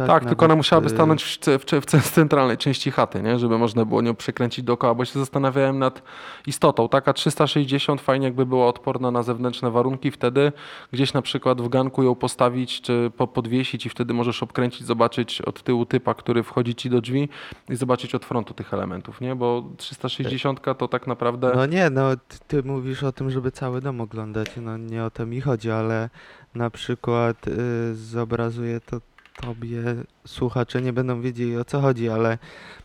Tak, 0.08 0.26
tylko 0.26 0.46
ona 0.46 0.56
musiałaby 0.56 0.88
y, 0.88 0.90
stanąć 0.90 1.24
w, 1.24 1.38
w, 1.48 1.86
w, 1.86 2.12
centralnej 2.12 2.58
części 2.58 2.92
chaty, 2.92 3.22
nie? 3.22 3.40
żeby 3.40 3.58
można 3.58 3.86
było 3.86 4.02
nią 4.02 4.16
przekręcić 4.16 4.66
dookoła, 4.66 4.96
bo 4.96 5.06
się 5.06 5.20
zastanawiałem 5.20 5.80
nad 5.80 6.02
istotą. 6.48 6.90
Taka 6.90 7.14
360 7.14 8.02
fajnie 8.02 8.26
jakby 8.26 8.46
była 8.46 8.68
odporna 8.68 9.12
na 9.12 9.24
zewnętrzne 9.24 9.72
warunki, 9.72 10.12
wtedy 10.12 10.52
gdzieś 10.92 11.14
na 11.14 11.22
przykład 11.22 11.62
w 11.62 11.70
ganku 11.70 12.04
ją 12.04 12.16
postawić 12.16 12.82
czy 12.82 13.12
po, 13.18 13.28
podwiesić 13.28 13.86
i 13.86 13.90
wtedy 13.90 14.14
możesz 14.14 14.44
obkręcić, 14.44 14.88
zobaczyć 14.88 15.42
od 15.42 15.64
tyłu 15.64 15.86
typa, 15.86 16.14
który 16.14 16.44
wchodzi 16.44 16.76
ci 16.76 16.90
do 16.90 17.02
drzwi 17.02 17.30
i 17.70 17.76
zobaczyć 17.76 18.16
od 18.16 18.26
frontu 18.26 18.54
tych 18.54 18.74
elementów, 18.74 19.22
nie? 19.22 19.36
bo 19.36 19.64
360 19.78 20.62
to 20.78 20.88
tak 20.88 21.08
naprawdę... 21.08 21.52
No 21.56 21.66
nie, 21.66 21.90
no 21.90 22.16
ty, 22.16 22.38
ty 22.48 22.64
mówisz 22.64 23.04
o 23.04 23.12
tym, 23.12 23.32
żeby 23.32 23.52
cały 23.52 23.82
dom 23.82 24.02
oglądać, 24.02 24.50
no 24.58 24.78
nie 24.78 25.04
o 25.04 25.12
to 25.12 25.26
mi 25.26 25.42
chodzi, 25.42 25.72
ale 25.72 26.10
na 26.56 26.70
przykład 26.70 27.48
y, 27.48 27.96
zobrazuje 27.96 28.80
to 28.80 29.02
tobie, 29.42 29.82
słuchacze 30.28 30.82
nie 30.82 30.94
będą 30.94 31.22
wiedzieli 31.22 31.58
o 31.58 31.66
co 31.66 31.82
chodzi, 31.82 32.10
ale 32.10 32.38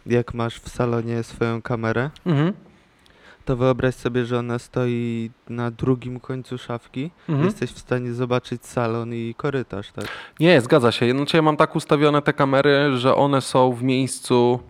jak 0.07 0.35
masz 0.35 0.61
w 0.61 0.69
salonie 0.69 1.23
swoją 1.23 1.63
kamerę, 1.63 2.11
Mhm. 2.27 2.53
to 3.45 3.57
wyobraź 3.57 3.95
sobie, 3.95 4.25
że 4.25 4.39
ona 4.39 4.59
stoi 4.59 5.31
na 5.49 5.71
drugim 5.71 6.21
końcu 6.21 6.59
szafki, 6.59 7.11
Mhm. 7.29 7.47
jesteś 7.47 7.71
w 7.71 7.79
stanie 7.79 8.13
zobaczyć 8.13 8.67
salon 8.67 9.15
i 9.15 9.35
korytarz, 9.37 9.93
tak? 9.93 10.05
Nie, 10.41 10.61
zgadza 10.61 10.93
się. 10.93 11.11
Znaczy 11.11 11.37
ja 11.37 11.43
mam 11.43 11.57
tak 11.57 11.77
ustawione 11.77 12.23
te 12.23 12.33
kamery, 12.33 12.97
że 12.97 13.15
one 13.15 13.41
są 13.41 13.73
w 13.73 13.83
miejscu 13.83 14.61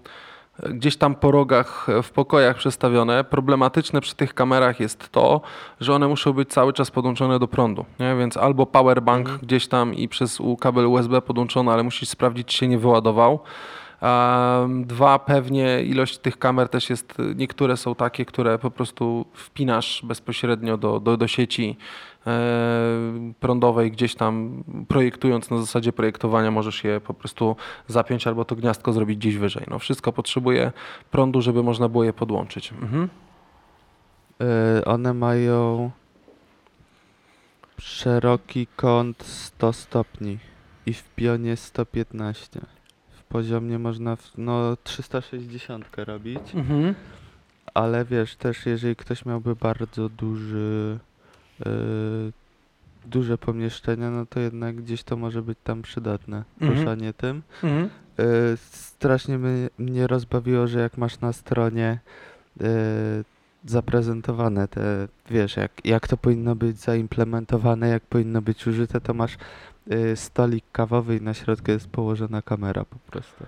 gdzieś 0.63 0.97
tam 0.97 1.15
po 1.15 1.31
rogach 1.31 1.87
e, 1.89 2.03
w 2.03 2.11
pokojach 2.11 2.57
przestawione. 2.57 3.25
Problematyczne 3.25 4.01
przy 4.01 4.15
tych 4.15 4.35
kamerach 4.35 4.81
jest 4.81 5.09
to, 5.09 5.41
że 5.81 5.95
one 5.95 6.09
muszą 6.09 6.33
być 6.33 6.49
cały 6.49 6.73
czas 6.73 6.91
podłączone 6.91 7.39
do 7.39 7.49
prądu, 7.49 7.85
nie? 8.01 8.17
więc 8.17 8.37
albo 8.37 8.67
powerbank 8.67 9.27
Mhm. 9.27 9.47
gdzieś 9.47 9.69
tam 9.69 9.95
i 9.95 10.09
przez 10.09 10.39
kabel 10.61 10.87
USB 10.87 11.23
podłączony, 11.23 11.71
ale 11.71 11.83
musisz 11.83 12.09
sprawdzić, 12.09 12.49
czy 12.49 12.59
się 12.59 12.69
nie 12.69 12.79
wyładował. 12.79 13.41
Dwa, 14.69 15.19
pewnie 15.19 15.83
ilość 15.83 16.19
tych 16.19 16.39
kamer 16.39 16.69
też 16.69 16.91
jest, 16.91 17.15
niektóre 17.37 17.77
są 17.77 17.95
takie, 17.95 18.25
które 18.25 18.59
po 18.59 18.71
prostu 18.71 19.27
wpinasz 19.33 20.03
bezpośrednio 20.05 20.77
do, 20.77 21.01
do, 21.01 21.17
do 21.17 21.29
sieci 21.29 21.77
prądowej, 23.41 23.91
gdzieś 23.91 24.15
tam 24.15 24.65
projektując 24.89 25.51
na 25.51 25.59
zasadzie 25.59 25.93
projektowania 25.93 26.51
możesz 26.51 26.85
je 26.85 27.01
po 27.01 27.15
prostu 27.15 27.57
zapiąć 27.89 28.27
albo 28.27 28.45
to 28.45 28.57
gniazdko 28.57 28.93
zrobić 28.93 29.19
gdzieś 29.19 29.37
wyżej. 29.37 29.65
No 29.71 29.79
wszystko 29.79 30.13
potrzebuje 30.13 30.73
prądu, 31.11 31.43
żeby 31.43 31.63
można 31.63 31.89
było 31.89 32.05
je 32.05 32.13
podłączyć. 32.13 32.73
Mhm. 32.73 33.09
Y, 34.81 34.85
one 34.85 35.15
mają 35.15 35.91
szeroki 37.79 38.67
kąt 38.77 39.23
100 39.23 39.73
stopni 39.73 40.39
i 40.87 40.93
w 40.93 41.05
pionie 41.15 41.57
115. 41.57 42.61
W 43.11 43.23
poziomie 43.23 43.79
można 43.79 44.17
w, 44.17 44.33
no 44.39 44.77
360 44.85 45.87
robić, 45.97 46.55
Mhm. 46.55 46.95
ale 47.75 48.05
wiesz, 48.05 48.37
też 48.37 48.67
jeżeli 48.67 48.97
ktoś 48.97 49.25
miałby 49.25 49.57
bardzo 49.57 50.09
duży 50.09 50.99
duże 53.07 53.39
pomieszczenia, 53.39 54.11
no 54.11 54.27
to 54.27 54.41
jednak 54.41 54.77
gdzieś 54.77 55.03
to 55.03 55.17
może 55.17 55.43
być 55.43 55.59
tam 55.65 55.83
przydatne, 55.83 56.45
Mhm. 56.61 56.79
ruszanie 56.79 57.13
tym. 57.13 57.43
Mhm. 57.63 57.85
Y, 58.21 58.57
strasznie 58.57 59.39
mnie, 59.79 60.07
rozbawiło, 60.07 60.67
że 60.67 60.81
jak 60.81 60.99
masz 60.99 61.21
na 61.21 61.33
stronie 61.33 61.99
y, 62.61 62.65
zaprezentowane 63.65 64.69
te, 64.69 65.09
wiesz, 65.31 65.57
jak, 65.57 65.73
jak 65.85 66.09
to 66.09 66.17
powinno 66.17 66.55
być 66.55 66.77
zaimplementowane, 66.79 67.89
jak 67.89 68.03
powinno 68.03 68.43
być 68.43 68.67
użyte, 68.67 69.01
to 69.01 69.15
masz 69.15 69.37
y, 69.93 70.17
stolik 70.17 70.65
kawowy 70.73 71.17
i 71.17 71.21
na 71.21 71.35
środku 71.35 71.71
jest 71.71 71.89
położona 71.89 72.43
kamera 72.43 72.85
po 72.85 72.97
prostu. 73.11 73.45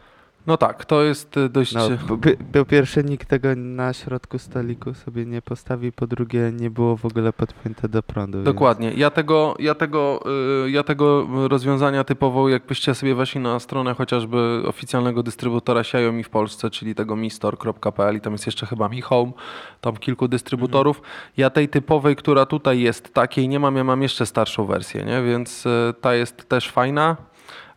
No 0.47 0.57
tak, 0.57 0.85
to 0.85 1.03
jest 1.03 1.37
y, 1.37 1.49
dość... 1.49 1.73
No, 1.75 1.89
po, 2.09 2.19
po 2.59 2.65
pierwsze 2.65 3.05
nikt 3.05 3.29
tego 3.29 3.49
na 3.57 3.93
środku 3.93 4.39
stoliku 4.39 4.95
sobie 4.95 5.27
nie 5.27 5.43
postawi, 5.43 5.93
po 5.93 6.07
drugie 6.07 6.53
nie 6.61 6.71
było 6.71 6.97
w 6.97 7.05
ogóle 7.05 7.33
podpięte 7.33 7.89
do 7.89 8.03
prądu. 8.03 8.39
więc- 8.39 8.45
Dokładnie. 8.45 8.93
Ja 8.97 9.11
tego, 9.11 9.55
ja, 9.59 9.75
tego, 9.75 10.25
y, 10.67 10.71
ja 10.71 10.83
tego 10.83 11.27
rozwiązania 11.49 12.05
typowo, 12.05 12.49
jakbyście 12.49 12.95
sobie 12.95 13.15
weszli 13.15 13.41
na 13.41 13.61
stronę 13.61 13.95
chociażby 13.95 14.63
oficjalnego 14.67 15.23
dystrybutora 15.23 15.81
Xiaomi 15.81 16.25
w 16.25 16.29
Polsce, 16.31 16.71
czyli 16.71 16.95
tego 16.95 17.17
mistore.pl 17.17 18.17
i 18.17 18.21
tam 18.21 18.33
jest 18.33 18.47
jeszcze 18.47 18.67
chyba 18.67 18.89
Mi 18.89 19.01
Home, 19.01 19.33
tam 19.81 19.97
kilku 19.97 20.29
dystrybutorów. 20.29 21.03
Ja 21.37 21.51
tej 21.51 21.69
typowej, 21.69 22.17
która 22.17 22.47
tutaj 22.47 22.81
jest, 22.81 23.15
takiej 23.15 23.49
nie 23.49 23.61
mam, 23.61 23.77
ja 23.77 23.85
mam 23.85 24.03
jeszcze 24.03 24.27
starszą 24.27 24.67
wersję, 24.67 25.05
nie? 25.05 25.23
więc 25.23 25.67
y, 25.67 25.95
ta 26.01 26.15
jest 26.15 26.49
też 26.49 26.71
fajna. 26.71 27.17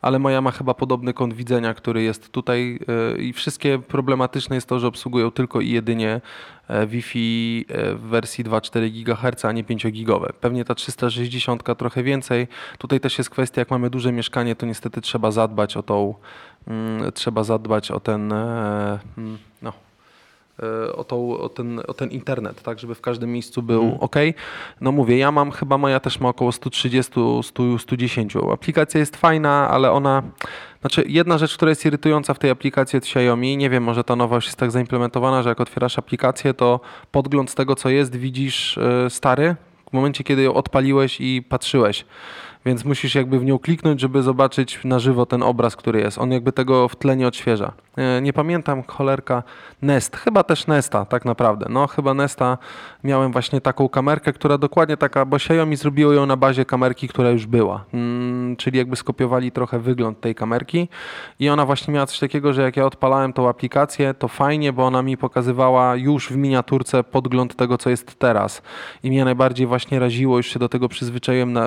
Ale 0.01 0.19
moja 0.19 0.41
ma 0.41 0.51
chyba 0.51 0.73
podobny 0.73 1.13
kąt 1.13 1.33
widzenia, 1.33 1.73
który 1.73 2.03
jest 2.03 2.31
tutaj 2.31 2.79
y, 3.15 3.21
i 3.21 3.33
wszystkie 3.33 3.79
problematyczne 3.79 4.55
jest 4.55 4.67
to, 4.67 4.79
że 4.79 4.87
obsługują 4.87 5.31
tylko 5.31 5.61
i 5.61 5.69
jedynie 5.69 6.21
e, 6.67 6.87
Wi-Fi 6.87 7.65
e, 7.69 7.95
w 7.95 8.01
wersji 8.01 8.43
2,4 8.43 9.03
GHz, 9.03 9.45
a 9.45 9.51
nie 9.51 9.63
5-gigowe. 9.63 10.33
Pewnie 10.41 10.65
ta 10.65 10.75
360 10.75 11.63
trochę 11.77 12.03
więcej. 12.03 12.47
Tutaj 12.77 12.99
też 12.99 13.17
jest 13.17 13.29
kwestia, 13.29 13.61
jak 13.61 13.71
mamy 13.71 13.89
duże 13.89 14.11
mieszkanie, 14.11 14.55
to 14.55 14.65
niestety 14.65 15.01
trzeba 15.01 15.31
zadbać 15.31 15.77
o 15.77 15.83
tą, 15.83 16.15
mm, 16.67 17.11
trzeba 17.11 17.43
zadbać 17.43 17.91
o 17.91 17.99
ten, 17.99 18.33
e, 18.33 18.99
mm, 19.17 19.37
no, 19.61 19.69
e, 19.69 19.88
o, 20.95 21.03
tą, 21.03 21.37
o, 21.37 21.49
ten, 21.49 21.81
o 21.87 21.93
ten 21.93 22.09
internet, 22.09 22.61
tak, 22.61 22.79
żeby 22.79 22.95
w 22.95 23.01
każdym 23.01 23.31
miejscu 23.31 23.61
był 23.61 23.83
Mhm. 23.83 24.01
ok. 24.01 24.15
No 24.81 24.91
mówię, 24.91 25.17
ja 25.17 25.31
mam, 25.31 25.51
chyba 25.51 25.77
moja 25.77 25.99
też 25.99 26.19
ma 26.19 26.29
około 26.29 26.51
130, 26.51 27.11
100, 27.43 27.77
110. 27.79 28.35
Aplikacja 28.53 28.99
jest 28.99 29.17
fajna, 29.17 29.69
ale 29.69 29.91
ona, 29.91 30.23
znaczy 30.81 31.03
jedna 31.07 31.37
rzecz, 31.37 31.55
która 31.55 31.69
jest 31.69 31.85
irytująca 31.85 32.33
w 32.33 32.39
tej 32.39 32.49
aplikacji 32.49 32.97
od 32.97 33.03
Xiaomi, 33.03 33.57
nie 33.57 33.69
wiem, 33.69 33.83
może 33.83 34.03
ta 34.03 34.13
już 34.13 34.45
jest 34.45 34.57
tak 34.57 34.71
zaimplementowana, 34.71 35.43
że 35.43 35.49
jak 35.49 35.61
otwierasz 35.61 35.99
aplikację, 35.99 36.53
to 36.53 36.79
podgląd 37.11 37.49
z 37.49 37.55
tego, 37.55 37.75
co 37.75 37.89
jest, 37.89 38.15
widzisz 38.15 38.77
e, 38.77 39.09
stary, 39.09 39.55
w 39.89 39.93
momencie, 39.93 40.23
kiedy 40.23 40.41
ją 40.41 40.53
odpaliłeś 40.53 41.21
i 41.21 41.43
patrzyłeś. 41.49 42.05
Więc 42.65 42.85
musisz 42.85 43.15
jakby 43.15 43.39
w 43.39 43.45
nią 43.45 43.59
kliknąć, 43.59 44.01
żeby 44.01 44.21
zobaczyć 44.23 44.79
na 44.83 44.99
żywo 44.99 45.25
ten 45.25 45.43
obraz, 45.43 45.75
który 45.75 45.99
jest. 45.99 46.17
On 46.17 46.31
jakby 46.31 46.51
tego 46.51 46.87
w 46.87 46.95
tle 46.95 47.15
nie 47.15 47.27
odświeża. 47.27 47.71
E, 47.97 48.21
Nie 48.21 48.33
pamiętam, 48.33 48.83
cholerka, 48.87 49.43
Nest, 49.81 50.17
chyba 50.17 50.43
też 50.43 50.67
Nesta 50.67 51.05
tak 51.05 51.25
naprawdę. 51.25 51.65
No 51.69 51.87
chyba 51.87 52.13
Nesta 52.13 52.57
miałem 53.03 53.31
właśnie 53.31 53.61
taką 53.61 53.89
kamerkę, 53.89 54.33
która 54.33 54.57
dokładnie 54.57 54.97
taka, 54.97 55.25
bo 55.25 55.35
Xiaomi 55.35 55.75
zrobiło 55.75 56.13
ją 56.13 56.25
na 56.25 56.37
bazie 56.37 56.65
kamerki, 56.65 57.07
która 57.07 57.29
już 57.29 57.45
była. 57.45 57.85
Mm, 57.93 58.38
czyli 58.55 58.77
jakby 58.77 58.95
skopiowali 58.95 59.51
trochę 59.51 59.79
wygląd 59.79 60.21
tej 60.21 60.35
kamerki 60.35 60.87
i 61.39 61.49
ona 61.49 61.65
właśnie 61.65 61.93
miała 61.93 62.05
coś 62.05 62.19
takiego, 62.19 62.53
że 62.53 62.61
jak 62.61 62.77
ja 62.77 62.85
odpalałem 62.85 63.33
tą 63.33 63.49
aplikację, 63.49 64.13
to 64.13 64.27
fajnie, 64.27 64.73
bo 64.73 64.85
ona 64.85 65.01
mi 65.01 65.17
pokazywała 65.17 65.95
już 65.95 66.29
w 66.29 66.37
miniaturce 66.37 67.03
podgląd 67.03 67.55
tego, 67.55 67.77
co 67.77 67.89
jest 67.89 68.19
teraz. 68.19 68.61
I 69.03 69.09
mnie 69.09 69.25
najbardziej 69.25 69.67
właśnie 69.67 69.99
raziło, 69.99 70.37
już 70.37 70.47
się 70.47 70.59
do 70.59 70.69
tego 70.69 70.89
przyzwyczaiłem, 70.89 71.57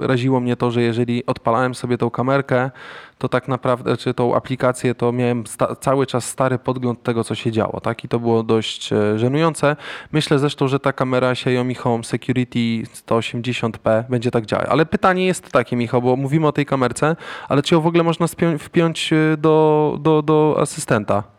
raziło 0.00 0.40
mnie 0.40 0.56
to, 0.56 0.70
że 0.70 0.82
jeżeli 0.82 1.26
odpalałem 1.26 1.74
sobie 1.74 1.98
tą 1.98 2.10
kamerkę, 2.10 2.70
to 3.18 3.28
tak 3.28 3.48
naprawdę, 3.48 3.96
czy 3.96 4.14
tą 4.14 4.34
aplikację, 4.34 4.94
to 4.94 5.12
miałem 5.12 5.44
cały 5.80 6.06
czas 6.06 6.24
stary 6.24 6.58
podgląd 6.58 7.02
tego, 7.02 7.24
co 7.24 7.34
się 7.34 7.52
działo, 7.52 7.80
tak? 7.80 8.04
I 8.04 8.08
to 8.08 8.20
było 8.20 8.42
dość 8.42 8.92
e, 8.92 9.18
żenujące. 9.18 9.76
Myślę 10.12 10.38
zresztą, 10.38 10.68
że 10.68 10.80
ta 10.80 10.92
kamera 10.92 11.30
Xiaomi 11.30 11.74
Home 11.74 12.04
Security 12.04 12.82
180p 13.06 14.04
będzie 14.08 14.30
tak 14.30 14.46
działać. 14.46 14.66
Ale 14.70 14.86
pytanie 14.86 15.26
jest 15.26 15.52
takie, 15.52 15.76
Michał, 15.76 16.02
bo 16.02 16.16
mówimy 16.16 16.46
o 16.46 16.52
tej 16.52 16.66
kamerce, 16.66 17.16
ale 17.48 17.62
czy 17.62 17.74
ją 17.74 17.80
w 17.80 17.86
ogóle 17.86 18.02
można 18.02 18.26
wpiąć 18.58 19.12
e, 19.12 19.36
do, 19.36 19.98
do, 20.00 20.22
do 20.22 20.56
asystenta? 20.60 21.34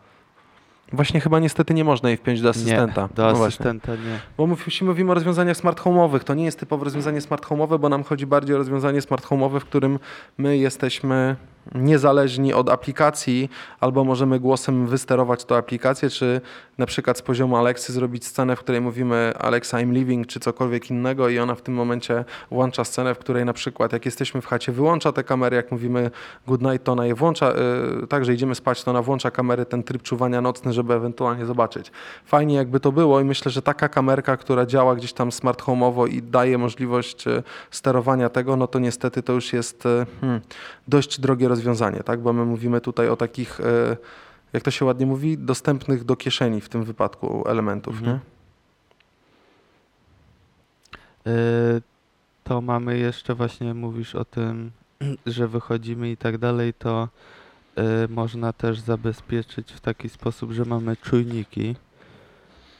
Właśnie 0.92 1.20
chyba 1.20 1.38
niestety 1.38 1.74
nie 1.74 1.84
można 1.84 2.08
jej 2.08 2.18
wpiąć 2.18 2.40
do 2.40 2.48
asystenta. 2.48 3.02
Nie, 3.02 3.08
do 3.14 3.32
No 3.32 3.44
asystenta 3.44 3.92
nie. 3.92 4.20
Bo 4.36 4.46
my 4.46 4.56
jeśli 4.66 4.86
mówimy 4.86 5.10
o 5.10 5.14
rozwiązaniach 5.14 5.56
smart 5.56 5.80
home'owych, 5.80 6.20
to 6.20 6.34
nie 6.34 6.44
jest 6.44 6.58
typowe 6.58 6.84
rozwiązanie 6.84 7.20
smart 7.20 7.46
home'owe, 7.46 7.78
bo 7.78 7.88
nam 7.88 8.04
chodzi 8.04 8.26
bardziej 8.26 8.54
o 8.54 8.58
rozwiązanie 8.58 9.00
smart 9.00 9.26
home'owe, 9.26 9.60
w 9.60 9.64
którym 9.64 9.98
my 10.38 10.56
jesteśmy 10.56 11.36
niezależni 11.74 12.54
od 12.54 12.68
aplikacji, 12.68 13.50
albo 13.80 14.04
możemy 14.04 14.40
głosem 14.40 14.86
wysterować 14.86 15.44
tą 15.44 15.56
aplikację, 15.56 16.10
czy 16.10 16.40
na 16.78 16.86
przykład 16.86 17.18
z 17.18 17.22
poziomu 17.22 17.56
Alexy 17.56 17.92
zrobić 17.92 18.26
scenę, 18.26 18.56
w 18.56 18.60
której 18.60 18.80
mówimy 18.80 19.32
Alexa 19.38 19.76
I'm 19.76 19.92
living, 19.92 20.26
czy 20.26 20.40
cokolwiek 20.40 20.90
innego 20.90 21.28
i 21.28 21.38
ona 21.38 21.54
w 21.54 21.62
tym 21.62 21.74
momencie 21.74 22.24
włącza 22.50 22.84
scenę, 22.84 23.14
w 23.14 23.18
której 23.18 23.44
na 23.44 23.52
przykład 23.52 23.92
jak 23.92 24.04
jesteśmy 24.04 24.40
w 24.40 24.46
chacie, 24.46 24.72
wyłącza 24.72 25.12
te 25.12 25.24
kamery, 25.24 25.56
jak 25.56 25.72
mówimy 25.72 26.10
good 26.46 26.62
night, 26.62 26.84
to 26.84 26.92
ona 26.92 27.06
je 27.06 27.14
włącza, 27.14 27.52
yy, 28.26 28.34
idziemy 28.34 28.54
spać, 28.54 28.84
to 28.84 28.90
ona 28.90 29.02
włącza 29.02 29.30
kamery, 29.30 29.66
ten 29.66 29.82
tryb 29.82 30.02
czuwania 30.02 30.40
nocny, 30.40 30.72
żeby 30.72 30.94
ewentualnie 30.94 31.46
zobaczyć. 31.46 31.90
Fajnie 32.24 32.54
jakby 32.54 32.80
to 32.80 32.92
było 32.92 33.20
i 33.20 33.24
myślę, 33.24 33.50
że 33.50 33.62
taka 33.62 33.88
kamerka, 33.88 34.36
która 34.36 34.66
działa 34.66 34.96
gdzieś 34.96 35.12
tam 35.12 35.32
smart 35.32 35.62
home'owo 35.62 36.08
i 36.08 36.22
daje 36.22 36.58
możliwość 36.58 37.28
e, 37.28 37.42
sterowania 37.70 38.28
tego, 38.28 38.56
no 38.56 38.66
to 38.66 38.78
niestety 38.78 39.22
to 39.22 39.32
już 39.32 39.52
jest 39.52 39.86
e, 39.86 40.06
hmm, 40.20 40.40
dość 40.88 41.20
drogie 41.20 41.48
rozwiązanie, 41.48 41.55
tak? 42.04 42.20
Bo 42.20 42.32
my 42.32 42.44
mówimy 42.44 42.80
tutaj 42.80 43.08
o 43.08 43.16
takich, 43.16 43.60
e, 43.60 43.96
jak 44.52 44.62
to 44.62 44.70
się 44.70 44.84
ładnie 44.84 45.06
mówi, 45.06 45.38
dostępnych 45.38 46.04
do 46.04 46.16
kieszeni 46.16 46.60
w 46.60 46.68
tym 46.68 46.84
wypadku 46.84 47.48
elementów, 47.48 47.94
Mhm. 47.98 48.12
nie? 48.12 48.20
To 52.44 52.60
mamy 52.60 52.98
jeszcze 52.98 53.34
właśnie, 53.34 53.74
mówisz 53.74 54.14
o 54.14 54.24
tym, 54.24 54.70
że 55.26 55.48
wychodzimy 55.48 56.10
i 56.10 56.16
tak 56.16 56.38
dalej, 56.38 56.74
to 56.74 57.08
y, 57.78 58.08
można 58.08 58.52
też 58.52 58.80
zabezpieczyć 58.80 59.72
w 59.72 59.80
taki 59.80 60.08
sposób, 60.08 60.52
że 60.52 60.64
mamy 60.64 60.96
czujniki. 60.96 61.76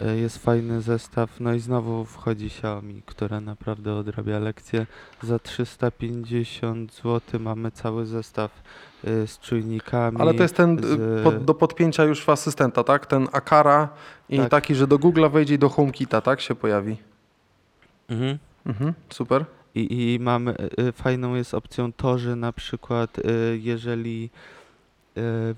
Y, 0.03 0.17
Jest 0.21 0.39
fajny 0.39 0.81
zestaw, 0.83 1.41
no 1.41 1.55
i 1.55 1.61
znowu 1.61 2.05
wchodzi 2.05 2.47
Xiaomi, 2.47 3.03
która 3.07 3.41
naprawdę 3.41 3.95
odrabia 3.95 4.39
lekcje. 4.39 4.87
Za 5.23 5.39
350 5.39 6.95
zł 6.95 7.41
mamy 7.41 7.71
cały 7.71 8.07
zestaw 8.07 8.63
y, 9.05 9.27
z 9.27 9.39
czujnikami. 9.39 10.19
Ale 10.21 10.35
to 10.35 10.43
jest 10.43 10.57
ten 10.57 10.79
z- 10.79 11.21
e, 11.21 11.25
pod, 11.25 11.45
do 11.45 11.55
podpięcia 11.55 12.05
już 12.05 12.25
w 12.25 12.29
asystenta, 12.29 12.85
tak? 12.85 13.07
Ten 13.07 13.29
Akara 13.33 13.89
i 14.29 14.37
Tak. 14.39 14.51
taki, 14.51 14.75
że 14.75 14.87
do 14.87 14.99
Google'a 14.99 15.31
wejdzie 15.33 15.55
i 15.55 15.59
do 15.59 15.69
HomeKita, 15.69 16.21
tak? 16.21 16.41
Się 16.41 16.55
pojawi. 16.55 16.97
Mhm. 18.09 18.39
Mhm, 18.67 18.95
super. 19.11 19.45
I, 19.75 20.15
I 20.15 20.21
mamy, 20.21 20.55
fajną 20.93 21.35
jest 21.35 21.55
opcją 21.55 21.93
to, 21.93 22.19
że 22.19 22.37
na 22.37 22.53
przykład 22.53 23.17
jeżeli 23.59 24.31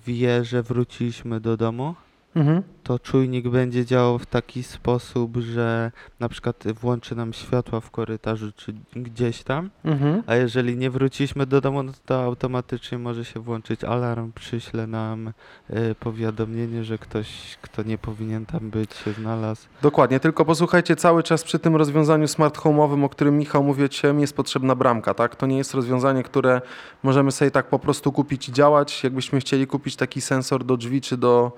wie, 0.07 0.45
że 0.45 0.63
wróciliśmy 0.63 1.41
do 1.41 1.57
domu, 1.57 1.95
Mhm. 2.37 2.63
to 2.83 2.99
czujnik 2.99 3.49
będzie 3.49 3.85
działał 3.87 4.19
w 4.19 4.27
taki 4.27 4.63
sposób, 4.63 5.37
że 5.37 5.93
na 6.21 6.29
przykład 6.29 6.65
włączy 6.81 7.17
nam 7.17 7.33
światła 7.33 7.81
w 7.81 7.91
korytarzu 7.91 8.53
czy 8.57 8.75
gdzieś 8.97 9.43
tam, 9.43 9.71
Mhm. 9.85 10.23
a 10.27 10.35
jeżeli 10.35 10.77
nie 10.77 10.91
wróciliśmy 10.91 11.47
do 11.47 11.61
domu, 11.61 11.83
no 11.83 11.93
to 12.07 12.23
automatycznie 12.23 12.99
może 12.99 13.25
się 13.25 13.41
włączyć 13.41 13.85
alarm, 13.85 14.33
przyśle 14.33 14.87
nam 14.87 15.29
y, 15.29 15.95
powiadomienie, 16.01 16.85
że 16.85 16.99
ktoś, 16.99 17.59
kto 17.63 17.83
nie 17.83 17.99
powinien 17.99 18.47
tam 18.47 18.71
być, 18.71 18.95
się 18.95 19.13
znalazł. 19.13 19.67
Dokładnie, 19.83 20.21
tylko 20.21 20.45
posłuchajcie, 20.45 20.97
cały 20.97 21.23
czas 21.23 21.45
przy 21.45 21.59
tym 21.59 21.77
rozwiązaniu 21.77 22.29
smart 22.29 22.59
home'owym, 22.59 23.05
o 23.05 23.09
którym 23.09 23.39
Michał 23.39 23.65
mówił 23.65 23.89
jest 24.19 24.37
potrzebna 24.37 24.75
bramka, 24.75 25.15
tak? 25.15 25.37
To 25.37 25.47
nie 25.47 25.57
jest 25.57 25.75
rozwiązanie, 25.75 26.23
które 26.23 26.61
możemy 27.03 27.33
sobie 27.33 27.51
tak 27.51 27.67
po 27.69 27.79
prostu 27.79 28.13
kupić 28.13 28.49
i 28.49 28.53
działać. 28.53 29.05
Jakbyśmy 29.05 29.41
chcieli 29.41 29.67
kupić 29.67 29.97
taki 29.97 30.21
sensor 30.21 30.65
do 30.65 30.77
drzwi 30.77 31.01
czy 31.01 31.17
do, 31.17 31.53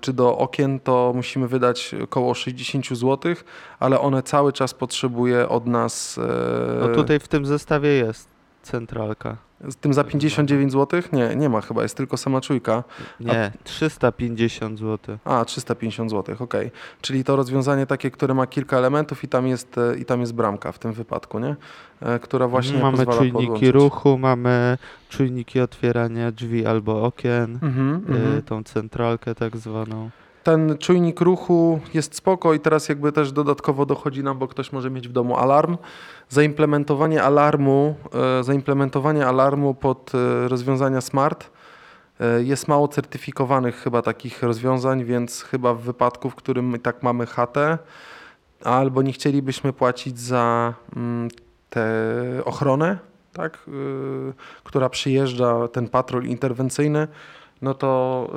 czy 0.00 0.12
do 0.12 0.38
okien, 0.38 0.80
to 0.80 1.12
musimy 1.16 1.48
wydać 1.48 1.94
około 2.04 2.34
60 2.34 2.88
zł, 2.88 3.34
ale 3.80 4.00
one 4.00 4.22
cały 4.22 4.52
czas 4.52 4.74
potrzebuje 4.74 5.48
od 5.48 5.66
nas... 5.66 6.18
e, 6.18 6.80
No 6.80 6.88
tutaj 6.94 7.20
w 7.20 7.28
tym 7.28 7.46
zestawie 7.46 7.88
jest 7.88 8.28
centralka. 8.62 9.36
Z 9.68 9.76
tym 9.76 9.94
za 9.94 10.04
59 10.04 10.72
zł? 10.72 11.02
Nie, 11.12 11.36
nie 11.36 11.48
ma 11.48 11.60
chyba, 11.60 11.82
jest 11.82 11.96
tylko 11.96 12.16
sama 12.16 12.40
czujka. 12.40 12.84
Nie, 13.20 13.52
350 13.64 14.78
zł. 14.78 15.18
A, 15.24 15.44
350 15.44 16.10
zł, 16.10 16.36
okej. 16.38 16.70
Czyli 17.00 17.24
to 17.24 17.36
rozwiązanie 17.36 17.86
takie, 17.86 18.10
które 18.10 18.34
ma 18.34 18.46
kilka 18.46 18.76
elementów 18.78 19.24
i 19.24 19.28
tam 19.28 19.46
jest, 19.46 19.78
e, 19.78 19.96
i 19.98 20.04
tam 20.04 20.20
jest 20.20 20.34
bramka 20.34 20.72
w 20.72 20.78
tym 20.78 20.92
wypadku, 20.92 21.38
nie? 21.38 21.56
E, 22.00 22.18
Która 22.18 22.48
właśnie 22.48 22.78
mamy 22.78 22.96
pozwala 22.96 23.18
czujniki 23.18 23.38
podłączyć. 23.38 23.68
ruchu, 23.68 24.18
mamy 24.18 24.78
czujniki 25.08 25.60
otwierania 25.60 26.32
drzwi 26.32 26.66
albo 26.66 27.02
okien, 27.02 27.58
Mhm, 27.62 28.04
y, 28.38 28.42
tą 28.42 28.64
centralkę 28.64 29.34
tak 29.34 29.56
zwaną. 29.56 30.10
Ten 30.44 30.78
czujnik 30.78 31.20
ruchu 31.20 31.80
jest 31.94 32.14
spoko 32.14 32.54
i 32.54 32.60
teraz 32.60 32.88
jakby 32.88 33.12
też 33.12 33.32
dodatkowo 33.32 33.86
dochodzi 33.86 34.22
nam, 34.22 34.38
bo 34.38 34.48
ktoś 34.48 34.72
może 34.72 34.90
mieć 34.90 35.08
w 35.08 35.12
domu 35.12 35.36
alarm. 35.36 35.76
Zaimplementowanie 36.28 37.22
alarmu, 37.22 37.94
e, 38.40 38.44
zaimplementowanie 38.44 39.26
alarmu 39.26 39.74
pod 39.74 40.12
e, 40.14 40.48
rozwiązania 40.48 41.00
smart 41.00 41.50
e, 42.20 42.42
jest 42.42 42.68
mało 42.68 42.88
certyfikowanych 42.88 43.76
chyba 43.76 44.02
takich 44.02 44.42
rozwiązań, 44.42 45.04
więc 45.04 45.42
chyba 45.42 45.74
w 45.74 45.80
wypadku, 45.80 46.30
w 46.30 46.34
którym 46.34 46.68
my 46.68 46.78
tak 46.78 47.02
mamy 47.02 47.26
chatę, 47.26 47.78
albo 48.64 49.02
nie 49.02 49.12
chcielibyśmy 49.12 49.72
płacić 49.72 50.18
za 50.18 50.74
mm, 50.96 51.28
tę 51.70 51.84
ochronę, 52.44 52.98
tak, 53.32 53.58
y, 53.68 54.32
która 54.64 54.88
przyjeżdża, 54.88 55.68
ten 55.68 55.88
patrol 55.88 56.24
interwencyjny, 56.24 57.08
no 57.64 57.74
to 57.74 58.30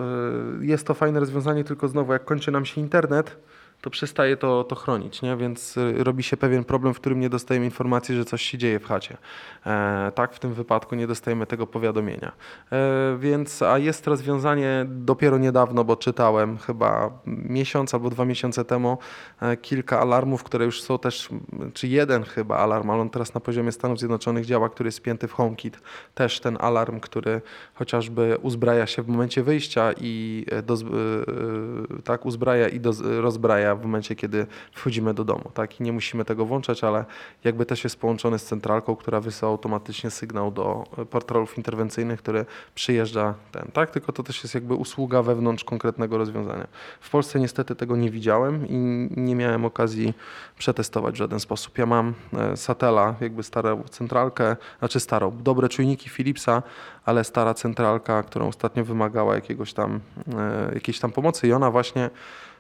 y, 0.62 0.66
jest 0.66 0.88
to 0.88 0.94
fajne 0.94 1.20
rozwiązanie, 1.20 1.64
tylko 1.64 1.88
znowu 1.88 2.14
jak 2.14 2.26
kończy 2.26 2.52
nam 2.52 2.66
się 2.66 2.82
internet, 2.82 3.38
to 3.82 3.90
przestaje 3.90 4.38
to, 4.38 4.64
to 4.64 4.76
chronić, 4.76 5.22
nie? 5.22 5.38
więc 5.38 5.78
y, 5.78 6.04
robi 6.04 6.24
się 6.24 6.38
pewien 6.38 6.64
problem, 6.64 6.94
w 6.94 7.00
którym 7.00 7.20
nie 7.20 7.30
dostajemy 7.30 7.66
informacji, 7.66 8.16
że 8.16 8.26
coś 8.26 8.42
się 8.42 8.58
dzieje 8.58 8.80
w 8.80 8.86
chacie. 8.86 9.18
E, 9.66 10.12
tak, 10.16 10.34
w 10.34 10.40
tym 10.40 10.54
wypadku 10.54 10.96
nie 10.96 11.08
dostajemy 11.08 11.46
tego 11.46 11.68
powiadomienia. 11.68 12.32
E, 12.72 13.18
więc, 13.20 13.62
a 13.62 13.78
jest 13.78 14.08
rozwiązanie 14.08 14.86
dopiero 14.88 15.38
niedawno, 15.38 15.84
bo 15.84 15.96
czytałem 15.96 16.58
chyba 16.58 17.20
miesiąc 17.26 17.94
albo 17.94 18.10
dwa 18.10 18.26
miesiące 18.26 18.66
temu 18.66 18.98
e, 19.42 19.58
kilka 19.58 20.00
alarmów, 20.00 20.44
które 20.44 20.66
już 20.66 20.82
są 20.82 21.00
też, 21.00 21.30
czy 21.74 21.88
jeden 21.88 22.24
chyba 22.24 22.58
alarm, 22.58 22.90
ale 22.90 23.02
on 23.02 23.10
teraz 23.10 23.34
na 23.34 23.40
poziomie 23.40 23.72
Stanów 23.72 24.00
Zjednoczonych 24.00 24.46
działa, 24.46 24.70
który 24.70 24.88
jest 24.88 24.98
spięty 24.98 25.28
w 25.28 25.34
HomeKit. 25.34 25.80
Też 26.16 26.40
ten 26.40 26.58
alarm, 26.60 27.00
który 27.00 27.42
chociażby 27.74 28.38
uzbraja 28.42 28.88
się 28.88 29.02
w 29.02 29.08
momencie 29.08 29.44
wyjścia 29.44 29.92
i 30.02 30.46
e, 30.52 30.62
doz, 30.62 30.82
e, 30.82 30.86
e, 30.86 32.02
tak, 32.04 32.26
uzbraja 32.26 32.68
i 32.68 32.80
doz, 32.80 33.02
rozbraja 33.02 33.67
w 33.76 33.84
momencie, 33.84 34.16
kiedy 34.16 34.48
wchodzimy 34.72 35.14
do 35.14 35.24
domu. 35.24 35.52
Tak? 35.54 35.80
I 35.80 35.84
nie 35.84 35.92
musimy 35.92 36.26
tego 36.26 36.46
włączać, 36.46 36.84
ale 36.84 37.06
jakby 37.44 37.66
też 37.66 37.84
jest 37.84 38.00
połączony 38.00 38.40
z 38.40 38.46
centralką, 38.46 38.96
która 38.96 39.20
wysyła 39.20 39.52
automatycznie 39.52 40.12
sygnał 40.12 40.52
do 40.52 40.84
e, 40.98 41.06
patrolów 41.06 41.58
interwencyjnych, 41.58 42.20
który 42.20 42.46
przyjeżdża 42.76 43.34
ten, 43.52 43.72
tak? 43.74 43.92
Tylko 43.92 44.12
to 44.12 44.24
też 44.24 44.44
jest 44.44 44.56
jakby 44.56 44.76
usługa 44.76 45.22
wewnątrz 45.22 45.64
konkretnego 45.64 46.18
rozwiązania. 46.18 46.68
W 47.02 47.10
Polsce 47.10 47.40
niestety 47.40 47.76
tego 47.76 47.96
nie 47.96 48.12
widziałem 48.12 48.68
i 48.68 49.10
nie 49.18 49.36
miałem 49.36 49.66
okazji 49.66 50.14
przetestować 50.58 51.16
w 51.16 51.18
żaden 51.18 51.40
sposób. 51.40 51.78
Ja 51.78 51.86
mam 51.86 52.14
e, 52.34 52.58
Satela, 52.58 53.16
jakby 53.22 53.44
starą 53.44 53.84
centralkę, 53.84 54.56
znaczy 54.80 55.00
starą, 55.00 55.38
dobre 55.44 55.70
czujniki 55.70 56.10
Philipsa, 56.10 56.64
ale 57.06 57.24
stara 57.24 57.54
centralka, 57.54 58.24
którą 58.24 58.48
ostatnio 58.48 58.86
wymagała 58.86 59.36
jakiegoś 59.36 59.74
tam, 59.74 60.00
e, 60.38 60.72
jakiejś 60.74 61.00
tam 61.00 61.12
pomocy 61.12 61.48
i 61.48 61.54
ona 61.54 61.72
właśnie 61.72 62.10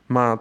ma 0.09 0.37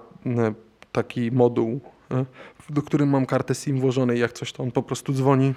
taki 0.92 1.32
moduł, 1.32 1.80
e, 2.10 2.24
do 2.70 2.82
którym 2.82 3.08
mam 3.08 3.26
kartę 3.26 3.54
SIM 3.54 3.80
włożonej, 3.80 4.20
jak 4.20 4.32
coś 4.32 4.52
to 4.52 4.62
on 4.62 4.70
po 4.70 4.82
prostu 4.82 5.12
dzwoni 5.12 5.54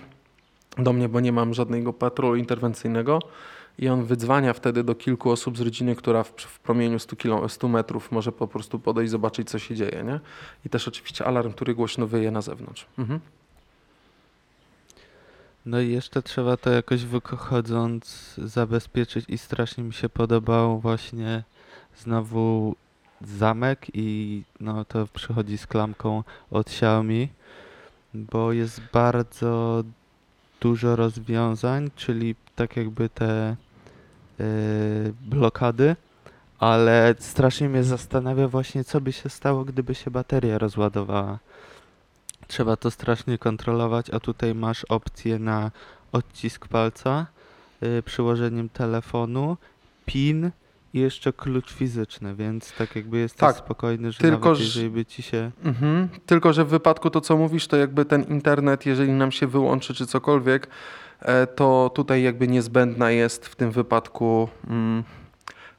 do 0.78 0.94
mnie, 0.94 1.10
bo 1.10 1.20
nie 1.20 1.32
mam 1.32 1.54
żadnego 1.54 1.94
patrolu 1.94 2.36
interwencyjnego 2.36 3.20
i 3.80 3.90
on 3.90 4.06
wydzwania 4.06 4.54
wtedy 4.54 4.84
do 4.84 4.96
kilku 4.96 5.32
osób 5.32 5.58
z 5.58 5.62
rodziny, 5.62 5.96
która 5.96 6.24
w, 6.24 6.30
w 6.30 6.60
promieniu 6.60 7.00
100, 7.00 7.16
kilo, 7.16 7.50
100 7.50 7.68
metrów 7.68 8.12
może 8.12 8.32
po 8.32 8.48
prostu 8.48 8.80
podejść, 8.80 9.12
zobaczyć, 9.12 9.50
co 9.50 9.60
się 9.60 9.76
dzieje, 9.76 10.04
nie? 10.04 10.20
I 10.66 10.70
też 10.70 10.88
oczywiście 10.88 11.26
alarm, 11.26 11.54
który 11.54 11.76
głośno 11.76 12.08
wyje 12.08 12.32
na 12.32 12.42
zewnątrz. 12.42 12.86
Mhm. 12.98 13.20
No 15.66 15.82
i 15.82 15.92
jeszcze 15.92 16.22
trzeba 16.22 16.58
to 16.58 16.70
jakoś 16.70 17.06
wychodząc 17.06 18.36
zabezpieczyć 18.38 19.26
i 19.28 19.38
strasznie 19.38 19.84
mi 19.84 19.94
się 19.94 20.10
podobał 20.10 20.80
właśnie 20.80 21.44
znowu 21.98 22.76
zamek 23.22 23.88
i 23.94 24.44
no 24.60 24.86
to 24.86 25.08
przychodzi 25.14 25.58
z 25.58 25.68
klamką 25.68 26.24
od 26.52 26.68
Xiaomi, 26.68 27.30
bo 28.14 28.54
jest 28.54 28.82
bardzo 28.94 29.84
dużo 30.62 30.96
rozwiązań, 30.96 31.92
czyli 31.96 32.36
tak 32.56 32.78
jakby 32.78 33.10
te 33.10 33.56
yy, 34.40 34.46
blokady, 35.22 35.96
ale 36.60 37.16
strasznie 37.20 37.70
mnie 37.70 37.84
zastanawia 37.84 38.48
właśnie 38.48 38.84
co 38.84 39.02
by 39.02 39.12
się 39.14 39.30
stało, 39.30 39.66
gdyby 39.66 39.96
się 39.96 40.12
bateria 40.12 40.58
rozładowała. 40.58 41.40
Trzeba 42.48 42.76
to 42.76 42.92
strasznie 42.92 43.38
kontrolować, 43.38 44.10
a 44.10 44.20
tutaj 44.20 44.56
masz 44.56 44.86
opcję 44.86 45.40
na 45.40 45.72
odcisk 46.12 46.68
palca, 46.68 47.26
y, 47.84 48.04
przyłożeniem 48.04 48.70
telefonu, 48.70 49.58
PIN 50.06 50.52
i 50.94 51.00
jeszcze 51.00 51.34
klucz 51.34 51.74
fizyczny, 51.74 52.36
więc 52.36 52.74
tak 52.74 52.96
jakby 52.96 53.18
jesteś 53.18 53.40
Tak, 53.40 53.56
spokojny, 53.58 54.12
że 54.12 54.18
tylko 54.20 54.50
nawet 54.50 54.58
że- 54.58 54.64
jeżeli 54.64 54.90
by 54.90 55.06
ci 55.06 55.22
się... 55.22 55.52
Mhm. 55.64 56.10
Tylko, 56.26 56.54
że 56.54 56.66
w 56.66 56.70
wypadku 56.70 57.10
to, 57.10 57.22
co 57.22 57.38
mówisz, 57.38 57.68
to 57.68 57.78
jakby 57.78 58.06
ten 58.06 58.24
internet, 58.24 58.86
jeżeli 58.86 59.12
nam 59.12 59.32
się 59.32 59.48
wyłączy 59.48 59.94
czy 59.94 60.08
cokolwiek, 60.08 60.68
e, 61.20 61.48
to 61.48 61.92
tutaj 61.96 62.24
jakby 62.24 62.48
niezbędna 62.48 63.12
jest 63.12 63.46
w 63.46 63.56
tym 63.56 63.72
wypadku 63.72 64.50
mm, 64.68 65.04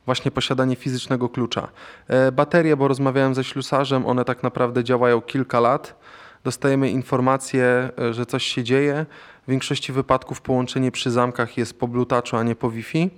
właśnie 0.07 0.31
posiadanie 0.31 0.77
fizycznego 0.77 1.29
klucza. 1.29 1.69
E, 2.09 2.33
Baterie, 2.33 2.77
bo 2.77 2.89
rozmawiałem 2.89 3.35
ze 3.35 3.45
ślusarzem, 3.45 4.07
one 4.07 4.25
tak 4.25 4.43
naprawdę 4.43 4.85
działają 4.85 5.21
kilka 5.21 5.61
lat. 5.61 6.01
Dostajemy 6.45 6.91
informację, 6.91 7.91
e, 7.99 8.15
że 8.15 8.27
coś 8.27 8.45
się 8.45 8.65
dzieje. 8.65 9.07
W 9.47 9.51
większości 9.51 9.93
wypadków 9.93 10.41
połączenie 10.41 10.91
przy 10.91 11.11
zamkach 11.11 11.59
jest 11.59 11.79
po 11.81 11.89
Bluetoothie, 11.89 12.39
a 12.39 12.43
nie 12.43 12.55
po 12.57 12.71
Wi-Fi. 12.71 13.11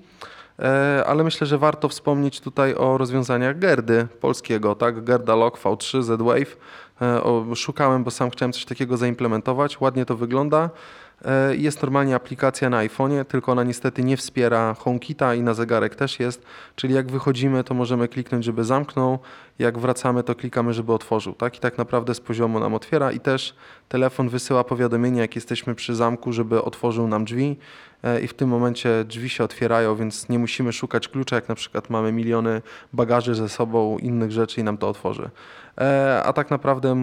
E, 0.58 1.04
Ale 1.06 1.24
myślę, 1.24 1.46
że 1.46 1.58
warto 1.58 1.88
wspomnieć 1.88 2.40
tutaj 2.40 2.74
o 2.74 2.98
rozwiązaniach 2.98 3.58
Gerdy 3.58 4.08
polskiego, 4.20 4.74
tak? 4.74 5.04
Gerda 5.04 5.34
Lock 5.34 5.58
V3 5.58 6.02
Z-Wave. 6.02 6.56
E, 7.02 7.56
Szukałem, 7.56 8.04
bo 8.04 8.10
sam 8.10 8.30
chciałem 8.30 8.52
coś 8.52 8.64
takiego 8.64 8.96
zaimplementować. 8.96 9.80
Ładnie 9.80 10.04
to 10.04 10.16
wygląda. 10.16 10.70
E, 11.24 11.56
Jest 11.56 11.82
normalnie 11.82 12.14
aplikacja 12.14 12.70
na 12.70 12.86
iPhone'ie, 12.86 13.24
tylko 13.24 13.52
ona 13.52 13.62
niestety 13.64 14.04
nie 14.04 14.16
wspiera 14.16 14.74
HomeKita 14.74 15.34
i 15.34 15.42
na 15.42 15.54
zegarek 15.54 15.94
też 15.94 16.20
jest. 16.20 16.42
Czyli 16.76 16.94
jak 16.94 17.10
wychodzimy, 17.10 17.64
to 17.64 17.74
możemy 17.74 18.08
kliknąć, 18.08 18.44
żeby 18.44 18.64
zamknął. 18.64 19.18
Jak 19.58 19.78
wracamy, 19.78 20.22
to 20.22 20.34
klikamy, 20.34 20.72
żeby 20.72 20.92
otworzył. 20.92 21.32
Tak? 21.32 21.56
I 21.56 21.60
tak 21.60 21.78
naprawdę 21.78 22.14
z 22.14 22.20
poziomu 22.20 22.60
nam 22.60 22.74
otwiera 22.74 23.12
i 23.12 23.20
też 23.20 23.54
telefon 23.88 24.28
wysyła 24.28 24.64
powiadomienie, 24.64 25.20
jak 25.20 25.34
jesteśmy 25.34 25.74
przy 25.74 25.94
zamku, 25.94 26.32
żeby 26.32 26.62
otworzył 26.62 27.08
nam 27.08 27.24
drzwi 27.24 27.56
e, 28.02 28.20
i 28.20 28.28
w 28.28 28.34
tym 28.34 28.48
momencie 28.48 29.04
drzwi 29.04 29.28
się 29.28 29.44
otwierają, 29.44 29.96
więc 29.96 30.28
nie 30.28 30.38
musimy 30.38 30.72
szukać 30.72 31.08
klucza, 31.08 31.36
jak 31.36 31.48
na 31.48 31.54
przykład 31.54 31.90
mamy 31.90 32.12
miliony 32.12 32.62
bagaży 32.92 33.34
ze 33.34 33.48
sobą, 33.48 33.98
innych 33.98 34.32
rzeczy 34.32 34.60
i 34.60 34.64
nam 34.64 34.78
to 34.78 34.88
otworzy. 34.88 35.30
E, 35.80 36.22
A 36.24 36.32
tak 36.32 36.50
naprawdę 36.50 36.94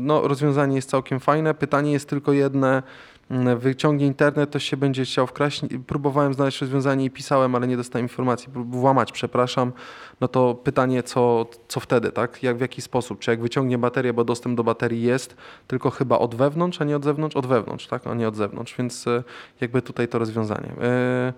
no, 0.00 0.28
rozwiązanie 0.28 0.76
jest 0.76 0.90
całkiem 0.90 1.20
fajne. 1.20 1.54
Pytanie 1.54 1.92
jest 1.92 2.08
tylko 2.08 2.32
jedne. 2.32 2.82
Mm, 3.30 3.58
Wyciągnie 3.58 4.06
internet, 4.06 4.50
to 4.50 4.58
się 4.58 4.76
będzie 4.76 5.04
chciał 5.04 5.26
wkraść. 5.26 5.60
Próbowałem 5.86 6.34
znaleźć 6.34 6.60
rozwiązanie 6.60 7.04
i 7.04 7.10
pisałem, 7.10 7.54
ale 7.54 7.66
nie 7.66 7.76
dostałem 7.76 8.04
informacji. 8.04 8.48
Włamać, 8.54 9.12
przepraszam. 9.12 9.72
No 10.20 10.28
to 10.28 10.54
pytanie, 10.54 11.02
co, 11.02 11.46
co 11.68 11.80
wtedy, 11.80 12.12
tak? 12.12 12.42
Jak, 12.42 12.56
w 12.56 12.60
jaki 12.60 12.82
sposób? 12.82 13.18
Czy 13.18 13.30
jak 13.30 13.40
wyciągnie 13.40 13.78
baterię, 13.78 14.12
bo 14.12 14.24
dostęp 14.24 14.56
do 14.56 14.64
baterii 14.64 15.02
jest, 15.02 15.36
tylko 15.66 15.90
chyba 15.90 16.18
od 16.18 16.34
wewnątrz, 16.34 16.80
a 16.80 16.84
nie 16.84 16.96
od 16.96 17.04
zewnątrz? 17.04 17.36
Od 17.36 17.46
wewnątrz, 17.46 17.86
tak? 17.86 18.06
A 18.06 18.14
nie 18.14 18.28
od 18.28 18.36
zewnątrz, 18.36 18.74
więc 18.78 19.06
e, 19.06 19.22
jakby 19.60 19.82
tutaj 19.82 20.08
to 20.08 20.18
rozwiązanie. 20.18 20.72
E, 20.82 21.32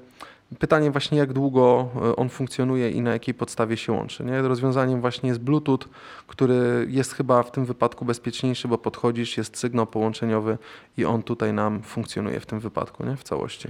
Pytanie 0.59 0.91
właśnie, 0.91 1.19
jak 1.19 1.33
długo 1.33 1.89
e, 1.97 2.17
on 2.17 2.29
funkcjonuje 2.29 2.91
i 2.91 3.01
na 3.01 3.11
jakiej 3.13 3.35
podstawie 3.35 3.77
się 3.77 3.93
łączy. 3.93 4.25
Nie? 4.25 4.43
Rozwiązaniem 4.43 5.01
właśnie 5.01 5.29
jest 5.29 5.41
Bluetooth, 5.41 5.79
który 6.27 6.87
jest 6.91 7.13
chyba 7.13 7.43
w 7.43 7.51
tym 7.51 7.65
wypadku 7.65 8.05
bezpieczniejszy, 8.05 8.69
bo 8.69 8.79
podchodzisz, 8.79 9.37
jest 9.37 9.57
sygnał 9.59 9.87
połączeniowy 9.87 10.59
i 10.99 11.05
on 11.05 11.23
tutaj 11.23 11.53
nam 11.53 11.83
funkcjonuje 11.83 12.41
w 12.41 12.47
tym 12.47 12.61
wypadku, 12.61 13.07
nie? 13.07 13.17
w 13.17 13.23
całości. 13.23 13.69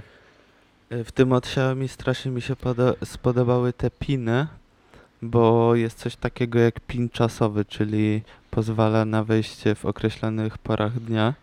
Y, 0.91 1.03
W 1.03 1.11
tym 1.11 1.33
od 1.33 1.45
Xiaomi 1.45 1.87
strasznie 1.87 2.31
mi 2.31 2.41
się 2.41 2.55
poda- 2.55 3.05
spodobały 3.05 3.73
te 3.73 3.91
piny, 3.91 4.47
bo 5.21 5.75
jest 5.75 5.97
coś 5.99 6.15
takiego 6.15 6.59
jak 6.59 6.79
pin 6.79 7.09
czasowy, 7.09 7.65
czyli 7.65 8.21
pozwala 8.51 9.05
na 9.05 9.23
wejście 9.23 9.75
w 9.75 9.85
określonych 9.85 10.57
porach 10.57 10.99
dnia. 10.99 11.33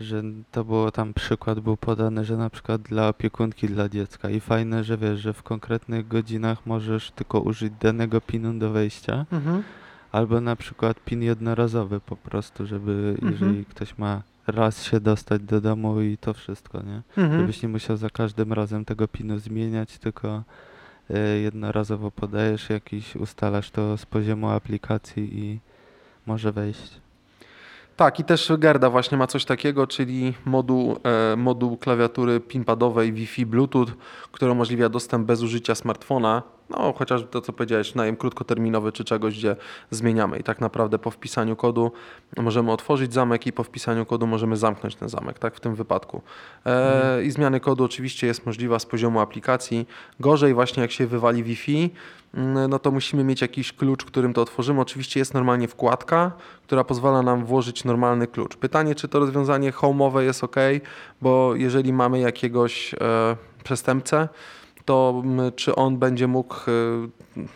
Że 0.00 0.22
to 0.52 0.64
było 0.64 0.90
tam 0.90 1.14
przykład 1.14 1.60
był 1.60 1.76
podany, 1.76 2.24
że 2.24 2.36
na 2.36 2.50
przykład 2.50 2.82
dla 2.82 3.08
opiekunki 3.08 3.68
dla 3.68 3.88
dziecka 3.88 4.30
i 4.30 4.40
fajne, 4.40 4.84
że 4.84 4.96
wiesz, 4.98 5.20
że 5.20 5.32
w 5.32 5.42
konkretnych 5.42 6.08
godzinach 6.08 6.66
możesz 6.66 7.10
tylko 7.10 7.40
użyć 7.40 7.72
danego 7.80 8.20
pinu 8.20 8.54
do 8.58 8.70
wejścia, 8.70 9.26
albo 10.12 10.40
na 10.40 10.56
przykład 10.56 11.04
pin 11.04 11.22
jednorazowy 11.22 12.00
po 12.00 12.16
prostu, 12.16 12.66
żeby 12.66 13.16
Mhm. 13.22 13.32
jeżeli 13.32 13.64
ktoś 13.64 13.98
ma 13.98 14.22
raz 14.46 14.84
się 14.84 15.00
dostać 15.00 15.42
do 15.42 15.60
domu 15.60 16.00
i 16.00 16.18
to 16.18 16.34
wszystko, 16.34 16.82
nie? 16.82 17.02
Mhm. 17.22 17.40
Żebyś 17.40 17.62
nie 17.62 17.68
musiał 17.68 17.96
za 17.96 18.10
każdym 18.10 18.52
razem 18.52 18.84
tego 18.84 19.08
pinu 19.08 19.38
zmieniać, 19.38 19.98
tylko 19.98 20.42
y, 21.10 21.40
jednorazowo 21.40 22.10
podajesz 22.10 22.70
jakiś, 22.70 23.16
ustalasz 23.16 23.70
to 23.70 23.96
z 23.96 24.06
poziomu 24.06 24.48
aplikacji 24.50 25.38
i 25.38 25.60
może 26.26 26.52
wejść. 26.52 27.00
Tak, 27.96 28.20
i 28.20 28.24
też 28.24 28.52
Gerda 28.58 28.90
właśnie 28.90 29.18
ma 29.18 29.26
coś 29.26 29.44
takiego, 29.44 29.86
czyli 29.86 30.34
moduł, 30.44 30.96
e, 31.32 31.36
moduł 31.36 31.76
klawiatury 31.76 32.40
pinpadowej 32.40 33.12
Wi-Fi 33.12 33.46
Bluetooth, 33.46 33.86
który 34.32 34.52
umożliwia 34.52 34.88
dostęp 34.88 35.26
bez 35.26 35.42
użycia 35.42 35.74
smartfona. 35.74 36.42
No, 36.70 36.92
chociażby 36.92 37.28
to, 37.28 37.40
co 37.40 37.52
powiedziałeś, 37.52 37.94
najem 37.94 38.16
krótkoterminowy 38.16 38.92
czy 38.92 39.04
czegoś, 39.04 39.38
gdzie 39.38 39.56
zmieniamy. 39.90 40.38
I 40.38 40.42
tak 40.42 40.60
naprawdę 40.60 40.98
po 40.98 41.10
wpisaniu 41.10 41.56
kodu 41.56 41.92
możemy 42.36 42.72
otworzyć 42.72 43.14
zamek 43.14 43.46
i 43.46 43.52
po 43.52 43.64
wpisaniu 43.64 44.06
kodu 44.06 44.26
możemy 44.26 44.56
zamknąć 44.56 44.96
ten 44.96 45.08
zamek, 45.08 45.38
tak 45.38 45.54
w 45.54 45.60
tym 45.60 45.74
wypadku. 45.74 46.22
E, 46.66 47.24
I 47.24 47.30
zmiany 47.30 47.60
kodu 47.60 47.84
oczywiście 47.84 48.26
jest 48.26 48.46
możliwa 48.46 48.78
z 48.78 48.86
poziomu 48.86 49.20
aplikacji. 49.20 49.88
Gorzej 50.20 50.54
właśnie 50.54 50.82
jak 50.82 50.92
się 50.92 51.06
wywali 51.06 51.44
Wi-Fi, 51.44 51.76
mm, 51.76 51.90
no 52.68 52.78
to 52.78 52.90
musimy 52.90 53.24
mieć 53.24 53.40
jakiś 53.40 53.72
klucz, 53.72 54.04
którym 54.04 54.32
to 54.32 54.42
otworzymy. 54.42 54.80
Oczywiście 54.80 55.20
jest 55.20 55.34
normalnie 55.34 55.68
wkładka, 55.68 56.32
która 56.66 56.84
pozwala 56.84 57.22
nam 57.22 57.44
włożyć 57.44 57.84
normalny 57.84 58.26
klucz. 58.26 58.56
Pytanie, 58.56 58.94
czy 58.94 59.08
to 59.08 59.18
rozwiązanie 59.18 59.72
home'owe 59.72 60.20
jest 60.20 60.44
ok, 60.44 60.56
bo 61.22 61.54
jeżeli 61.54 61.92
mamy 61.92 62.18
jakiegoś 62.18 62.94
e, 62.94 63.36
przestępcę, 63.64 64.28
to 64.86 65.22
mm, 65.24 65.52
czy 65.52 65.74
on 65.74 65.98
będzie 65.98 66.26
mógł, 66.26 66.54
e, 66.54 66.62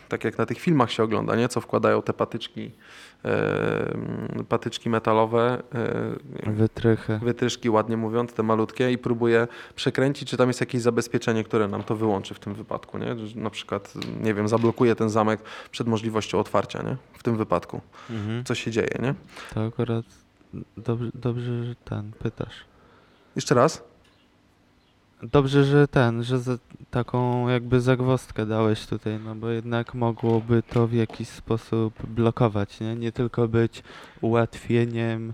tak 0.09 0.23
jak 0.23 0.37
na 0.37 0.45
tych 0.45 0.59
filmach 0.59 0.91
się 0.91 1.03
ogląda, 1.03 1.35
nie? 1.35 1.49
co 1.49 1.61
wkładają 1.61 2.01
te 2.01 2.13
patyczki, 2.13 2.71
e, 3.25 3.93
mm, 3.93 4.45
patyczki 4.49 4.89
metalowe, 4.89 5.63
e, 6.45 6.51
Wytrychy. 6.51 7.19
wytryszki, 7.23 7.69
ładnie 7.69 7.97
mówiąc, 7.97 8.33
te 8.33 8.43
malutkie 8.43 8.91
i 8.91 8.97
próbuje 8.97 9.47
przekręcić, 9.75 10.29
czy 10.29 10.37
tam 10.37 10.47
jest 10.47 10.59
jakieś 10.59 10.81
zabezpieczenie, 10.81 11.43
które 11.43 11.67
nam 11.67 11.83
to 11.83 11.95
wyłączy 11.95 12.33
w 12.33 12.39
tym 12.39 12.53
wypadku, 12.53 12.97
nie? 12.97 13.15
Na 13.35 13.49
przykład, 13.49 13.93
nie 14.21 14.33
wiem, 14.33 14.47
zablokuje 14.47 14.95
ten 14.95 15.09
zamek 15.09 15.41
przed 15.71 15.87
możliwością 15.87 16.39
otwarcia, 16.39 16.83
nie? 16.83 16.97
W 17.13 17.23
tym 17.23 17.37
wypadku. 17.37 17.81
Mhm. 18.09 18.43
Co 18.43 18.55
się 18.55 18.71
dzieje, 18.71 18.97
nie? 19.01 19.15
To 19.53 19.65
akurat 19.65 20.05
dobrze, 20.77 21.11
dobrze, 21.13 21.65
że 21.65 21.75
ten 21.75 22.11
pytasz. 22.19 22.55
Jeszcze 23.35 23.55
raz? 23.55 23.83
Dobrze, 25.23 25.63
że 25.63 25.87
ten, 25.87 26.23
że 26.23 26.39
za 26.39 26.57
taką 26.91 27.47
jakby 27.47 27.81
zagwozdkę 27.81 28.45
dałeś 28.45 28.85
tutaj, 28.85 29.19
no 29.25 29.35
bo 29.35 29.49
jednak 29.49 29.93
mogłoby 29.93 30.63
to 30.63 30.87
w 30.87 30.93
jakiś 30.93 31.27
sposób 31.27 32.05
blokować, 32.07 32.79
nie? 32.79 32.95
Nie 32.95 33.11
tylko 33.11 33.47
być 33.47 33.83
ułatwieniem, 34.21 35.33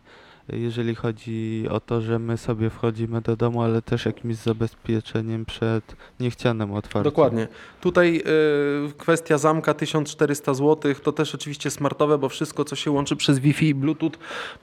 jeżeli 0.50 0.96
chodzi 0.96 1.66
o 1.70 1.80
to, 1.80 2.02
że 2.02 2.20
my 2.20 2.38
sobie 2.38 2.70
wchodzimy 2.70 3.22
do 3.22 3.36
domu, 3.36 3.62
ale 3.62 3.82
też 3.82 4.06
jakimś 4.06 4.36
zabezpieczeniem 4.36 5.46
przed 5.46 5.96
niechcianym 6.20 6.74
otwarciem. 6.74 7.12
Dokładnie. 7.12 7.48
Tutaj 7.82 8.22
y, 8.90 8.94
kwestia 8.98 9.38
zamka 9.38 9.74
1400 9.74 10.54
zł 10.54 10.94
to 11.04 11.12
też 11.12 11.36
oczywiście 11.36 11.70
smartowe, 11.70 12.18
bo 12.18 12.30
wszystko 12.30 12.66
co 12.66 12.76
się 12.76 12.92
łączy 12.92 13.16
przez 13.16 13.40
Wi-Fi 13.40 13.68
i 13.68 13.76
Bluetooth 13.76 14.12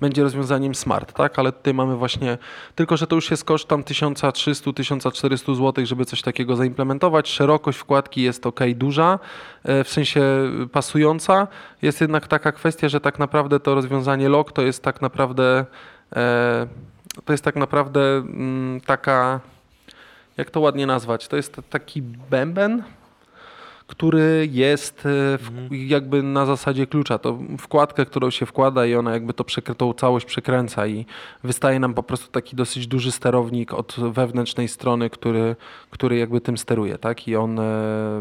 będzie 0.01 0.23
rozwiązaniem 0.23 0.75
smart, 0.75 1.13
tak? 1.13 1.39
Ale 1.39 1.53
tutaj 1.53 1.75
mamy 1.75 1.97
właśnie, 1.97 2.39
tylko 2.75 2.97
że 2.97 3.07
to 3.07 3.17
już 3.17 3.31
jest 3.31 3.45
koszt 3.45 3.69
tam 3.69 3.83
1300-1400 3.83 5.57
zł, 5.57 5.87
żeby 5.87 6.05
coś 6.05 6.23
takiego 6.23 6.57
zaimplementować. 6.57 7.29
Szerokość 7.29 7.79
wkładki 7.79 8.23
jest 8.23 8.47
ok, 8.47 8.61
duża, 8.75 9.19
e, 9.65 9.85
w 9.85 9.89
sensie 9.89 10.23
pasująca. 10.73 11.49
Jest 11.83 12.01
jednak 12.01 12.29
taka 12.29 12.53
kwestia, 12.53 12.89
że 12.89 13.01
tak 13.01 13.19
naprawdę 13.19 13.61
to 13.61 13.75
rozwiązanie 13.75 14.29
lock 14.29 14.53
to 14.53 14.63
jest 14.63 14.83
tak 14.83 15.03
naprawdę 15.03 15.67
to 17.25 17.33
jest 17.33 17.45
tak 17.45 17.57
naprawdę 17.57 18.01
mm, 18.01 18.81
taka 18.81 19.41
jak 20.37 20.51
to 20.51 20.61
ładnie 20.61 20.87
nazwać? 20.87 21.29
To 21.29 21.37
jest 21.37 21.57
taki 21.71 22.03
bęben, 22.03 22.83
który 23.87 24.49
jest 24.53 24.99
e, 24.99 25.39
w, 25.39 25.51
jakby 25.71 26.23
na 26.23 26.47
zasadzie 26.47 26.87
klucza. 26.87 27.19
To 27.19 27.39
wkładkę, 27.59 28.07
którą 28.07 28.31
się 28.31 28.47
wkłada 28.47 28.87
i 28.87 28.95
ona 28.95 29.13
jakby 29.13 29.35
to 29.35 29.45
tą 29.77 29.93
całość 29.93 30.27
przekręca 30.27 30.87
i 30.87 31.07
wystaje 31.43 31.79
nam 31.79 31.95
po 31.95 32.03
prostu 32.03 32.31
taki 32.31 32.57
dosyć 32.57 32.87
duży 32.87 33.13
sterownik 33.13 33.75
od 33.75 33.97
wewnętrznej 34.13 34.69
strony, 34.69 35.11
który, 35.11 35.57
który 35.91 36.17
jakby 36.17 36.41
tym 36.41 36.59
steruje, 36.59 36.99
tak? 36.99 37.29
I 37.29 37.37
on 37.37 37.59
e, 37.59 37.63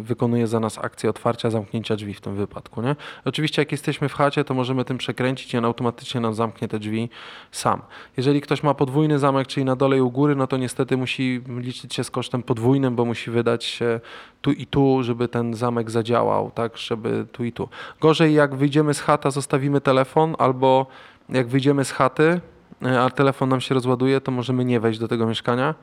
wykonuje 0.02 0.48
za 0.48 0.60
nas 0.60 0.78
akcję 0.78 1.10
otwarcia, 1.10 1.50
zamknięcia 1.50 1.96
drzwi 1.96 2.14
w 2.14 2.22
tym 2.22 2.36
wypadku, 2.36 2.82
nie? 2.82 2.96
Oczywiście 3.26 3.62
jak 3.62 3.72
jesteśmy 3.72 4.10
w 4.10 4.14
chacie, 4.14 4.44
to 4.44 4.54
możemy 4.54 4.86
tym 4.86 4.98
przekręcić 4.98 5.54
i 5.54 5.58
on 5.58 5.66
automatycznie 5.66 6.22
nam 6.22 6.34
zamknie 6.34 6.68
te 6.68 6.80
drzwi 6.80 7.10
sam. 7.52 7.82
Jeżeli 8.18 8.42
ktoś 8.42 8.64
ma 8.64 8.74
podwójny 8.74 9.20
zamek, 9.20 9.48
czyli 9.48 9.66
na 9.66 9.76
dole 9.76 9.98
i 9.98 10.02
u 10.02 10.12
góry, 10.12 10.36
no 10.36 10.48
to 10.48 10.58
niestety 10.58 10.98
musi 10.98 11.42
liczyć 11.58 11.94
się 11.94 12.04
z 12.04 12.12
kosztem 12.12 12.44
podwójnym, 12.44 12.96
bo 12.96 13.06
musi 13.06 13.32
wydać 13.32 13.64
się 13.64 14.00
tu 14.42 14.52
i 14.52 14.66
tu, 14.66 15.04
żeby 15.04 15.28
ten 15.28 15.53
zamek 15.56 15.92
zadziałał, 15.92 16.52
tak, 16.52 16.78
żeby 16.78 17.26
tu 17.32 17.44
i 17.44 17.52
tu. 17.52 17.70
Gorzej 18.02 18.34
jak 18.34 18.56
wyjdziemy 18.56 18.94
z 18.94 19.00
chata, 19.00 19.32
zostawimy 19.32 19.82
telefon, 19.82 20.36
albo 20.40 20.86
jak 21.30 21.48
wyjdziemy 21.48 21.86
z 21.86 21.92
chaty, 21.92 22.42
e, 22.86 23.02
a 23.02 23.10
telefon 23.10 23.50
nam 23.50 23.62
się 23.62 23.76
rozładuje, 23.76 24.22
to 24.22 24.32
możemy 24.32 24.66
nie 24.66 24.80
wejść 24.80 25.00
do 25.00 25.08
tego 25.08 25.28
mieszkania 25.28 25.76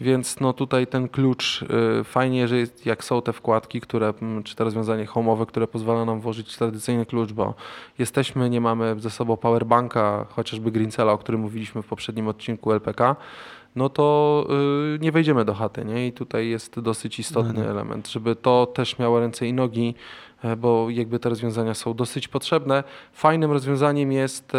Więc 0.00 0.40
no 0.40 0.52
tutaj 0.52 0.86
ten 0.86 1.08
klucz 1.08 1.62
y, 2.00 2.04
fajnie, 2.04 2.48
że 2.48 2.56
jest, 2.56 2.86
jak 2.86 3.04
są 3.04 3.22
te 3.22 3.32
wkładki, 3.32 3.80
które, 3.80 4.14
mm, 4.22 4.42
czy 4.42 4.56
to 4.56 4.64
rozwiązanie 4.64 5.06
homeowe, 5.06 5.46
które 5.46 5.66
pozwala 5.66 6.04
nam 6.04 6.20
włożyć 6.20 6.56
tradycyjny 6.56 7.06
klucz, 7.06 7.32
bo 7.32 7.54
jesteśmy, 7.98 8.50
nie 8.50 8.60
mamy 8.60 8.96
ze 8.98 9.10
sobą 9.10 9.36
powerbanka, 9.36 10.26
chociażby 10.30 10.70
Greencella, 10.70 11.12
o 11.12 11.18
którym 11.18 11.40
mówiliśmy 11.40 11.82
w 11.82 11.86
poprzednim 11.86 12.28
odcinku 12.28 12.72
LPK, 12.72 13.16
no 13.76 13.88
to 13.88 14.46
y, 14.94 14.98
nie 14.98 15.12
wejdziemy 15.12 15.44
do 15.44 15.54
chaty, 15.54 15.84
nie? 15.84 16.06
I 16.06 16.12
tutaj 16.12 16.48
jest 16.48 16.80
dosyć 16.80 17.18
istotny 17.18 17.52
No 17.52 17.60
nie. 17.64 17.68
element, 17.70 18.08
żeby 18.08 18.36
to 18.36 18.66
też 18.66 18.98
miało 18.98 19.20
ręce 19.20 19.46
i 19.46 19.52
nogi, 19.52 19.94
bo 20.56 20.90
jakby 20.90 21.18
te 21.18 21.28
rozwiązania 21.28 21.74
są 21.74 21.94
dosyć 21.94 22.28
potrzebne. 22.28 22.84
Fajnym 23.12 23.52
rozwiązaniem 23.52 24.12
jest 24.12 24.54
e, 24.54 24.58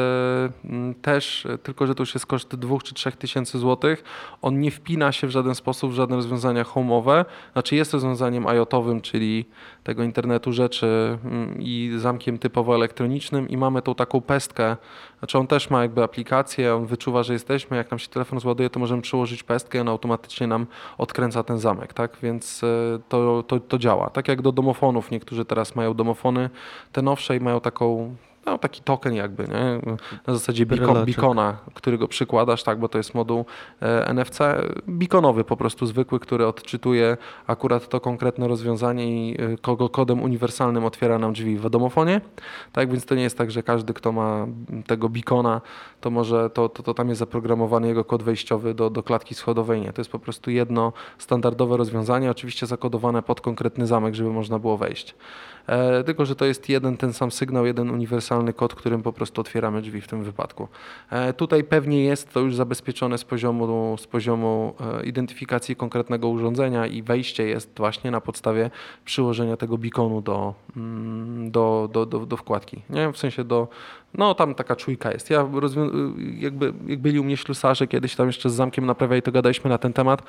też, 1.01 1.45
e, 1.45 1.57
tylko 1.57 1.87
że 1.87 1.95
to 1.95 2.01
już 2.01 2.13
jest 2.13 2.25
koszt 2.25 2.55
2 2.55 2.77
czy 2.83 2.93
3 2.93 3.11
tysięcy 3.11 3.59
złotych, 3.59 4.03
on 4.41 4.59
nie 4.59 4.71
wpina 4.71 5.11
się 5.11 5.27
w 5.27 5.29
żaden 5.29 5.55
sposób 5.55 5.91
w 5.91 5.95
żadne 5.95 6.15
rozwiązania 6.15 6.63
homeowe, 6.63 7.25
znaczy 7.53 7.75
jest 7.75 7.93
rozwiązaniem 7.93 8.47
IoT-owym, 8.47 9.01
czyli 9.01 9.45
tego 9.83 10.03
internetu 10.03 10.51
rzeczy 10.51 11.17
i 11.59 11.93
zamkiem 11.97 12.37
typowo 12.37 12.75
elektronicznym 12.75 13.49
i 13.49 13.57
mamy 13.57 13.81
tą 13.81 13.95
taką 13.95 14.21
pestkę, 14.21 14.77
znaczy 15.19 15.37
on 15.37 15.47
też 15.47 15.69
ma 15.69 15.81
jakby 15.81 16.03
aplikację, 16.03 16.75
on 16.75 16.85
wyczuwa, 16.85 17.23
że 17.23 17.33
jesteśmy, 17.33 17.77
jak 17.77 17.91
nam 17.91 17.99
się 17.99 18.07
telefon 18.07 18.39
zładuje, 18.39 18.69
to 18.69 18.79
możemy 18.79 19.01
przyłożyć 19.01 19.43
pestkę 19.43 19.77
i 19.77 19.81
on 19.81 19.87
automatycznie 19.87 20.47
nam 20.47 20.67
odkręca 20.97 21.43
ten 21.43 21.59
zamek, 21.59 21.93
tak, 21.93 22.17
więc 22.23 22.63
e, 22.63 22.99
to, 23.09 23.43
to, 23.43 23.59
to 23.59 23.77
działa. 23.77 24.09
Tak 24.09 24.27
jak 24.27 24.41
do 24.41 24.51
domofonów, 24.51 25.11
niektórzy 25.11 25.45
teraz 25.45 25.75
mają 25.77 25.93
domofony, 25.93 26.49
te 26.91 27.01
nowsze 27.01 27.35
i 27.35 27.39
mają 27.39 27.61
taką 27.61 28.15
no, 28.47 28.57
taki 28.57 28.81
token 28.81 29.13
jakby, 29.13 29.43
nie? 29.43 29.95
na 30.27 30.33
zasadzie 30.33 30.65
beacon, 30.65 31.05
beacona, 31.05 31.57
który 31.73 31.97
go 31.97 32.07
przykładasz, 32.07 32.63
tak, 32.63 32.79
bo 32.79 32.89
to 32.89 32.97
jest 32.97 33.13
moduł 33.13 33.45
e, 33.81 34.13
NFC, 34.13 34.39
beaconowy 34.87 35.43
po 35.43 35.57
prostu 35.57 35.85
zwykły, 35.85 36.19
który 36.19 36.47
odczytuje 36.47 37.17
akurat 37.47 37.87
to 37.87 37.99
konkretne 37.99 38.47
rozwiązanie 38.47 39.31
i 39.31 39.41
e, 39.41 39.57
kogo 39.57 39.89
kodem 39.89 40.21
uniwersalnym 40.21 40.85
otwiera 40.85 41.19
nam 41.19 41.33
drzwi 41.33 41.57
w 41.57 41.69
domofonie. 41.69 42.21
Tak 42.71 42.91
więc 42.91 43.05
to 43.05 43.15
nie 43.15 43.23
jest 43.23 43.37
tak, 43.37 43.51
że 43.51 43.63
każdy, 43.63 43.93
kto 43.93 44.11
ma 44.11 44.47
tego 44.87 45.09
beacona, 45.09 45.61
to 46.01 46.09
może 46.09 46.49
to, 46.49 46.69
to, 46.69 46.83
to 46.83 46.93
tam 46.93 47.09
jest 47.09 47.19
zaprogramowany 47.19 47.87
jego 47.87 48.03
kod 48.03 48.23
wejściowy 48.23 48.73
do, 48.73 48.89
do 48.89 49.03
klatki 49.03 49.35
schodowej. 49.35 49.81
Nie, 49.81 49.93
to 49.93 50.01
jest 50.01 50.11
po 50.11 50.19
prostu 50.19 50.51
jedno 50.51 50.93
standardowe 51.17 51.77
rozwiązanie, 51.77 52.31
oczywiście 52.31 52.65
zakodowane 52.65 53.23
pod 53.23 53.41
konkretny 53.41 53.87
zamek, 53.87 54.15
żeby 54.15 54.29
można 54.29 54.59
było 54.59 54.77
wejść. 54.77 55.15
E, 55.67 56.03
tylko, 56.03 56.25
że 56.25 56.35
to 56.35 56.45
jest 56.45 56.69
jeden 56.69 56.97
ten 56.97 57.13
sam 57.13 57.31
sygnał, 57.31 57.65
jeden 57.65 57.91
uniwersalny 57.91 58.53
kod, 58.53 58.75
którym 58.75 59.03
po 59.03 59.13
prostu 59.13 59.41
otwieramy 59.41 59.81
drzwi 59.81 60.01
w 60.01 60.07
tym 60.07 60.23
wypadku. 60.23 60.67
E, 61.09 61.33
tutaj 61.33 61.63
pewnie 61.63 62.03
jest 62.03 62.33
to 62.33 62.39
już 62.39 62.55
zabezpieczone 62.55 63.17
z 63.17 63.23
poziomu, 63.23 63.97
z 63.97 64.07
poziomu 64.07 64.73
e, 64.99 65.05
identyfikacji 65.05 65.75
konkretnego 65.75 66.27
urządzenia 66.27 66.87
i 66.87 67.03
wejście 67.03 67.47
jest 67.47 67.77
właśnie 67.77 68.11
na 68.11 68.21
podstawie 68.21 68.69
przyłożenia 69.05 69.57
tego 69.57 69.77
beaconu 69.77 70.21
do, 70.21 70.53
mm, 70.77 71.51
do, 71.51 71.89
do, 71.93 72.05
do, 72.05 72.25
do 72.25 72.37
wkładki. 72.37 72.81
Nie? 72.89 73.11
W 73.13 73.17
sensie 73.17 73.43
do, 73.43 73.67
no 74.13 74.33
tam 74.35 74.55
taka 74.55 74.75
czujka 74.75 75.11
jest. 75.11 75.29
Ja 75.29 75.43
rozwią- 75.43 76.13
jakby, 76.39 76.73
jak 76.87 76.99
byli 76.99 77.19
u 77.19 77.23
mnie 77.23 77.37
ślusarze 77.37 77.87
kiedyś 77.87 78.15
tam 78.15 78.27
jeszcze 78.27 78.49
z 78.49 78.53
zamkiem 78.53 78.85
naprawiali, 78.85 79.21
to 79.21 79.31
gadaliśmy 79.31 79.69
na 79.69 79.77
ten 79.77 79.93
temat. 79.93 80.21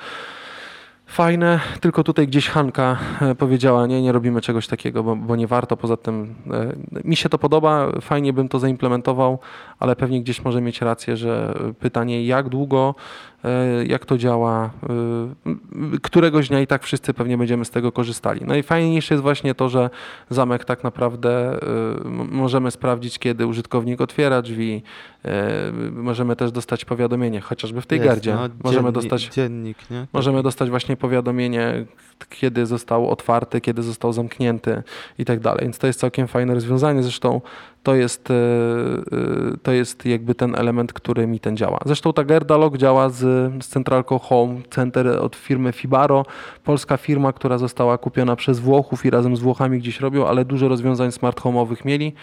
Fajne, 1.09 1.59
tylko 1.81 2.03
tutaj 2.03 2.27
gdzieś 2.27 2.49
Hanka 2.49 2.97
e, 3.21 3.35
powiedziała, 3.35 3.87
nie, 3.87 4.01
nie 4.01 4.11
robimy 4.11 4.41
czegoś 4.41 4.67
takiego, 4.67 5.03
bo, 5.03 5.15
bo 5.15 5.35
nie 5.35 5.47
warto. 5.47 5.77
Poza 5.77 5.97
tym 5.97 6.35
e, 6.51 6.73
mi 7.03 7.15
się 7.15 7.29
to 7.29 7.37
podoba, 7.37 7.91
fajnie 8.01 8.33
bym 8.33 8.49
to 8.49 8.59
zaimplementował, 8.59 9.39
ale 9.79 9.95
pewnie 9.95 10.21
gdzieś 10.21 10.43
może 10.43 10.61
mieć 10.61 10.81
rację, 10.81 11.17
że 11.17 11.53
pytanie 11.79 12.25
jak 12.25 12.49
długo, 12.49 12.95
e, 13.43 13.85
jak 13.85 14.05
to 14.05 14.17
działa, 14.17 14.69
e, 15.45 15.99
któregoś 16.01 16.49
dnia 16.49 16.61
i 16.61 16.67
tak 16.67 16.83
wszyscy 16.83 17.13
pewnie 17.13 17.37
będziemy 17.37 17.65
z 17.65 17.69
tego 17.69 17.91
korzystali. 17.91 18.41
Najfajniejsze 18.45 19.13
jest 19.13 19.21
właśnie 19.23 19.55
to, 19.55 19.69
że 19.69 19.89
zamek 20.29 20.65
tak 20.65 20.83
naprawdę 20.83 21.51
e, 21.53 21.57
możemy 22.31 22.71
sprawdzić, 22.71 23.19
kiedy 23.19 23.47
użytkownik 23.47 24.01
otwiera 24.01 24.41
drzwi, 24.41 24.83
e, 25.25 25.71
możemy 25.91 26.35
też 26.35 26.51
dostać 26.51 26.85
powiadomienie, 26.85 27.41
chociażby 27.41 27.81
w 27.81 27.85
tej 27.85 27.97
Jest, 27.99 28.09
gardzie. 28.09 28.35
no, 28.35 28.49
możemy 28.63 28.89
dziennik- 28.89 28.93
dostać 28.93 29.23
Dziennik, 29.27 29.77
nie? 29.91 30.07
Możemy 30.13 30.43
dostać 30.43 30.69
właśnie 30.69 30.97
powiadomienie, 30.97 31.85
kiedy 32.29 32.65
został 32.65 33.09
otwarty, 33.09 33.61
kiedy 33.61 33.83
został 33.83 34.13
zamknięty 34.13 34.83
i 35.17 35.25
tak 35.25 35.39
dalej. 35.39 35.61
Więc 35.63 35.77
to 35.77 35.87
jest 35.87 35.99
całkiem 35.99 36.27
fajne 36.27 36.53
rozwiązanie. 36.53 37.03
Zresztą 37.03 37.41
to 37.83 37.95
jest, 37.95 38.31
e, 38.31 38.33
e, 38.33 39.57
to 39.63 39.71
jest 39.71 40.05
jakby 40.05 40.35
ten 40.35 40.55
element, 40.55 40.93
który 40.93 41.27
mi 41.27 41.39
ten 41.39 41.57
działa. 41.57 41.79
Zresztą 41.85 42.13
ta 42.13 42.23
Gerdalog 42.23 42.77
działa 42.77 43.09
z, 43.09 43.17
z 43.63 43.67
centralką 43.67 44.19
Home 44.19 44.55
Center 44.69 45.07
od 45.07 45.35
firmy 45.35 45.71
Fibaro. 45.71 46.25
Polska 46.63 46.97
firma, 46.97 47.33
która 47.33 47.57
została 47.57 47.97
kupiona 47.97 48.35
przez 48.35 48.59
Włochów 48.59 49.05
i 49.05 49.09
razem 49.09 49.35
z 49.35 49.39
Włochami 49.39 49.79
gdzieś 49.79 49.99
robią, 49.99 50.27
ale 50.27 50.45
dużo 50.45 50.67
rozwiązań 50.67 51.11
smart 51.11 51.41
home'owych 51.41 51.85
mieli 51.85 52.13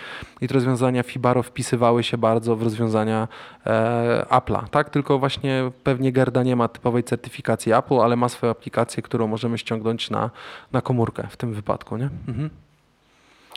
i 0.40 0.48
te 0.48 0.54
rozwiązania 0.54 1.02
Fibaro 1.02 1.42
wpisywały 1.42 2.02
się 2.02 2.18
bardzo 2.18 2.56
w 2.56 2.62
rozwiązania 2.62 3.28
e, 3.66 4.26
Apple'a, 4.30 4.68
tak? 4.68 4.90
Tylko 4.90 5.18
właśnie 5.18 5.70
pewnie 5.84 6.12
Gerda 6.12 6.42
nie 6.42 6.56
ma 6.56 6.68
typowej 6.68 7.04
certyfikacji 7.04 7.72
Apple, 7.72 8.00
ale 8.00 8.16
ma 8.16 8.28
swoją 8.28 8.52
aplikację, 8.52 9.02
którą 9.02 9.26
możemy 9.26 9.58
ściągnąć 9.58 10.10
na, 10.10 10.30
na 10.72 10.82
komórkę 10.82 11.26
w 11.30 11.36
tym 11.36 11.52
wypadku, 11.52 11.96
nie? 11.96 12.08
Mhm. 12.28 12.65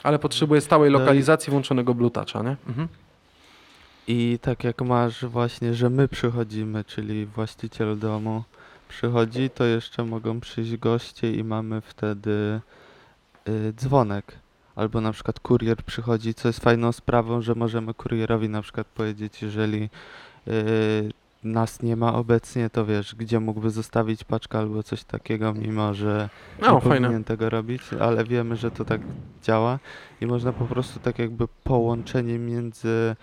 Ale 0.03 0.19
potrzebuje 0.19 0.61
stałej 0.61 0.91
No 0.91 0.99
lokalizacji 0.99 1.51
włączonego 1.51 1.93
Bluetooth'a, 1.95 2.43
nie? 2.43 2.55
Mhm. 2.67 2.87
I 4.07 4.39
tak 4.41 4.63
jak 4.63 4.81
masz 4.81 5.25
właśnie, 5.25 5.73
że 5.73 5.89
my 5.89 6.07
przychodzimy, 6.07 6.83
czyli 6.83 7.25
właściciel 7.25 7.99
domu 7.99 8.43
przychodzi, 8.89 9.49
to 9.49 9.65
jeszcze 9.65 10.03
mogą 10.03 10.39
przyjść 10.39 10.77
goście 10.77 11.33
i 11.33 11.43
mamy 11.43 11.81
wtedy 11.81 12.61
y, 13.49 13.73
dzwonek. 13.73 14.35
Albo 14.75 15.01
na 15.01 15.11
przykład 15.11 15.39
kurier 15.39 15.77
przychodzi, 15.77 16.33
co 16.33 16.49
jest 16.49 16.59
fajną 16.59 16.91
sprawą, 16.91 17.41
że 17.41 17.55
możemy 17.55 17.93
kurierowi 17.93 18.49
na 18.49 18.61
przykład 18.61 18.87
powiedzieć, 18.87 19.41
jeżeli 19.41 19.89
y, 20.47 21.11
nas 21.43 21.81
nie 21.83 21.95
ma 21.95 22.13
obecnie, 22.13 22.69
to 22.69 22.85
wiesz, 22.85 23.15
gdzie 23.15 23.39
mógłby 23.39 23.69
zostawić 23.69 24.23
paczkę 24.23 24.57
albo 24.59 24.83
coś 24.83 25.03
takiego, 25.03 25.53
mimo 25.53 25.93
że 25.93 26.29
nie 26.61 26.67
O, 26.67 26.79
fajne. 26.79 26.95
powinien 27.01 27.23
tego 27.23 27.49
robić, 27.49 27.81
ale 27.99 28.23
wiemy, 28.23 28.55
że 28.55 28.71
to 28.71 28.85
tak 28.85 29.01
działa 29.43 29.79
i 30.21 30.25
można 30.25 30.53
po 30.53 30.65
prostu 30.65 30.99
tak 30.99 31.19
jakby 31.19 31.47
połączenie 31.63 32.39
między 32.39 33.15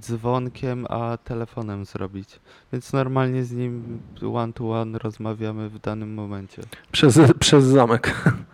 dzwonkiem 0.00 0.86
a 0.88 1.16
telefonem 1.24 1.84
zrobić. 1.84 2.40
Więc 2.72 2.92
normalnie 2.92 3.44
z 3.44 3.52
nim 3.52 4.00
one 4.34 4.52
to 4.52 4.70
one 4.70 4.98
rozmawiamy 4.98 5.68
w 5.68 5.78
danym 5.78 6.14
momencie. 6.14 6.62
Przez, 6.92 7.20
przez 7.38 7.64
zamek. 7.64 8.14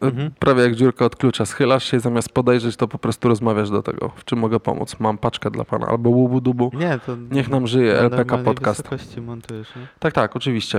Mhm. 0.00 0.30
Prawie 0.38 0.62
jak 0.62 0.74
dziurka 0.74 1.04
od 1.04 1.16
klucza. 1.16 1.46
Schylasz 1.46 1.84
się 1.84 1.96
i 1.96 2.00
zamiast 2.00 2.32
podejrzeć, 2.32 2.76
to 2.76 2.88
po 2.88 2.98
prostu 2.98 3.28
rozmawiasz 3.28 3.70
do 3.70 3.82
tego. 3.82 4.10
W 4.16 4.24
czym 4.24 4.38
mogę 4.38 4.60
pomóc? 4.60 4.96
Mam 5.00 5.18
paczkę 5.18 5.50
dla 5.50 5.64
pana. 5.64 5.86
Albo 5.86 6.10
łubu 6.10 6.40
dubu. 6.40 6.70
Nie, 6.74 6.98
to 7.06 7.16
Niech 7.30 7.48
nam 7.48 7.66
żyje 7.66 7.92
na 7.92 7.98
LPK 7.98 8.38
Podcast. 8.38 8.82
wysokości 8.82 9.20
montujesz, 9.20 9.76
nie? 9.76 9.86
Tak, 9.98 10.12
tak, 10.12 10.36
oczywiście. 10.36 10.78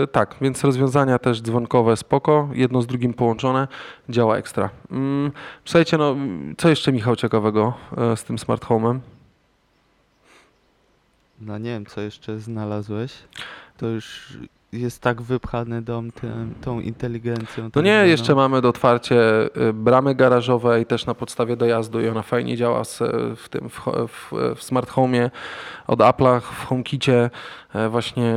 Yy, 0.00 0.06
tak, 0.06 0.36
więc 0.40 0.64
rozwiązania 0.64 1.18
też 1.18 1.42
dzwonkowe 1.42 1.96
spoko, 1.96 2.48
jedno 2.52 2.82
z 2.82 2.86
drugim 2.86 3.14
połączone, 3.14 3.68
działa 4.08 4.36
ekstra. 4.36 4.70
Mm, 4.90 5.32
słuchajcie, 5.64 5.98
no, 5.98 6.16
co 6.56 6.68
jeszcze 6.68 6.92
Michał 6.92 7.16
ciekawego 7.16 7.74
e, 7.96 8.16
z 8.16 8.24
tym 8.24 8.38
smart 8.38 8.64
home'em? 8.64 8.98
No 11.40 11.58
nie 11.58 11.70
wiem, 11.70 11.86
co 11.86 12.00
jeszcze 12.00 12.40
znalazłeś. 12.40 13.12
To 13.76 13.86
już 13.86 14.38
jest 14.72 15.02
tak 15.02 15.22
wypchany 15.22 15.82
dom 15.82 16.12
tym, 16.12 16.54
tą 16.60 16.80
inteligencją. 16.80 17.64
No 17.64 17.70
tak 17.70 17.84
nie, 17.84 17.92
zwaną. 17.92 18.08
jeszcze 18.08 18.34
mamy 18.34 18.60
do 18.60 18.68
otwarcie 18.68 19.16
y, 19.68 19.72
bramy 19.72 20.14
garażowej 20.14 20.86
też 20.86 21.06
na 21.06 21.14
podstawie 21.14 21.56
dojazdu 21.56 22.00
i 22.00 22.08
ona 22.08 22.22
fajnie 22.22 22.56
działa 22.56 22.82
w 23.36 23.48
tym 23.48 23.68
w, 23.68 23.80
w, 24.08 24.32
w 24.56 24.62
smart 24.62 24.90
home'ie 24.90 25.30
od 25.86 25.98
Apple'a, 25.98 26.40
w 26.40 26.64
HomeKicie 26.66 27.30
e, 27.74 27.88
właśnie 27.88 28.36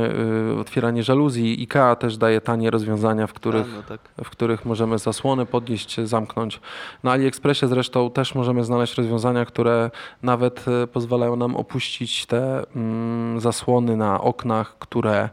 y, 0.54 0.60
otwieranie 0.60 1.02
żaluzji. 1.02 1.56
IKEA 1.60 1.96
też 1.96 2.16
daje 2.16 2.40
tanie 2.40 2.70
rozwiązania, 2.70 3.26
w 3.26 3.32
których 3.32 3.66
A, 3.74 3.76
no 3.76 3.82
tak. 3.82 4.00
w 4.24 4.30
których 4.30 4.64
możemy 4.64 4.98
zasłony 4.98 5.46
podnieść, 5.46 6.00
zamknąć. 6.00 6.60
Na 7.02 7.12
AliExpressie 7.12 7.66
zresztą 7.66 8.10
też 8.10 8.34
możemy 8.34 8.64
znaleźć 8.64 8.94
rozwiązania, 8.94 9.44
które 9.44 9.90
nawet 10.22 10.64
e, 10.68 10.86
pozwalają 10.86 11.36
nam 11.36 11.56
opuścić 11.56 12.26
te 12.26 12.62
mm, 12.76 13.40
zasłony 13.40 13.96
na 13.96 14.20
oknach, 14.20 14.78
które 14.78 15.28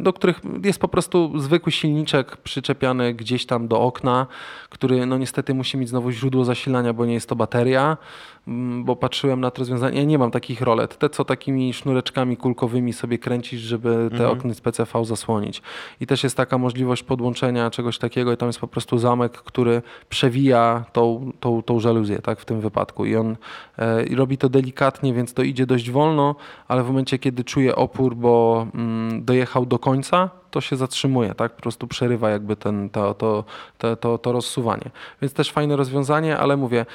do 0.00 0.12
których 0.12 0.40
jest 0.64 0.78
po 0.78 0.88
prostu 0.88 1.38
zwykły 1.38 1.72
silniczek 1.72 2.36
przyczepiany 2.36 3.14
gdzieś 3.14 3.46
tam 3.46 3.68
do 3.68 3.80
okna, 3.80 4.26
który 4.70 5.06
no 5.06 5.18
niestety 5.18 5.54
musi 5.54 5.76
mieć 5.76 5.88
znowu 5.88 6.10
źródło 6.10 6.44
zasilania, 6.44 6.92
bo 6.92 7.06
nie 7.06 7.14
jest 7.14 7.28
to 7.28 7.36
bateria. 7.36 7.96
Mm, 8.48 8.84
bo 8.84 8.96
patrzyłem 8.96 9.40
na 9.40 9.50
to 9.50 9.58
rozwiązanie. 9.58 9.98
Ja 9.98 10.04
nie 10.04 10.18
mam 10.18 10.30
takich 10.30 10.60
rolet. 10.60 10.98
Te, 10.98 11.10
co 11.10 11.24
takimi 11.24 11.74
sznureczkami 11.74 12.36
kulkowymi 12.36 12.92
sobie 12.92 13.18
kręcisz, 13.18 13.60
żeby 13.60 14.08
te 14.10 14.16
Mhm. 14.16 14.30
okny 14.30 14.54
z 14.54 14.60
PCV 14.60 15.04
zasłonić. 15.04 15.62
I 16.00 16.06
też 16.06 16.24
jest 16.24 16.36
taka 16.36 16.58
możliwość 16.58 17.02
podłączenia 17.02 17.70
czegoś 17.70 17.98
takiego 17.98 18.32
i 18.32 18.36
tam 18.36 18.48
jest 18.48 18.58
po 18.58 18.68
prostu 18.68 18.98
zamek, 18.98 19.32
który 19.32 19.82
przewija 20.08 20.84
tą, 20.92 21.32
tą, 21.40 21.62
tą 21.62 21.80
żaluzję, 21.80 22.18
tak, 22.18 22.40
w 22.40 22.44
tym 22.44 22.60
wypadku. 22.60 23.04
I 23.04 23.16
on 23.16 23.36
e, 23.78 24.04
i 24.04 24.14
robi 24.14 24.38
to 24.38 24.48
delikatnie, 24.48 25.14
więc 25.14 25.34
to 25.34 25.42
idzie 25.42 25.66
dość 25.66 25.90
wolno, 25.90 26.34
ale 26.68 26.82
w 26.82 26.86
momencie, 26.86 27.18
kiedy 27.18 27.44
czuje 27.44 27.76
opór, 27.76 28.14
bo 28.16 28.66
mm, 28.74 29.24
dojechał 29.24 29.66
do 29.66 29.78
końca, 29.78 30.30
to 30.50 30.60
się 30.60 30.76
zatrzymuje, 30.76 31.34
tak? 31.34 31.56
Po 31.56 31.62
prostu 31.62 31.86
przerywa 31.86 32.30
jakby 32.30 32.56
ten, 32.56 32.90
to, 32.90 33.14
to, 33.14 33.44
to, 33.78 33.96
to, 33.96 34.18
to 34.18 34.32
rozsuwanie. 34.32 34.90
Więc 35.22 35.32
też 35.32 35.52
fajne 35.52 35.76
rozwiązanie, 35.76 36.38
ale 36.38 36.56
mówię, 36.56 36.86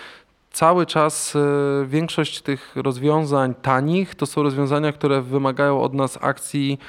cały 0.51 0.85
czas 0.85 1.35
e, 1.35 1.39
większość 1.85 2.41
tych 2.41 2.75
rozwiązań 2.75 3.53
tanich 3.61 4.15
to 4.15 4.25
są 4.25 4.43
rozwiązania, 4.43 4.91
które 4.93 5.21
wymagają 5.21 5.81
od 5.81 5.93
nas 5.93 6.17
akcji 6.21 6.79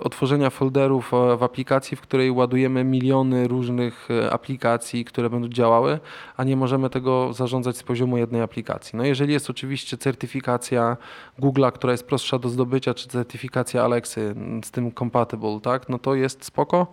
otworzenia 0.00 0.50
folderów 0.50 1.14
e, 1.14 1.36
w 1.36 1.42
aplikacji, 1.42 1.96
w 1.96 2.00
której 2.00 2.30
ładujemy 2.30 2.84
miliony 2.84 3.48
różnych 3.48 4.08
e, 4.10 4.32
aplikacji, 4.32 5.04
które 5.04 5.30
będą 5.30 5.48
działały, 5.48 5.98
a 6.36 6.44
nie 6.44 6.56
możemy 6.56 6.90
tego 6.90 7.32
zarządzać 7.32 7.76
z 7.76 7.82
poziomu 7.82 8.18
jednej 8.18 8.42
aplikacji. 8.42 8.96
No 8.96 9.04
jeżeli 9.04 9.32
jest 9.32 9.50
oczywiście 9.50 9.98
certyfikacja 9.98 10.96
Google'a, 11.38 11.72
która 11.72 11.92
jest 11.92 12.06
prostsza 12.06 12.38
do 12.38 12.48
zdobycia, 12.48 12.94
czy 12.94 13.08
certyfikacja 13.08 13.84
Alexy 13.84 14.34
z 14.64 14.70
tym 14.70 14.92
compatible, 14.92 15.60
tak, 15.62 15.88
no 15.88 15.98
to 15.98 16.14
jest 16.14 16.44
spoko. 16.44 16.86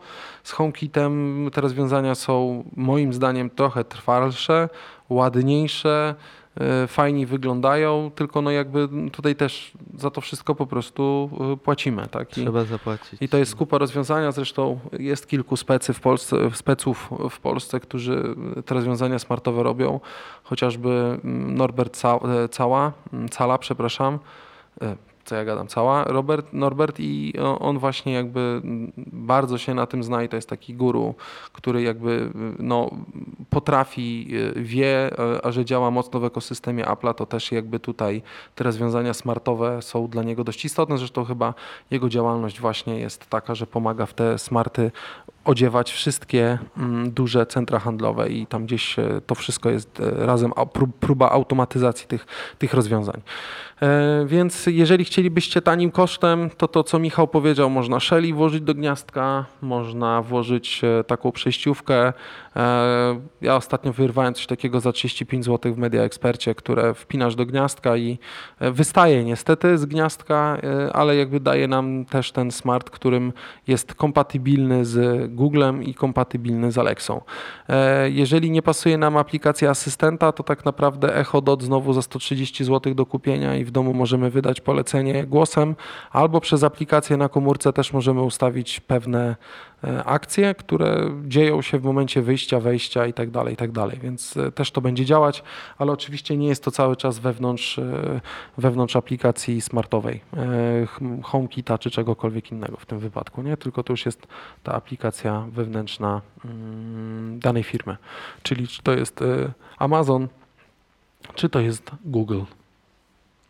Z 0.43 0.51
HomeKitem 0.51 1.49
te 1.53 1.61
rozwiązania 1.61 2.15
są 2.15 2.63
moim 2.75 3.13
zdaniem 3.13 3.49
trochę 3.49 3.83
trwalsze, 3.83 4.69
ładniejsze, 5.09 6.15
e, 6.59 6.87
fajniej 6.87 7.25
wyglądają, 7.25 8.11
tylko 8.15 8.41
no 8.41 8.51
jakby 8.51 8.89
tutaj 9.11 9.35
też 9.35 9.71
za 9.97 10.11
to 10.11 10.21
wszystko 10.21 10.55
po 10.55 10.67
prostu 10.67 11.29
e, 11.53 11.57
płacimy, 11.57 12.07
tak? 12.07 12.37
I, 12.37 12.41
Trzeba 12.41 12.63
zapłacić. 12.63 13.21
i 13.21 13.29
to 13.29 13.37
jest 13.37 13.55
kupa 13.55 13.77
rozwiązania, 13.77 14.31
zresztą 14.31 14.79
jest 14.99 15.27
kilku 15.27 15.57
specy 15.57 15.93
w 15.93 15.99
Polsce, 15.99 16.37
speców 16.53 17.09
w 17.29 17.39
Polsce, 17.39 17.79
którzy 17.79 18.35
te 18.65 18.75
rozwiązania 18.75 19.19
smartowe 19.19 19.63
robią, 19.63 19.99
chociażby 20.43 20.89
mm, 20.89 21.55
Norbert 21.55 22.01
e, 22.05 22.49
Cała, 22.49 22.91
mm, 23.13 23.29
Cala, 23.29 23.57
przepraszam, 23.57 24.19
co 25.29 25.35
ja 25.35 25.45
gadam, 25.45 25.67
Cała, 25.67 26.03
Robert, 26.03 26.53
Norbert 26.53 26.99
i 26.99 27.33
on 27.59 27.79
właśnie 27.79 28.13
jakby 28.13 28.61
bardzo 28.97 29.57
się 29.57 29.73
na 29.73 29.85
tym 29.85 30.03
zna 30.03 30.23
i 30.23 30.29
to 30.29 30.35
jest 30.35 30.49
taki 30.49 30.73
guru, 30.73 31.15
który 31.53 31.81
jakby 31.81 32.11
y, 32.11 32.31
no, 32.59 32.89
potrafi, 33.49 34.27
y, 34.57 34.63
wie, 34.63 35.19
e, 35.19 35.45
a 35.45 35.51
że 35.51 35.65
działa 35.65 35.91
mocno 35.91 36.19
w 36.19 36.25
ekosystemie 36.25 36.85
Apple'a, 36.85 37.13
to 37.13 37.25
też 37.25 37.51
jakby 37.51 37.79
tutaj 37.79 38.21
te 38.55 38.63
rozwiązania 38.63 39.13
smartowe 39.13 39.81
są 39.81 40.07
dla 40.07 40.23
niego 40.23 40.43
dość 40.43 40.65
istotne. 40.65 40.97
Zresztą 40.97 41.25
chyba 41.25 41.53
jego 41.91 42.09
działalność 42.09 42.59
właśnie 42.59 42.99
jest 42.99 43.25
taka, 43.25 43.55
że 43.55 43.67
pomaga 43.67 44.05
w 44.05 44.13
te 44.13 44.37
smarty 44.37 44.91
odziewać 45.45 45.91
wszystkie 45.91 46.57
mm, 46.77 47.11
duże 47.11 47.45
centra 47.45 47.79
handlowe 47.79 48.29
i 48.29 48.47
tam 48.47 48.65
gdzieś 48.65 48.99
e, 48.99 49.21
to 49.25 49.35
wszystko 49.35 49.69
jest 49.69 49.99
e, 49.99 50.25
razem, 50.25 50.51
próba 50.99 51.29
automatyzacji 51.29 52.07
tych, 52.07 52.27
tych 52.57 52.73
rozwiązań. 52.73 53.21
E, 53.81 54.25
Więc 54.25 54.65
jeżeli 54.65 55.05
chcielibyście 55.05 55.61
tanim 55.61 55.91
kosztem, 55.91 56.49
to 56.57 56.67
to, 56.67 56.83
co 56.83 56.99
Michał 56.99 57.27
powiedział, 57.27 57.69
można 57.69 57.99
Shelly 57.99 58.33
włożyć 58.33 58.61
do 58.61 58.73
gniazdka, 58.73 59.45
można 59.61 60.21
włożyć 60.21 60.81
taką 61.07 61.31
przejściówkę. 61.31 62.13
Ja 63.41 63.55
ostatnio 63.55 63.93
wyrwałem 63.93 64.33
coś 64.33 64.47
takiego 64.47 64.79
za 64.79 64.91
35 64.91 65.45
zł 65.45 65.73
w 65.73 65.77
Media 65.77 66.01
Expercie, 66.03 66.55
które 66.55 66.93
wpinasz 66.93 67.35
do 67.35 67.45
gniazdka 67.45 67.97
i 67.97 68.19
wystaje 68.59 69.23
niestety 69.23 69.77
z 69.77 69.85
gniazdka, 69.85 70.57
ale 70.93 71.15
jakby 71.15 71.39
daje 71.39 71.67
nam 71.67 72.05
też 72.05 72.31
ten 72.31 72.51
smart, 72.51 72.89
którym 72.89 73.33
jest 73.67 73.93
kompatybilny 73.93 74.85
z 74.85 75.28
Googlem 75.29 75.83
i 75.83 75.93
kompatybilny 75.93 76.71
z 76.71 76.77
Alexą. 76.77 77.21
E, 77.69 78.09
Jeżeli 78.09 78.51
nie 78.51 78.61
pasuje 78.61 78.97
nam 78.97 79.17
aplikacja 79.17 79.69
asystenta, 79.69 80.31
to 80.31 80.43
tak 80.43 80.65
naprawdę 80.65 81.15
Echo 81.15 81.41
Dot 81.41 81.63
znowu 81.63 81.93
za 81.93 82.01
130 82.01 82.63
zł 82.63 82.95
do 82.95 83.05
kupienia 83.05 83.55
i 83.55 83.65
w 83.65 83.71
domu 83.71 83.93
możemy 83.93 84.29
wydać 84.29 84.61
polecenie 84.61 85.23
głosem, 85.25 85.75
albo 86.11 86.41
przez 86.41 86.63
aplikację 86.63 87.17
na 87.17 87.29
komórce 87.29 87.73
też 87.73 87.93
możemy 87.93 88.21
ustawić 88.21 88.79
pewne 88.79 89.35
akcje, 90.05 90.55
które 90.55 91.09
dzieją 91.27 91.61
się 91.61 91.79
w 91.79 91.83
momencie 91.83 92.21
wyjścia, 92.21 92.59
wejścia 92.59 93.05
i 93.05 93.13
tak 93.13 93.29
dalej, 93.29 93.53
i 93.53 93.57
tak 93.57 93.71
dalej. 93.71 93.99
Więc 94.03 94.37
e, 94.37 94.51
też 94.51 94.71
to 94.71 94.81
będzie 94.81 95.05
działać, 95.05 95.43
ale 95.77 95.91
oczywiście 95.91 96.37
nie 96.37 96.47
jest 96.47 96.63
to 96.63 96.71
cały 96.71 96.95
czas 96.95 97.19
wewnątrz, 97.19 97.79
e, 97.79 98.21
wewnątrz 98.57 98.95
aplikacji 98.95 99.61
smartowej, 99.61 100.21
e, 100.37 101.21
HomeKita 101.23 101.77
czy 101.77 101.91
czegokolwiek 101.91 102.51
innego 102.51 102.77
w 102.77 102.85
tym 102.85 102.99
wypadku, 102.99 103.41
nie? 103.41 103.57
Tylko 103.57 103.83
to 103.83 103.93
już 103.93 104.05
jest 104.05 104.27
ta 104.63 104.73
aplikacja 104.73 105.45
wewnętrzna 105.51 106.21
mm, 106.45 107.39
danej 107.39 107.63
firmy. 107.63 107.97
Czyli 108.43 108.67
czy 108.67 108.83
to 108.83 108.91
jest 108.91 109.21
e, 109.21 109.51
Amazon, 109.77 110.27
czy 111.35 111.49
to 111.49 111.59
jest 111.59 111.91
Google. 112.05 112.41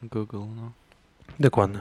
Google, 0.04 0.38
no. 0.56 0.72
Dokładnie. 1.40 1.80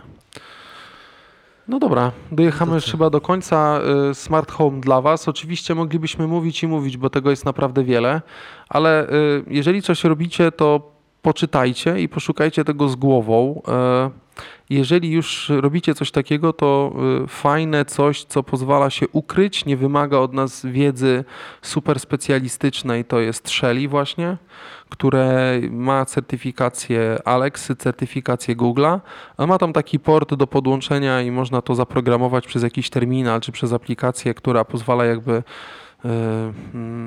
No 1.69 1.79
dobra, 1.79 2.13
dojechamy 2.33 2.75
już 2.75 2.85
chyba 2.85 3.11
do 3.11 3.21
końca. 3.21 3.81
Y, 4.11 4.15
Smart 4.15 4.53
Home 4.53 4.81
dla 4.81 5.01
Was. 5.01 5.29
Oczywiście 5.29 5.75
moglibyśmy 5.75 6.27
mówić 6.27 6.63
i 6.63 6.67
mówić, 6.67 6.97
bo 6.97 7.11
tego 7.11 7.31
jest 7.31 7.45
naprawdę 7.45 7.85
wiele, 7.85 8.23
ale 8.69 9.11
y, 9.11 9.45
jeżeli 9.47 9.83
coś 9.83 10.05
robicie, 10.05 10.53
to 10.53 10.98
poczytajcie 11.23 12.01
i 12.01 12.09
poszukajcie 12.09 12.65
tego 12.65 12.89
z 12.89 12.97
głową. 12.97 13.63
Y, 13.69 14.29
Jeżeli 14.71 15.11
już 15.11 15.49
robicie 15.49 15.95
coś 15.95 16.11
takiego, 16.11 16.53
to 16.53 16.93
y, 17.25 17.27
fajne 17.27 17.85
coś, 17.85 18.25
co 18.25 18.43
pozwala 18.43 18.91
się 18.91 19.07
ukryć, 19.13 19.65
nie 19.65 19.77
wymaga 19.77 20.19
od 20.19 20.33
nas 20.33 20.67
wiedzy 20.67 21.25
super 21.63 22.01
specjalistycznej, 22.01 23.05
to 23.05 23.21
jest 23.21 23.49
Shelly 23.49 23.89
właśnie, 23.89 24.37
które 24.89 25.61
ma 25.71 26.05
certyfikację 26.05 27.19
Alexy, 27.25 27.77
certyfikację 27.77 28.57
Google'a, 28.57 29.01
a 29.37 29.47
ma 29.47 29.59
tam 29.59 29.73
taki 29.73 29.99
port 29.99 30.35
do 30.35 30.47
podłączenia 30.47 31.23
i 31.23 31.31
można 31.31 31.63
to 31.63 31.75
zaprogramować 31.75 32.47
przez 32.47 32.63
jakiś 32.63 32.91
terminal 32.91 33.41
czy 33.41 33.53
przez 33.53 33.73
aplikację, 33.73 34.35
która 34.35 34.65
pozwala 34.65 35.05
jakby 35.05 35.33
e, 35.33 35.43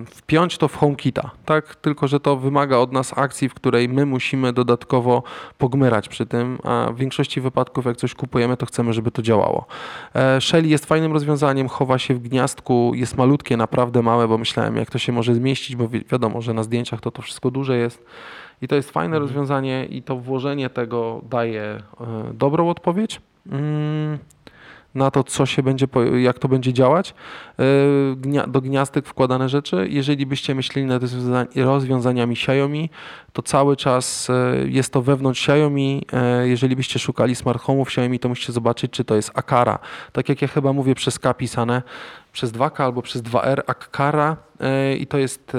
wpiąć 0.05 0.57
to 0.57 0.67
w 0.67 0.75
HomeKita, 0.75 1.31
tak? 1.45 1.75
Tylko, 1.75 2.07
że 2.07 2.19
to 2.19 2.37
wymaga 2.37 2.77
od 2.77 2.91
nas 2.91 3.17
akcji, 3.17 3.49
w 3.49 3.53
której 3.53 3.89
my 3.89 4.05
musimy 4.05 4.53
dodatkowo 4.53 5.23
pogmyrać 5.57 6.09
przy 6.09 6.25
tym, 6.25 6.57
a 6.63 6.87
w 6.91 6.97
większości 6.97 7.41
wypadków 7.41 7.85
jak 7.85 7.97
coś 7.97 8.13
kupujemy, 8.15 8.57
to 8.57 8.65
chcemy, 8.65 8.93
żeby 8.93 9.11
to 9.11 9.21
działało. 9.21 9.65
E, 10.13 10.41
Shelly 10.41 10.67
jest 10.67 10.85
fajnym 10.85 11.13
rozwiązaniem, 11.13 11.67
chowa 11.67 11.99
się 11.99 12.13
w 12.13 12.19
gniazdku, 12.19 12.91
jest 12.95 13.17
malutkie, 13.17 13.57
naprawdę 13.57 14.01
małe, 14.01 14.27
bo 14.27 14.37
myślałem 14.37 14.77
jak 14.77 14.89
to 14.89 14.99
się 14.99 15.11
może 15.11 15.35
zmieścić, 15.35 15.75
bo 15.75 15.87
wi- 15.87 16.05
wiadomo, 16.11 16.41
że 16.41 16.53
na 16.53 16.63
zdjęciach 16.63 17.01
to 17.01 17.11
to 17.11 17.21
wszystko 17.21 17.51
duże 17.51 17.77
jest. 17.77 18.05
I 18.61 18.67
to 18.67 18.75
jest 18.75 18.91
fajne 18.91 19.19
rozwiązanie 19.19 19.85
i 19.85 20.03
to 20.03 20.15
włożenie 20.15 20.69
tego 20.69 21.21
daje 21.29 21.61
e, 21.61 21.83
dobrą 22.33 22.69
odpowiedź 22.69 23.21
mm, 23.51 24.17
na 24.95 25.11
to, 25.11 25.23
co 25.23 25.45
się 25.45 25.63
będzie, 25.63 25.87
jak 26.19 26.39
to 26.39 26.47
będzie 26.47 26.73
działać. 26.73 27.13
E, 27.59 27.63
Do 28.47 28.61
gniazdek 28.61 29.05
wkładane 29.07 29.49
rzeczy. 29.49 29.87
Jeżeli 29.89 30.25
byście 30.25 30.55
myśleli 30.55 30.87
nad 30.87 31.03
rozwiąza- 31.03 31.63
rozwiązaniami 31.65 32.33
Xiaomi, 32.33 32.89
to 33.33 33.41
cały 33.41 33.75
czas 33.77 34.29
e, 34.29 34.55
jest 34.67 34.93
to 34.93 35.01
wewnątrz 35.01 35.49
Xiaomi. 35.49 36.05
E, 36.13 36.47
Jeżeli 36.47 36.75
byście 36.75 36.99
szukali 36.99 37.35
smart 37.35 37.63
home'ów 37.63 37.81
Xiaomi, 37.87 38.19
to 38.19 38.29
musicie 38.29 38.53
zobaczyć, 38.53 38.91
czy 38.91 39.03
to 39.05 39.15
jest 39.15 39.31
Akara. 39.33 39.79
Tak 40.11 40.29
jak 40.29 40.41
ja 40.41 40.47
chyba 40.47 40.73
mówię 40.73 40.95
przez 40.95 41.19
K 41.19 41.33
pisane, 41.33 41.81
przez 42.33 42.51
2K 42.51 42.83
albo 42.83 43.01
przez 43.01 43.21
2R 43.23 43.61
Akara 43.67 44.37
e, 44.59 44.95
i 44.95 45.07
to 45.07 45.17
jest 45.17 45.51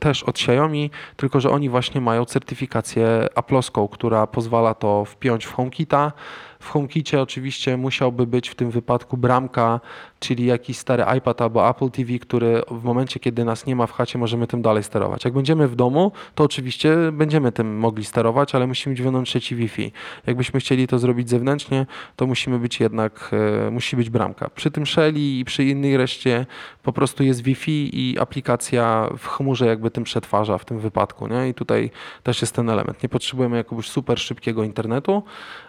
też 0.00 0.22
od 0.22 0.36
Xiaomi, 0.36 0.90
tylko 1.16 1.40
że 1.40 1.50
oni 1.50 1.68
właśnie 1.68 2.00
mają 2.00 2.24
certyfikację 2.24 3.26
Apple'owską, 3.34 3.88
która 3.88 4.26
pozwala 4.26 4.74
to 4.74 5.04
wpiąć 5.04 5.44
w 5.46 5.52
HomeKita. 5.52 6.12
W 6.60 6.68
HomeKicie 6.68 7.22
oczywiście 7.22 7.76
musiałby 7.76 8.26
być 8.26 8.48
w 8.48 8.54
tym 8.54 8.70
wypadku 8.70 9.16
bramka, 9.16 9.80
czyli 10.20 10.46
jakiś 10.46 10.78
stary 10.78 11.04
iPad 11.18 11.42
albo 11.42 11.68
Apple 11.70 11.90
TV, 11.90 12.18
który 12.18 12.62
w 12.70 12.84
momencie, 12.84 13.20
kiedy 13.20 13.44
nas 13.44 13.66
nie 13.66 13.76
ma 13.76 13.86
w 13.86 13.92
chacie, 13.92 14.18
możemy 14.18 14.46
tym 14.46 14.62
dalej 14.62 14.82
sterować. 14.82 15.24
Jak 15.24 15.34
będziemy 15.34 15.68
w 15.68 15.76
domu, 15.76 16.12
to 16.34 16.44
oczywiście 16.44 16.96
będziemy 17.12 17.52
tym 17.52 17.78
mogli 17.78 18.04
sterować, 18.04 18.54
ale 18.54 18.66
musimy 18.66 18.90
mieć 18.90 19.02
wewnątrz 19.02 19.32
sieci 19.32 19.56
Wi-Fi. 19.56 19.92
Jakbyśmy 20.26 20.60
chcieli 20.60 20.86
to 20.86 20.98
zrobić 20.98 21.30
zewnętrznie, 21.30 21.86
to 22.16 22.26
musimy 22.26 22.58
być 22.58 22.80
jednak, 22.80 23.30
e, 23.66 23.70
musi 23.70 23.96
być 23.96 24.10
bramka. 24.10 24.50
Przy 24.50 24.70
tym 24.70 24.86
Shelly 24.86 25.20
i 25.20 25.44
przy 25.44 25.64
innej 25.64 25.96
reszcie 25.96 26.46
po 26.82 26.92
prostu 26.92 27.24
jest 27.24 27.42
Wi-Fi 27.42 27.90
i 27.92 28.18
aplikacja 28.18 29.08
w 29.18 29.26
chmurze 29.26 29.66
jakby 29.66 29.90
tym 29.90 30.04
przetwarza 30.04 30.58
w 30.58 30.64
tym 30.64 30.78
wypadku, 30.78 31.26
nie? 31.26 31.48
I 31.48 31.54
tutaj 31.54 31.90
też 32.22 32.40
jest 32.40 32.54
ten 32.54 32.70
element. 32.70 33.02
Nie 33.02 33.08
potrzebujemy 33.08 33.56
jakiegoś 33.56 33.88
super 33.88 34.18
szybkiego 34.18 34.64
internetu. 34.64 35.22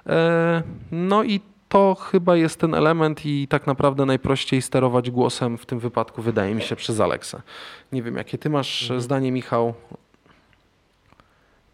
E, 0.08 0.64
No 0.92 1.24
i 1.24 1.40
to 1.72 1.96
chyba 1.96 2.36
jest 2.36 2.60
ten 2.60 2.74
element 2.74 3.26
i 3.26 3.48
tak 3.48 3.68
naprawdę 3.68 4.06
najprościej 4.06 4.62
sterować 4.62 5.12
głosem 5.12 5.58
w 5.58 5.66
tym 5.66 5.80
wypadku 5.80 6.22
wydaje 6.22 6.56
mi 6.56 6.62
się 6.62 6.76
przez 6.76 7.00
Alexę. 7.00 7.42
Nie 7.92 8.04
wiem, 8.04 8.16
jakie 8.16 8.38
ty 8.38 8.50
masz 8.50 8.82
Mhm. 8.84 9.02
zdanie, 9.02 9.32
Michał? 9.32 9.74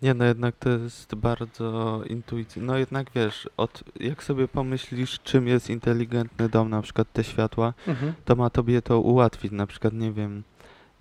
Nie, 0.02 0.14
no 0.14 0.26
jednak 0.26 0.56
to 0.56 0.70
jest 0.70 1.16
bardzo 1.16 2.02
intuicyjne. 2.10 2.68
No 2.68 2.78
jednak 2.78 3.08
wiesz, 3.16 3.50
od, 3.58 3.84
jak 4.00 4.24
sobie 4.24 4.48
pomyślisz, 4.48 5.20
czym 5.24 5.48
jest 5.48 5.70
inteligentny 5.70 6.50
dom, 6.50 6.70
na 6.70 6.82
przykład 6.82 7.08
te 7.14 7.24
światła, 7.24 7.74
Mhm. 7.88 8.14
to 8.26 8.36
ma 8.36 8.50
tobie 8.50 8.82
to 8.82 9.00
ułatwić. 9.00 9.52
Na 9.52 9.68
przykład, 9.68 9.94
nie 9.94 10.12
wiem, 10.12 10.44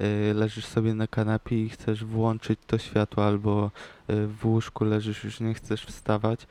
y, 0.00 0.34
leżysz 0.34 0.66
sobie 0.66 0.94
na 0.94 1.06
kanapie 1.06 1.62
i 1.64 1.68
chcesz 1.68 2.04
włączyć 2.04 2.60
to 2.66 2.78
światło, 2.78 3.26
albo 3.26 3.70
y, 4.10 4.26
w 4.26 4.46
łóżku 4.46 4.84
leżysz, 4.84 5.24
już 5.24 5.40
nie 5.40 5.54
chcesz 5.54 5.82
wstawać, 5.86 6.46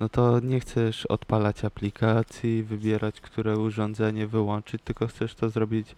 no 0.00 0.08
to 0.08 0.40
nie 0.40 0.60
chcesz 0.60 1.06
odpalać 1.06 1.64
aplikacji, 1.64 2.62
wybierać, 2.62 3.20
które 3.20 3.56
urządzenie 3.58 4.26
wyłączyć, 4.26 4.82
tylko 4.82 5.06
chcesz 5.06 5.34
to 5.34 5.50
zrobić 5.50 5.94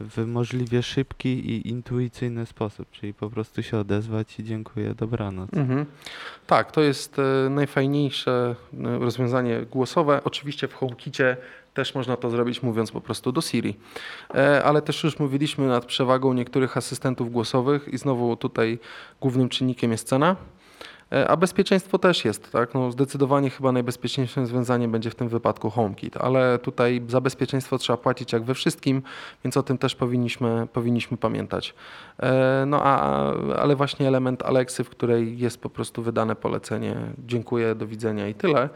w 0.00 0.26
możliwie 0.26 0.82
szybki 0.82 1.28
i 1.28 1.68
intuicyjny 1.68 2.46
sposób, 2.46 2.90
czyli 2.90 3.14
po 3.14 3.30
prostu 3.30 3.62
się 3.62 3.78
odezwać 3.78 4.40
i 4.40 4.44
dziękuję, 4.44 4.94
dobranoc. 4.94 5.54
Mhm. 5.54 5.86
Tak, 6.46 6.72
to 6.72 6.80
jest 6.80 7.18
e, 7.18 7.50
najfajniejsze 7.50 8.54
e, 8.84 8.98
rozwiązanie 8.98 9.66
głosowe. 9.70 10.20
Oczywiście 10.24 10.68
w 10.68 10.74
HomeKicie 10.74 11.36
też 11.74 11.94
można 11.94 12.16
to 12.16 12.30
zrobić 12.30 12.62
mówiąc 12.62 12.92
po 12.92 13.00
prostu 13.00 13.32
do 13.32 13.40
Siri. 13.40 13.76
E, 14.34 14.64
Ale 14.64 14.82
też 14.82 15.04
już 15.04 15.18
mówiliśmy 15.18 15.68
nad 15.68 15.84
przewagą 15.84 16.32
niektórych 16.32 16.76
asystentów 16.76 17.32
głosowych 17.32 17.88
i 17.88 17.98
znowu 17.98 18.36
tutaj 18.36 18.78
głównym 19.20 19.48
czynnikiem 19.48 19.92
jest 19.92 20.08
cena. 20.08 20.36
E, 21.14 21.28
A 21.28 21.36
bezpieczeństwo 21.36 21.98
też 21.98 22.24
jest, 22.24 22.50
tak? 22.52 22.74
No 22.74 22.90
zdecydowanie 22.90 23.50
chyba 23.50 23.72
najbezpieczniejszym 23.72 24.42
rozwiązaniem 24.42 24.92
będzie 24.92 25.10
w 25.10 25.14
tym 25.14 25.28
wypadku 25.28 25.70
HomeKit, 25.70 26.16
ale 26.16 26.58
tutaj 26.58 27.02
za 27.08 27.20
bezpieczeństwo 27.20 27.78
trzeba 27.78 27.96
płacić 27.96 28.32
jak 28.32 28.42
we 28.44 28.54
wszystkim, 28.54 29.02
więc 29.44 29.56
o 29.56 29.62
tym 29.62 29.78
też 29.78 29.94
powinniśmy, 29.94 30.66
powinniśmy 30.72 31.16
pamiętać. 31.16 31.74
E, 32.22 32.64
No 32.66 32.80
a, 32.82 33.24
ale 33.56 33.76
właśnie 33.76 34.08
element 34.08 34.42
Alexy, 34.42 34.84
w 34.84 34.90
której 34.90 35.38
jest 35.38 35.60
po 35.60 35.70
prostu 35.70 36.02
wydane 36.02 36.36
polecenie, 36.36 36.96
dziękuję, 37.26 37.74
do 37.74 37.86
widzenia 37.86 38.28
i 38.28 38.34
tyle, 38.34 38.68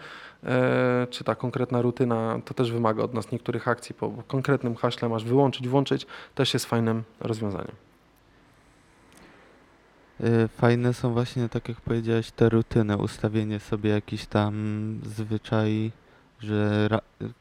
e, 0.45 1.07
czy 1.11 1.25
ta 1.25 1.35
konkretna 1.35 1.83
rutyna, 1.83 2.41
to 2.45 2.55
też 2.55 2.73
wymaga 2.73 3.03
od 3.03 3.15
nas 3.15 3.33
niektórych 3.33 3.69
akcji, 3.69 3.95
po 3.95 4.11
konkretnym 4.27 4.77
haśle 4.77 5.09
masz 5.09 5.25
wyłączyć, 5.25 5.69
włączyć, 5.69 6.07
też 6.35 6.55
jest 6.55 6.67
fajnym 6.67 7.03
rozwiązaniem. 7.21 7.88
Y, 10.21 10.49
Fajne 10.49 10.95
są 10.95 11.13
właśnie, 11.13 11.49
tak 11.49 11.69
jak 11.69 11.81
powiedziałeś, 11.81 12.31
te 12.31 12.49
rutyny, 12.49 12.97
ustawienie 12.97 13.61
sobie 13.61 13.91
jakiś 13.91 14.27
tam 14.27 14.55
zwyczaj, 15.05 15.93
że 16.41 16.89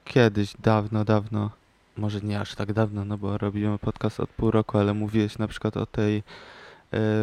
kiedyś, 0.05 0.53
dawno, 0.59 1.05
dawno, 1.05 1.49
może 1.97 2.21
nie 2.21 2.39
aż 2.39 2.55
tak 2.55 2.73
dawno, 2.73 3.05
no 3.05 3.17
bo 3.17 3.37
robimy 3.37 3.77
podcast 3.77 4.19
od 4.19 4.29
pół 4.29 4.51
roku, 4.51 4.77
ale 4.77 4.93
mówiłeś 4.93 5.37
na 5.37 5.47
przykład 5.47 5.77
o 5.77 5.85
tej 5.85 6.17
y, 6.17 6.23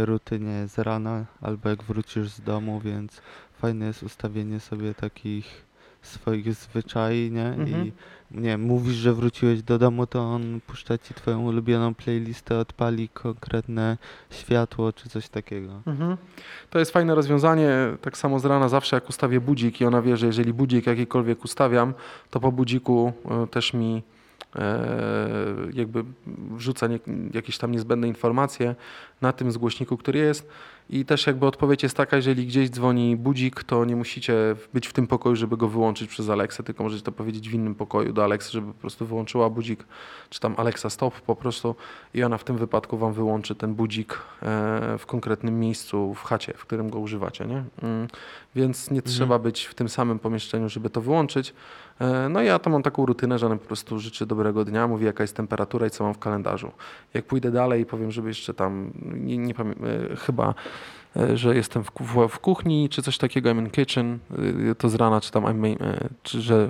rutynie 0.06 0.68
z 0.68 0.78
rana, 0.78 1.24
albo 1.40 1.68
jak 1.68 1.82
wrócisz 1.82 2.28
z 2.28 2.40
domu, 2.40 2.80
więc 2.80 3.22
fajne 3.60 3.86
jest 3.86 4.02
ustawienie 4.02 4.60
sobie 4.60 4.94
takich 4.94 5.64
swoich 6.06 6.54
zwyczai, 6.54 7.30
nie? 7.32 7.46
Mhm. 7.46 7.86
I 7.86 7.92
nie, 8.30 8.58
mówisz, 8.58 8.94
że 8.94 9.14
wróciłeś 9.14 9.62
do 9.62 9.78
domu, 9.78 10.06
to 10.06 10.20
on 10.20 10.60
puszcza 10.66 10.98
ci 10.98 11.14
twoją 11.14 11.42
ulubioną 11.42 11.94
playlistę, 11.94 12.58
odpali 12.58 13.08
konkretne 13.08 13.98
światło 14.30 14.92
czy 14.92 15.08
coś 15.08 15.28
takiego. 15.28 15.82
Mhm. 15.86 16.16
To 16.70 16.78
jest 16.78 16.90
fajne 16.90 17.14
rozwiązanie. 17.14 17.70
Tak 18.00 18.16
samo 18.16 18.38
z 18.38 18.44
rana 18.44 18.68
zawsze 18.68 18.96
jak 18.96 19.08
ustawię 19.08 19.40
budzik 19.40 19.80
i 19.80 19.84
ona 19.84 20.02
wie, 20.02 20.16
że 20.16 20.26
jeżeli 20.26 20.52
budzik 20.52 20.86
jakikolwiek 20.86 21.44
ustawiam, 21.44 21.94
to 22.30 22.40
po 22.40 22.52
budziku 22.52 23.12
e, 23.30 23.46
też 23.46 23.74
mi 23.74 24.02
jakby 25.72 26.04
wrzuca 26.50 26.86
nie, 26.86 26.98
jakieś 27.34 27.58
tam 27.58 27.72
niezbędne 27.72 28.08
informacje 28.08 28.74
na 29.20 29.32
tym 29.32 29.52
zgłośniku, 29.52 29.96
który 29.96 30.18
jest. 30.18 30.48
I 30.90 31.04
też 31.04 31.26
jakby 31.26 31.46
odpowiedź 31.46 31.82
jest 31.82 31.96
taka, 31.96 32.16
jeżeli 32.16 32.46
gdzieś 32.46 32.70
dzwoni 32.70 33.16
budzik, 33.16 33.64
to 33.64 33.84
nie 33.84 33.96
musicie 33.96 34.34
być 34.74 34.86
w 34.86 34.92
tym 34.92 35.06
pokoju, 35.06 35.36
żeby 35.36 35.56
go 35.56 35.68
wyłączyć 35.68 36.10
przez 36.10 36.30
Alexę, 36.30 36.62
tylko 36.62 36.82
możecie 36.82 37.02
to 37.02 37.12
powiedzieć 37.12 37.48
w 37.48 37.54
innym 37.54 37.74
pokoju 37.74 38.12
do 38.12 38.24
Alexy, 38.24 38.52
żeby 38.52 38.66
po 38.66 38.80
prostu 38.80 39.06
wyłączyła 39.06 39.50
budzik, 39.50 39.84
czy 40.30 40.40
tam 40.40 40.54
Alexa 40.56 40.90
stop 40.90 41.20
po 41.20 41.36
prostu 41.36 41.74
i 42.14 42.22
ona 42.22 42.38
w 42.38 42.44
tym 42.44 42.56
wypadku 42.56 42.98
wam 42.98 43.12
wyłączy 43.12 43.54
ten 43.54 43.74
budzik 43.74 44.12
e, 44.12 44.98
w 44.98 45.06
konkretnym 45.06 45.60
miejscu 45.60 46.14
w 46.14 46.22
chacie, 46.22 46.52
w 46.56 46.66
którym 46.66 46.90
go 46.90 46.98
używacie, 46.98 47.46
nie? 47.46 47.64
Mm, 47.82 48.08
Więc 48.54 48.90
nie 48.90 49.02
trzeba 49.02 49.38
być 49.38 49.64
w 49.64 49.74
tym 49.74 49.88
samym 49.88 50.18
pomieszczeniu, 50.18 50.68
żeby 50.68 50.90
to 50.90 51.00
wyłączyć. 51.00 51.54
E, 52.00 52.28
No 52.28 52.42
ja 52.42 52.58
to 52.58 52.70
mam 52.70 52.82
taką 52.82 53.06
rutynę, 53.06 53.38
że 53.38 53.46
ona 53.46 53.56
po 53.56 53.66
prostu 53.66 53.98
życzy 53.98 54.26
dobrego 54.26 54.64
dnia, 54.64 54.88
mówi 54.88 55.06
jaka 55.06 55.24
jest 55.24 55.36
temperatura 55.36 55.86
i 55.86 55.90
co 55.90 56.04
mam 56.04 56.14
w 56.14 56.18
kalendarzu. 56.18 56.72
Jak 57.14 57.24
pójdę 57.24 57.50
dalej 57.50 57.82
i 57.82 57.86
powiem, 57.86 58.10
żeby 58.10 58.28
jeszcze 58.28 58.54
tam, 58.54 58.90
nie, 59.14 59.38
nie 59.38 59.54
pamiętam, 59.54 59.86
e, 60.12 60.16
chyba, 60.16 60.54
e, 61.16 61.36
że 61.36 61.56
jestem 61.56 61.84
w, 61.84 61.90
w, 62.00 62.28
w 62.28 62.38
kuchni, 62.38 62.88
czy 62.88 63.02
coś 63.02 63.18
takiego, 63.18 63.50
I'm 63.50 63.58
in 63.58 63.70
kitchen, 63.70 64.18
to 64.78 64.88
z 64.88 64.94
rana, 64.94 65.20
czy 65.20 65.30
tam, 65.32 65.44
I'm, 65.44 65.76
czy 66.22 66.40
że 66.40 66.68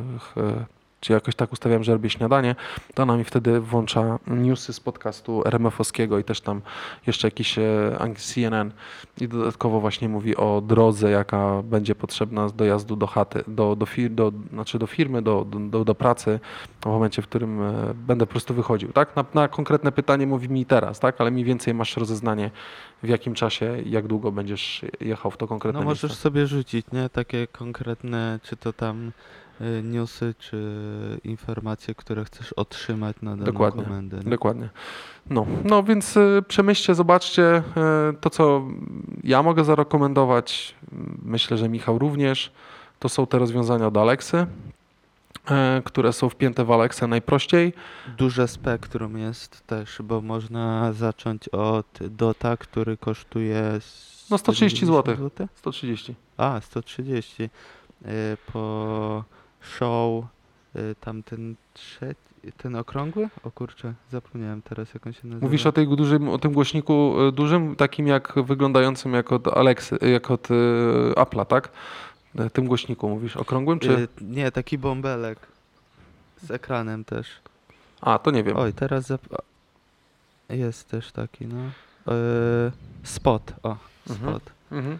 czy 1.04 1.12
jakoś 1.12 1.34
tak 1.34 1.52
ustawiam, 1.52 1.84
że 1.84 1.92
robię 1.92 2.10
śniadanie, 2.10 2.56
to 2.94 3.02
ona 3.02 3.16
mi 3.16 3.24
wtedy 3.24 3.60
włącza 3.60 4.18
newsy 4.26 4.72
z 4.72 4.80
podcastu 4.80 5.42
RMF-owskiego 5.44 6.18
i 6.18 6.24
też 6.24 6.40
tam 6.40 6.62
jeszcze 7.06 7.26
jakiś 7.26 7.58
e, 7.58 8.14
CNN 8.16 8.72
i 9.20 9.28
dodatkowo 9.28 9.80
właśnie 9.80 10.08
mówi 10.08 10.36
o 10.36 10.60
drodze, 10.66 11.10
jaka 11.10 11.62
będzie 11.62 11.94
potrzebna 11.94 12.48
z 12.48 12.52
dojazdu 12.52 12.96
do 12.96 13.06
chaty, 13.06 13.44
do, 13.48 13.76
do, 13.76 13.86
fir, 13.86 14.10
do, 14.10 14.32
znaczy 14.52 14.78
do 14.78 14.86
firmy, 14.86 15.22
do, 15.22 15.44
do, 15.44 15.84
do 15.84 15.94
pracy 15.94 16.40
w 16.80 16.86
momencie, 16.86 17.22
w 17.22 17.28
którym 17.28 17.62
e, 17.62 17.94
będę 17.94 18.26
po 18.26 18.30
prostu 18.30 18.54
wychodził, 18.54 18.92
tak? 18.92 19.16
Na, 19.16 19.24
na 19.34 19.48
konkretne 19.48 19.92
pytanie 19.92 20.26
mówi 20.26 20.48
mi 20.48 20.66
teraz, 20.66 21.00
tak? 21.00 21.20
Ale 21.20 21.30
mniej 21.30 21.44
więcej 21.44 21.74
masz 21.74 21.96
rozeznanie 21.96 22.50
w 23.02 23.08
jakim 23.08 23.34
czasie, 23.34 23.76
jak 23.86 24.06
długo 24.06 24.32
będziesz 24.32 24.84
jechał 25.00 25.30
w 25.30 25.36
to 25.36 25.46
konkretne 25.46 25.80
No 25.80 25.84
możesz 25.84 26.02
miejsce. 26.02 26.22
sobie 26.22 26.46
rzucić, 26.46 26.86
nie? 26.92 27.08
Takie 27.08 27.46
konkretne, 27.46 28.40
czy 28.42 28.56
to 28.56 28.72
tam 28.72 29.12
newsy, 29.82 30.34
czy 30.38 30.60
informacje, 31.24 31.94
które 31.94 32.24
chcesz 32.24 32.52
otrzymać 32.52 33.16
na 33.22 33.30
daną 33.30 33.44
Dokładnie. 33.44 33.84
komendę. 33.84 34.16
nie? 34.24 34.30
Dokładnie. 34.30 34.68
No, 35.30 35.46
no 35.64 35.82
więc 35.82 36.16
y, 36.16 36.42
przemyślcie, 36.48 36.94
zobaczcie 36.94 37.58
y, 37.58 37.62
to, 38.20 38.30
co 38.30 38.62
ja 39.24 39.42
mogę 39.42 39.64
zarekomendować. 39.64 40.74
Myślę, 41.22 41.56
że 41.58 41.68
Michał 41.68 41.98
również. 41.98 42.52
To 42.98 43.08
są 43.08 43.26
te 43.26 43.38
rozwiązania 43.38 43.86
od 43.86 43.96
Alexy, 43.96 44.36
y, 45.78 45.82
które 45.84 46.12
są 46.12 46.28
wpięte 46.28 46.64
w 46.64 46.70
Alexę 46.72 47.06
najprościej. 47.06 47.72
Duże 48.18 48.48
spektrum 48.48 49.18
jest 49.18 49.66
też, 49.66 49.98
bo 50.02 50.20
można 50.20 50.92
zacząć 50.92 51.48
od 51.48 51.86
Dota, 52.10 52.56
który 52.56 52.96
kosztuje 52.96 53.62
No, 54.30 54.38
130 54.38 54.86
190 54.86 55.16
zł. 55.16 55.30
zł? 55.30 55.46
130. 55.54 56.14
A, 56.36 56.60
130. 56.60 57.42
Y, 57.42 57.48
Po 58.52 59.24
show, 59.64 60.24
y, 60.76 60.94
tamten 61.00 61.54
trzeci, 61.74 62.16
ten 62.56 62.76
okrągły? 62.76 63.28
O 63.44 63.50
kurczę, 63.50 63.94
zapomniałem 64.10 64.62
teraz 64.62 64.94
jak 64.94 65.06
on 65.06 65.12
się 65.12 65.26
nazywa. 65.28 65.46
Mówisz 65.46 65.66
o, 65.66 65.72
tej 65.72 65.88
dużym, 65.88 66.28
o 66.28 66.38
tym 66.38 66.52
głośniku 66.52 67.14
y, 67.28 67.32
dużym, 67.32 67.76
takim 67.76 68.06
jak 68.06 68.32
wyglądającym 68.44 69.14
jak 69.14 69.32
od 69.32 69.48
Alexy, 69.48 69.98
y, 70.02 70.10
jak 70.10 70.30
od 70.30 70.50
y, 70.50 70.54
Apple'a, 71.16 71.46
tak? 71.46 71.68
Tym 72.52 72.66
głośniku 72.66 73.08
mówisz, 73.08 73.36
okrągłym 73.36 73.78
czy... 73.78 74.08
Nie, 74.20 74.50
taki 74.52 74.78
bąbelek 74.78 75.38
z 76.42 76.50
ekranem 76.50 77.04
też. 77.04 77.28
A, 78.00 78.18
to 78.18 78.30
nie 78.30 78.44
wiem. 78.44 78.56
Oj, 78.56 78.72
teraz 78.72 79.06
zap... 79.06 79.20
jest 80.48 80.88
też 80.88 81.12
taki, 81.12 81.46
no. 81.46 81.56
Spot, 83.02 83.52
o, 83.62 83.76
Mhm. 84.10 84.30
spot. 84.30 84.42
Mhm. 84.72 84.98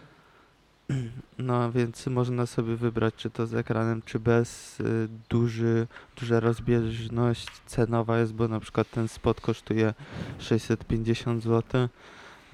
No 1.39 1.73
więc 1.73 2.07
można 2.07 2.47
sobie 2.47 2.77
wybrać, 2.77 3.15
czy 3.15 3.31
to 3.31 3.47
z 3.47 3.55
ekranem, 3.55 4.03
czy 4.03 4.19
bez. 4.19 4.81
Y, 4.81 5.09
duży, 5.31 5.87
duża 6.21 6.41
rozbieżność 6.41 7.49
cenowa 7.67 8.19
jest, 8.19 8.35
bo 8.35 8.49
na 8.49 8.61
przykład 8.61 8.91
ten 8.91 9.09
spot 9.09 9.41
kosztuje 9.41 9.95
650 10.39 11.43
zł, 11.43 11.89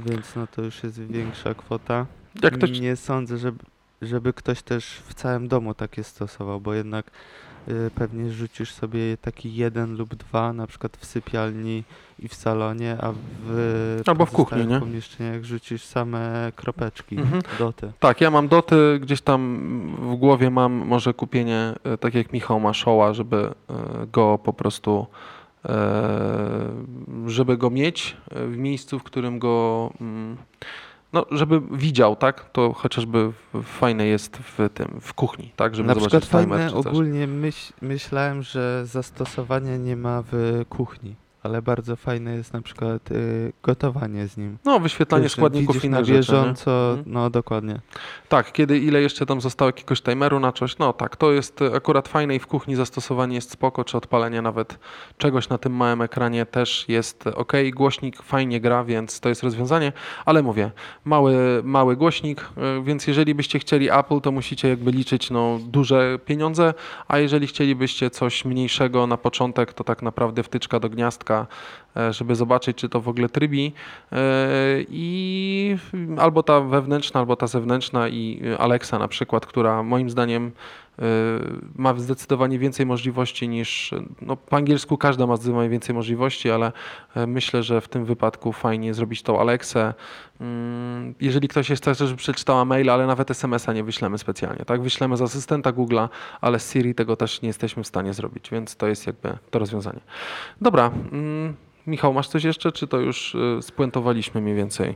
więc 0.01 0.37
no 0.37 0.47
to 0.47 0.63
już 0.63 0.83
jest 0.83 1.01
większa 1.01 1.55
kwota. 1.55 2.07
Jak. 2.43 2.81
Nie 2.81 2.97
sądzę, 2.97 3.39
żeby, 3.39 3.65
żeby 4.03 4.33
ktoś 4.33 4.63
też 4.63 5.03
w 5.07 5.15
całym 5.15 5.49
domu 5.49 5.75
takie 5.75 6.05
stosował, 6.05 6.61
bo 6.61 6.75
jednak 6.75 7.11
pewnie 7.95 8.31
rzucisz 8.33 8.73
sobie 8.73 9.17
taki 9.17 9.55
jeden 9.55 9.97
lub 9.97 10.15
dwa, 10.15 10.53
na 10.53 10.67
przykład 10.67 10.97
w 10.97 11.07
sypialni 11.07 11.85
i 12.19 12.29
w 12.29 12.35
salonie, 12.35 12.97
a 13.01 13.13
w 13.47 14.03
Albo 14.07 14.27
w 14.27 14.31
kuchni, 14.31 14.67
nie? 14.67 14.81
pomieszczeniach 14.81 15.45
rzucisz 15.45 15.85
same 15.85 16.53
kropeczki, 16.57 17.17
Mhm. 17.19 17.43
doty. 17.59 17.93
Tak, 17.99 18.21
ja 18.21 18.31
mam 18.31 18.49
doty, 18.49 18.99
gdzieś 19.03 19.21
tam 19.21 19.61
w 20.01 20.15
głowie 20.17 20.51
mam 20.51 20.73
może 20.73 21.15
kupienie, 21.15 21.75
e, 21.85 21.99
tak 21.99 22.15
jak 22.15 22.33
Michał 22.33 22.61
ma 22.61 22.73
szoła, 22.75 23.13
żeby 23.15 23.37
e, 23.71 23.75
go 24.13 24.39
po 24.39 24.53
prostu, 24.53 25.07
żeby 27.27 27.57
go 27.57 27.71
mieć 27.71 28.17
w 28.31 28.57
miejscu, 28.57 28.99
w 28.99 29.03
którym 29.03 29.39
go, 29.39 29.91
mm, 30.01 30.37
no, 31.13 31.27
żeby 31.31 31.61
widział, 31.73 32.17
tak? 32.17 32.51
To 32.51 32.73
chociażby 32.73 33.33
fajne 33.63 34.07
jest 34.07 34.37
w 34.37 34.69
tym, 34.75 34.99
w 35.01 35.15
kuchni, 35.15 35.53
tak? 35.57 35.75
Żeby 35.75 35.89
Na 35.89 35.95
zobaczyć 35.95 36.21
przykład 36.21 36.43
timer 36.43 36.71
fajne 36.71 36.89
ogólnie 36.91 37.27
myśl, 37.27 37.73
myślałem, 37.83 38.43
że 38.43 38.87
zastosowania 38.87 39.77
nie 39.77 39.97
ma 39.97 40.23
w 40.33 40.63
kuchni. 40.69 41.17
Ale 41.43 41.63
bardzo 41.63 41.97
fajne 41.97 42.35
jest 42.35 42.53
na 42.53 42.63
przykład 42.63 43.11
y, 43.11 43.53
gotowanie 43.63 44.29
z 44.29 44.37
nim. 44.37 44.59
No, 44.65 44.81
wyświetlanie 44.81 45.23
Wiesz, 45.23 45.33
składników 45.33 45.85
innych 45.85 46.01
na 46.01 46.07
bieżąco, 46.07 46.91
Mhm. 46.91 47.03
no 47.07 47.31
dokładnie. 47.31 47.81
Tak, 48.29 48.53
kiedy 48.53 48.79
ile 48.79 49.03
jeszcze 49.03 49.27
tam 49.27 49.41
zostało 49.41 49.69
jakiegoś 49.69 50.03
timeru 50.03 50.41
na 50.41 50.53
coś, 50.53 50.79
no 50.79 50.93
tak, 50.93 51.17
to 51.17 51.33
jest 51.33 51.61
akurat 51.77 52.09
fajne 52.09 52.35
i 52.35 52.39
w 52.39 52.47
kuchni 52.47 52.77
zastosowanie 52.77 53.35
jest 53.35 53.51
spoko, 53.51 53.85
czy 53.85 53.97
odpalenie 53.97 54.43
nawet 54.43 54.79
czegoś 55.19 55.49
na 55.49 55.59
tym 55.59 55.73
małym 55.73 56.03
ekranie 56.03 56.47
też 56.47 56.85
jest 56.89 57.27
ok. 57.27 57.53
Głośnik 57.75 58.23
fajnie 58.23 58.61
gra, 58.61 58.85
więc 58.85 59.21
to 59.21 59.29
jest 59.29 59.43
rozwiązanie, 59.43 59.93
ale 60.25 60.43
mówię, 60.43 60.71
mały, 61.05 61.35
mały 61.65 61.97
głośnik, 61.97 62.41
e, 62.57 62.83
więc 62.85 63.07
jeżeli 63.07 63.35
byście 63.35 63.59
chcieli 63.59 63.91
Apple, 63.91 64.21
to 64.21 64.33
musicie 64.33 64.69
jakby 64.69 64.91
liczyć 64.91 65.31
no, 65.31 65.59
duże 65.67 66.19
pieniądze, 66.25 66.75
a 67.09 67.19
jeżeli 67.19 67.47
chcielibyście 67.47 68.11
coś 68.11 68.45
mniejszego 68.45 69.07
na 69.07 69.17
początek, 69.17 69.73
to 69.73 69.85
tak 69.85 70.03
naprawdę 70.03 70.43
wtyczka 70.43 70.81
do 70.81 70.89
gniazdka, 70.91 71.30
e, 71.97 72.13
żeby 72.13 72.35
zobaczyć, 72.35 72.77
czy 72.77 72.89
to 72.89 73.01
w 73.01 73.09
ogóle 73.09 73.29
trybi 73.29 73.73
e, 74.13 74.17
i 74.89 75.77
albo 76.19 76.43
ta 76.43 76.61
wewnętrzna, 76.61 77.21
albo 77.21 77.37
ta 77.37 77.47
zewnętrzna 77.47 78.09
i 78.09 78.43
Alexa 78.59 78.99
na 78.99 79.09
przykład, 79.09 79.47
która 79.47 79.83
moim 79.83 80.11
zdaniem 80.11 80.53
ma 81.75 81.95
zdecydowanie 81.95 82.59
więcej 82.59 82.87
możliwości 82.87 83.49
niż, 83.49 83.95
no 84.23 84.37
po 84.37 84.57
angielsku 84.57 84.99
każda 84.99 85.27
ma 85.27 85.37
zdecydowanie 85.37 85.69
więcej 85.69 85.95
możliwości, 85.95 86.51
ale 86.51 86.73
e, 87.15 87.27
myślę, 87.27 87.63
że 87.63 87.81
w 87.81 87.89
tym 87.89 88.05
wypadku 88.05 88.53
fajnie 88.53 88.95
zrobić 88.95 89.23
tą 89.23 89.41
Alexę. 89.41 89.95
Mm, 90.41 91.15
Jeżeli 91.21 91.49
ktoś 91.49 91.71
jest 91.71 91.83
chce, 91.83 91.95
żeby 91.95 92.17
przeczytała 92.17 92.65
maila, 92.65 92.93
ale 92.95 93.07
nawet 93.07 93.31
SMS-a 93.31 93.73
nie 93.73 93.85
wyślemy 93.85 94.19
specjalnie, 94.19 94.65
tak? 94.65 94.83
Wyślemy 94.83 95.17
z 95.17 95.23
asystenta 95.23 95.73
Google'a, 95.73 96.09
ale 96.41 96.59
z 96.59 96.73
Siri 96.73 96.95
tego 96.95 97.17
też 97.17 97.43
nie 97.43 97.49
jesteśmy 97.49 97.83
w 97.83 97.87
stanie 97.87 98.15
zrobić, 98.15 98.51
więc 98.51 98.77
to 98.77 98.87
jest 98.87 99.07
jakby 99.07 99.37
to 99.51 99.59
rozwiązanie. 99.59 100.01
Dobra, 100.61 100.91
mm, 101.13 101.55
Michał, 101.87 102.13
masz 102.13 102.29
coś 102.29 102.45
jeszcze, 102.45 102.73
czy 102.73 102.87
to 102.87 102.99
już 102.99 103.35
y, 103.35 103.59
spuentowaliśmy 103.63 104.41
mniej 104.41 104.55
więcej? 104.55 104.95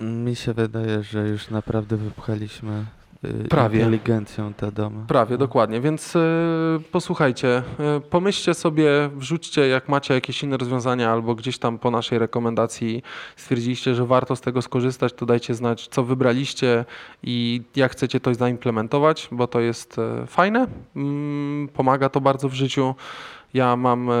Mi 0.00 0.36
się 0.36 0.52
wydaje, 0.52 1.02
że 1.02 1.28
już 1.28 1.50
naprawdę 1.50 1.96
wypchaliśmy 1.96 2.72
y, 2.72 3.05
Prawie. 3.48 3.78
inteligencją 3.78 4.54
te 4.54 4.72
domy. 4.72 5.04
Prawie, 5.08 5.32
No. 5.32 5.38
dokładnie. 5.38 5.80
Więc 5.80 6.16
y, 6.16 6.20
posłuchajcie, 6.92 7.62
y, 7.98 8.00
pomyślcie 8.00 8.54
sobie, 8.54 9.10
wrzućcie, 9.16 9.68
jak 9.68 9.88
macie 9.88 10.14
jakieś 10.14 10.42
inne 10.42 10.56
rozwiązania, 10.56 11.10
albo 11.12 11.34
gdzieś 11.34 11.58
tam 11.58 11.78
po 11.78 11.90
naszej 11.90 12.18
rekomendacji 12.18 13.02
stwierdziliście, 13.36 13.94
że 13.94 14.06
warto 14.06 14.36
z 14.36 14.40
tego 14.40 14.62
skorzystać, 14.62 15.12
to 15.12 15.26
dajcie 15.26 15.54
znać, 15.54 15.88
co 15.88 16.04
wybraliście 16.04 16.84
i 17.22 17.62
jak 17.76 17.92
chcecie 17.92 18.20
to 18.20 18.34
zaimplementować, 18.34 19.28
bo 19.32 19.46
to 19.46 19.60
jest 19.60 19.98
y, 19.98 20.26
fajne. 20.26 20.66
Mm, 20.96 21.68
pomaga 21.68 22.08
to 22.08 22.20
bardzo 22.20 22.48
w 22.48 22.54
życiu. 22.54 22.94
Ja 23.54 23.76
mam 23.76 24.10
e, 24.10 24.14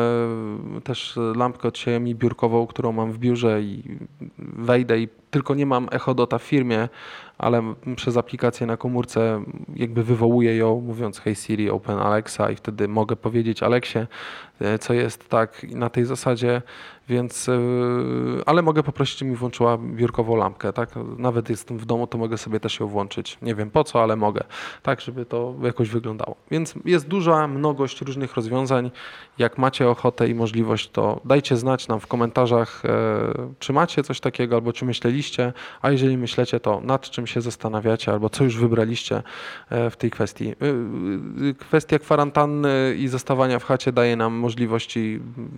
też 0.84 1.18
lampkę 1.36 1.68
od 1.68 1.74
Xiaomi 1.74 2.14
biurkową, 2.14 2.66
którą 2.66 2.92
mam 2.92 3.12
w 3.12 3.18
biurze 3.18 3.62
i 3.62 3.82
wejdę 4.38 4.98
i 5.00 5.08
tylko 5.30 5.54
nie 5.54 5.66
mam 5.66 5.88
Echodota 5.90 6.38
w 6.38 6.42
firmie, 6.42 6.88
ale 7.38 7.74
przez 7.96 8.16
aplikację 8.16 8.66
na 8.66 8.76
komórce 8.76 9.44
jakby 9.74 10.02
wywołuję 10.02 10.56
ją 10.56 10.80
mówiąc 10.80 11.20
Hey 11.20 11.34
Siri, 11.34 11.70
Open 11.70 11.98
Alexa 11.98 12.50
i 12.50 12.56
wtedy 12.56 12.88
mogę 12.88 13.16
powiedzieć 13.16 13.62
Aleksie, 13.62 13.98
e, 14.60 14.78
co 14.78 14.94
jest 14.94 15.28
tak 15.28 15.62
na 15.70 15.90
tej 15.90 16.04
zasadzie, 16.04 16.62
więc 17.08 17.48
e, 17.48 17.52
ale 18.46 18.62
mogę 18.62 18.82
poprosić, 18.82 19.18
żeby 19.18 19.30
mi 19.30 19.36
włączyła 19.36 19.78
biurkową 19.78 20.36
lampkę, 20.36 20.72
tak? 20.72 20.90
Nawet 21.18 21.50
jestem 21.50 21.78
w 21.78 21.86
domu, 21.86 22.06
to 22.06 22.18
mogę 22.18 22.38
sobie 22.38 22.60
też 22.60 22.80
ją 22.80 22.86
włączyć. 22.86 23.38
Nie 23.42 23.54
wiem 23.54 23.70
po 23.70 23.84
co, 23.84 24.02
ale 24.02 24.16
mogę, 24.16 24.44
tak, 24.82 25.00
żeby 25.00 25.26
to 25.26 25.54
jakoś 25.62 25.88
wyglądało. 25.88 26.36
Więc 26.50 26.74
jest 26.84 27.08
duża 27.08 27.48
mnogość 27.48 28.00
różnych 28.00 28.34
rozwiązań. 28.34 28.90
Jak 29.38 29.58
macie 29.58 29.88
ochotę 29.88 30.28
i 30.28 30.34
możliwość, 30.34 30.90
to 30.90 31.20
dajcie 31.24 31.56
znać 31.56 31.88
nam 31.88 32.00
w 32.00 32.06
komentarzach, 32.06 32.82
e, 32.84 32.88
czy 33.58 33.72
macie 33.72 34.02
coś 34.02 34.20
takiego, 34.20 34.56
albo 34.56 34.72
czy 34.72 34.84
myśleliście, 34.84 35.52
a 35.82 35.90
jeżeli 35.90 36.18
myślecie, 36.18 36.60
to 36.60 36.80
nad 36.80 37.10
czym 37.10 37.25
się 37.26 37.40
zastanawiacie, 37.40 38.12
albo 38.12 38.30
co 38.30 38.44
już 38.44 38.56
wybraliście 38.56 39.22
e, 39.70 39.90
w 39.90 39.96
tej 39.96 40.10
kwestii. 40.10 40.48
Y, 40.48 40.54
y, 41.48 41.54
Kwestia 41.54 41.98
kwarantanny 41.98 42.94
i 42.98 43.08
zostawania 43.08 43.58
w 43.58 43.64
chacie 43.64 43.92
daje 43.92 44.16
nam 44.16 44.34
możliwości 44.34 45.20
mm, 45.36 45.50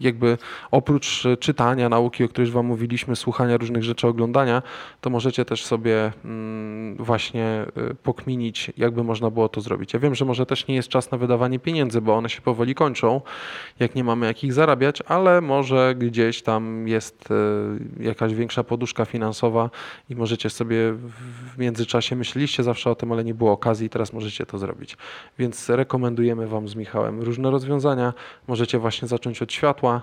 jakby 0.00 0.38
oprócz 0.70 1.26
e, 1.26 1.36
czytania, 1.36 1.88
nauki, 1.88 2.24
o 2.24 2.28
której 2.28 2.46
już 2.46 2.54
Wam 2.54 2.66
mówiliśmy, 2.66 3.16
słuchania 3.16 3.56
różnych 3.56 3.82
rzeczy, 3.82 4.06
oglądania, 4.06 4.62
to 5.00 5.10
możecie 5.10 5.44
też 5.44 5.64
sobie 5.64 6.12
mm, 6.24 6.96
właśnie 6.96 7.66
pokminić, 8.02 8.72
jakby 8.76 9.04
można 9.04 9.30
było 9.30 9.48
to 9.48 9.60
zrobić. 9.60 9.92
Ja 9.92 10.00
wiem, 10.00 10.14
że 10.14 10.24
może 10.24 10.46
też 10.46 10.66
nie 10.66 10.74
jest 10.74 10.88
czas 10.88 11.10
na 11.10 11.18
wydawanie 11.18 11.58
pieniędzy, 11.58 12.00
bo 12.00 12.14
one 12.14 12.28
się 12.28 12.40
powoli 12.40 12.74
kończą, 12.74 13.20
jak 13.80 13.94
nie 13.94 14.04
mamy 14.04 14.26
jakich 14.26 14.52
zarabiać, 14.52 15.02
ale 15.06 15.40
może 15.40 15.94
gdzieś 15.98 16.42
tam 16.42 16.88
jest 16.88 17.28
jakaś 18.00 18.34
większa 18.34 18.64
poduszka 18.64 19.04
finansowa 19.04 19.70
i 20.10 20.16
możecie 20.16 20.50
sobie 20.50 20.94
w 21.54 21.58
międzyczasie, 21.58 22.16
myśleliście 22.16 22.62
zawsze 22.62 22.90
o 22.90 22.94
tym, 22.94 23.12
ale 23.12 23.24
nie 23.24 23.34
było 23.34 23.52
okazji, 23.52 23.90
teraz 23.90 24.12
możecie 24.12 24.46
to 24.46 24.58
zrobić. 24.58 24.96
Więc 25.38 25.68
rekomendujemy 25.68 26.46
Wam 26.46 26.68
z 26.68 26.74
Michałem 26.74 27.20
różne 27.20 27.50
rozwiązania. 27.50 28.14
Możecie 28.48 28.78
właśnie 28.78 29.08
zacząć 29.08 29.42
od 29.42 29.52
światła. 29.52 30.02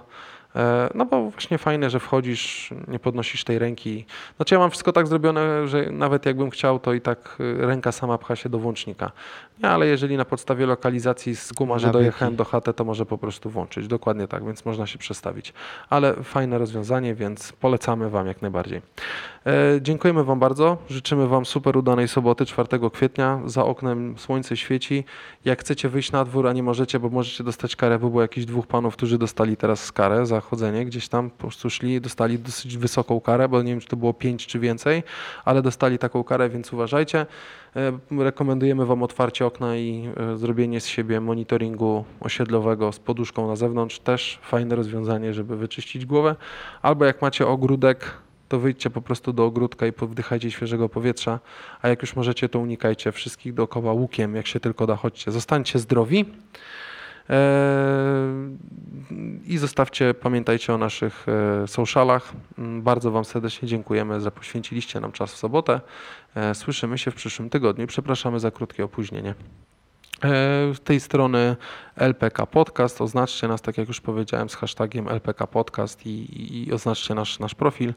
E, 0.55 0.89
No 0.95 1.05
bo 1.05 1.29
właśnie 1.29 1.57
fajne, 1.57 1.89
że 1.89 1.99
wchodzisz, 1.99 2.69
nie 2.87 2.99
podnosisz 2.99 3.43
tej 3.43 3.59
ręki. 3.59 4.05
Znaczy 4.35 4.55
ja 4.55 4.59
mam 4.59 4.69
wszystko 4.69 4.91
tak 4.91 5.07
zrobione, 5.07 5.67
że 5.67 5.85
nawet 5.91 6.25
jakbym 6.25 6.49
chciał, 6.49 6.79
to 6.79 6.93
i 6.93 7.01
tak 7.01 7.37
y, 7.39 7.65
ręka 7.67 7.91
sama 7.91 8.17
pcha 8.17 8.35
się 8.35 8.49
do 8.49 8.59
włącznika. 8.59 9.11
Nie, 9.63 9.69
ale 9.69 9.87
jeżeli 9.87 10.17
na 10.17 10.25
podstawie 10.25 10.65
lokalizacji 10.65 11.35
skuma, 11.35 11.79
że 11.79 11.87
Nawyki. 11.87 11.99
dojechałem 11.99 12.35
do 12.35 12.45
chaty, 12.45 12.73
to 12.73 12.83
może 12.85 13.05
po 13.05 13.17
prostu 13.17 13.49
włączyć. 13.49 13.87
Dokładnie 13.87 14.27
tak, 14.27 14.45
więc 14.45 14.65
można 14.65 14.87
się 14.87 14.97
przestawić. 14.97 15.53
Ale 15.89 16.13
fajne 16.23 16.57
rozwiązanie, 16.57 17.15
więc 17.15 17.51
polecamy 17.51 18.09
Wam 18.09 18.27
jak 18.27 18.41
najbardziej. 18.41 18.81
E, 19.45 19.51
dziękujemy 19.81 20.23
Wam 20.23 20.39
bardzo. 20.39 20.77
Życzymy 20.89 21.27
Wam 21.27 21.45
super 21.45 21.77
udanej 21.77 22.07
soboty 22.07 22.45
4 22.45 22.67
kwietnia. 22.93 23.39
Za 23.45 23.65
oknem 23.65 24.17
słońce 24.17 24.57
świeci. 24.57 25.03
Jak 25.45 25.59
chcecie 25.59 25.89
wyjść 25.89 26.11
na 26.11 26.25
dwór, 26.25 26.47
a 26.47 26.53
nie 26.53 26.63
możecie, 26.63 26.99
bo 26.99 27.09
możecie 27.09 27.43
dostać 27.43 27.75
karę, 27.75 27.99
bo 27.99 28.09
było 28.09 28.21
jakichś 28.21 28.45
dwóch 28.45 28.67
panów, 28.67 28.93
którzy 28.93 29.17
dostali 29.17 29.57
teraz 29.57 29.91
karę 29.91 30.25
za 30.25 30.38
chodzenie 30.41 30.85
gdzieś 30.85 31.07
tam, 31.07 31.29
po 31.29 31.37
prostu 31.37 31.69
szli 31.69 32.01
dostali 32.01 32.39
dosyć 32.39 32.77
wysoką 32.77 33.21
karę, 33.21 33.49
bo 33.49 33.61
nie 33.61 33.71
wiem, 33.71 33.79
czy 33.79 33.87
to 33.87 33.97
było 33.97 34.13
5 34.13 34.47
czy 34.47 34.59
więcej, 34.59 35.03
ale 35.45 35.61
dostali 35.61 35.97
taką 35.97 36.23
karę, 36.23 36.49
więc 36.49 36.73
uważajcie. 36.73 37.25
E, 37.75 37.99
Rekomendujemy 38.23 38.85
Wam 38.85 39.03
otwarcie 39.03 39.45
okna 39.45 39.77
i 39.77 40.09
e, 40.17 40.37
zrobienie 40.37 40.81
z 40.81 40.87
siebie 40.87 41.21
monitoringu 41.21 42.05
osiedlowego 42.19 42.91
z 42.91 42.99
poduszką 42.99 43.47
na 43.47 43.55
zewnątrz. 43.55 43.99
Też 43.99 44.39
fajne 44.41 44.75
rozwiązanie, 44.75 45.33
żeby 45.33 45.57
wyczyścić 45.57 46.05
głowę. 46.05 46.35
Albo 46.81 47.05
jak 47.05 47.21
macie 47.21 47.47
ogródek, 47.47 48.13
to 48.49 48.59
wyjdźcie 48.59 48.89
po 48.89 49.01
prostu 49.01 49.33
do 49.33 49.45
ogródka 49.45 49.87
i 49.87 49.93
powdychajcie 49.93 50.51
świeżego 50.51 50.89
powietrza, 50.89 51.39
a 51.81 51.87
jak 51.87 52.01
już 52.01 52.15
możecie, 52.15 52.49
to 52.49 52.59
unikajcie 52.59 53.11
wszystkich 53.11 53.53
dookoła 53.53 53.93
łukiem, 53.93 54.35
jak 54.35 54.47
się 54.47 54.59
tylko 54.59 54.87
da, 54.87 54.95
chodźcie. 54.95 55.31
Zostańcie 55.31 55.79
zdrowi 55.79 56.25
i 59.45 59.57
zostawcie, 59.57 60.13
pamiętajcie 60.13 60.73
o 60.73 60.77
naszych 60.77 61.25
e, 61.63 61.67
socialach. 61.67 62.31
Mm, 62.57 62.81
Bardzo 62.81 63.11
Wam 63.11 63.25
serdecznie 63.25 63.67
dziękujemy, 63.67 64.21
że 64.21 64.31
poświęciliście 64.31 64.99
nam 64.99 65.11
czas 65.11 65.33
w 65.33 65.37
sobotę. 65.37 65.81
E, 66.35 66.55
Słyszymy 66.55 66.97
się 66.97 67.11
w 67.11 67.15
przyszłym 67.15 67.49
tygodniu. 67.49 67.87
Przepraszamy 67.87 68.39
za 68.39 68.51
krótkie 68.51 68.83
opóźnienie. 68.83 69.29
E, 69.29 70.29
Z 70.75 70.79
tej 70.83 70.99
strony 70.99 71.55
LPK 71.95 72.45
Podcast. 72.45 73.01
Oznaczcie 73.01 73.47
nas, 73.47 73.61
tak 73.61 73.77
jak 73.77 73.87
już 73.87 74.01
powiedziałem, 74.01 74.49
z 74.49 74.55
hashtagiem 74.55 75.07
LPK 75.09 75.47
Podcast 75.47 76.05
i, 76.05 76.09
i, 76.09 76.67
i 76.67 76.73
oznaczcie 76.73 77.15
nasz, 77.15 77.39
nasz 77.39 77.55
profil. 77.55 77.93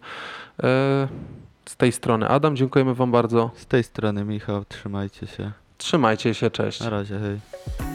Z 1.69 1.77
tej 1.77 1.93
strony 1.93 2.29
Adam, 2.29 2.57
dziękujemy 2.57 2.95
Wam 2.95 3.11
bardzo. 3.13 3.51
Z 3.57 3.67
tej 3.67 3.85
strony 3.85 4.25
Michał, 4.25 4.65
trzymajcie 4.65 5.27
się. 5.27 5.53
Trzymajcie 5.79 6.35
się, 6.35 6.51
cześć. 6.51 6.81
Na 6.81 6.91
razie, 6.91 7.19
hej. 7.19 7.92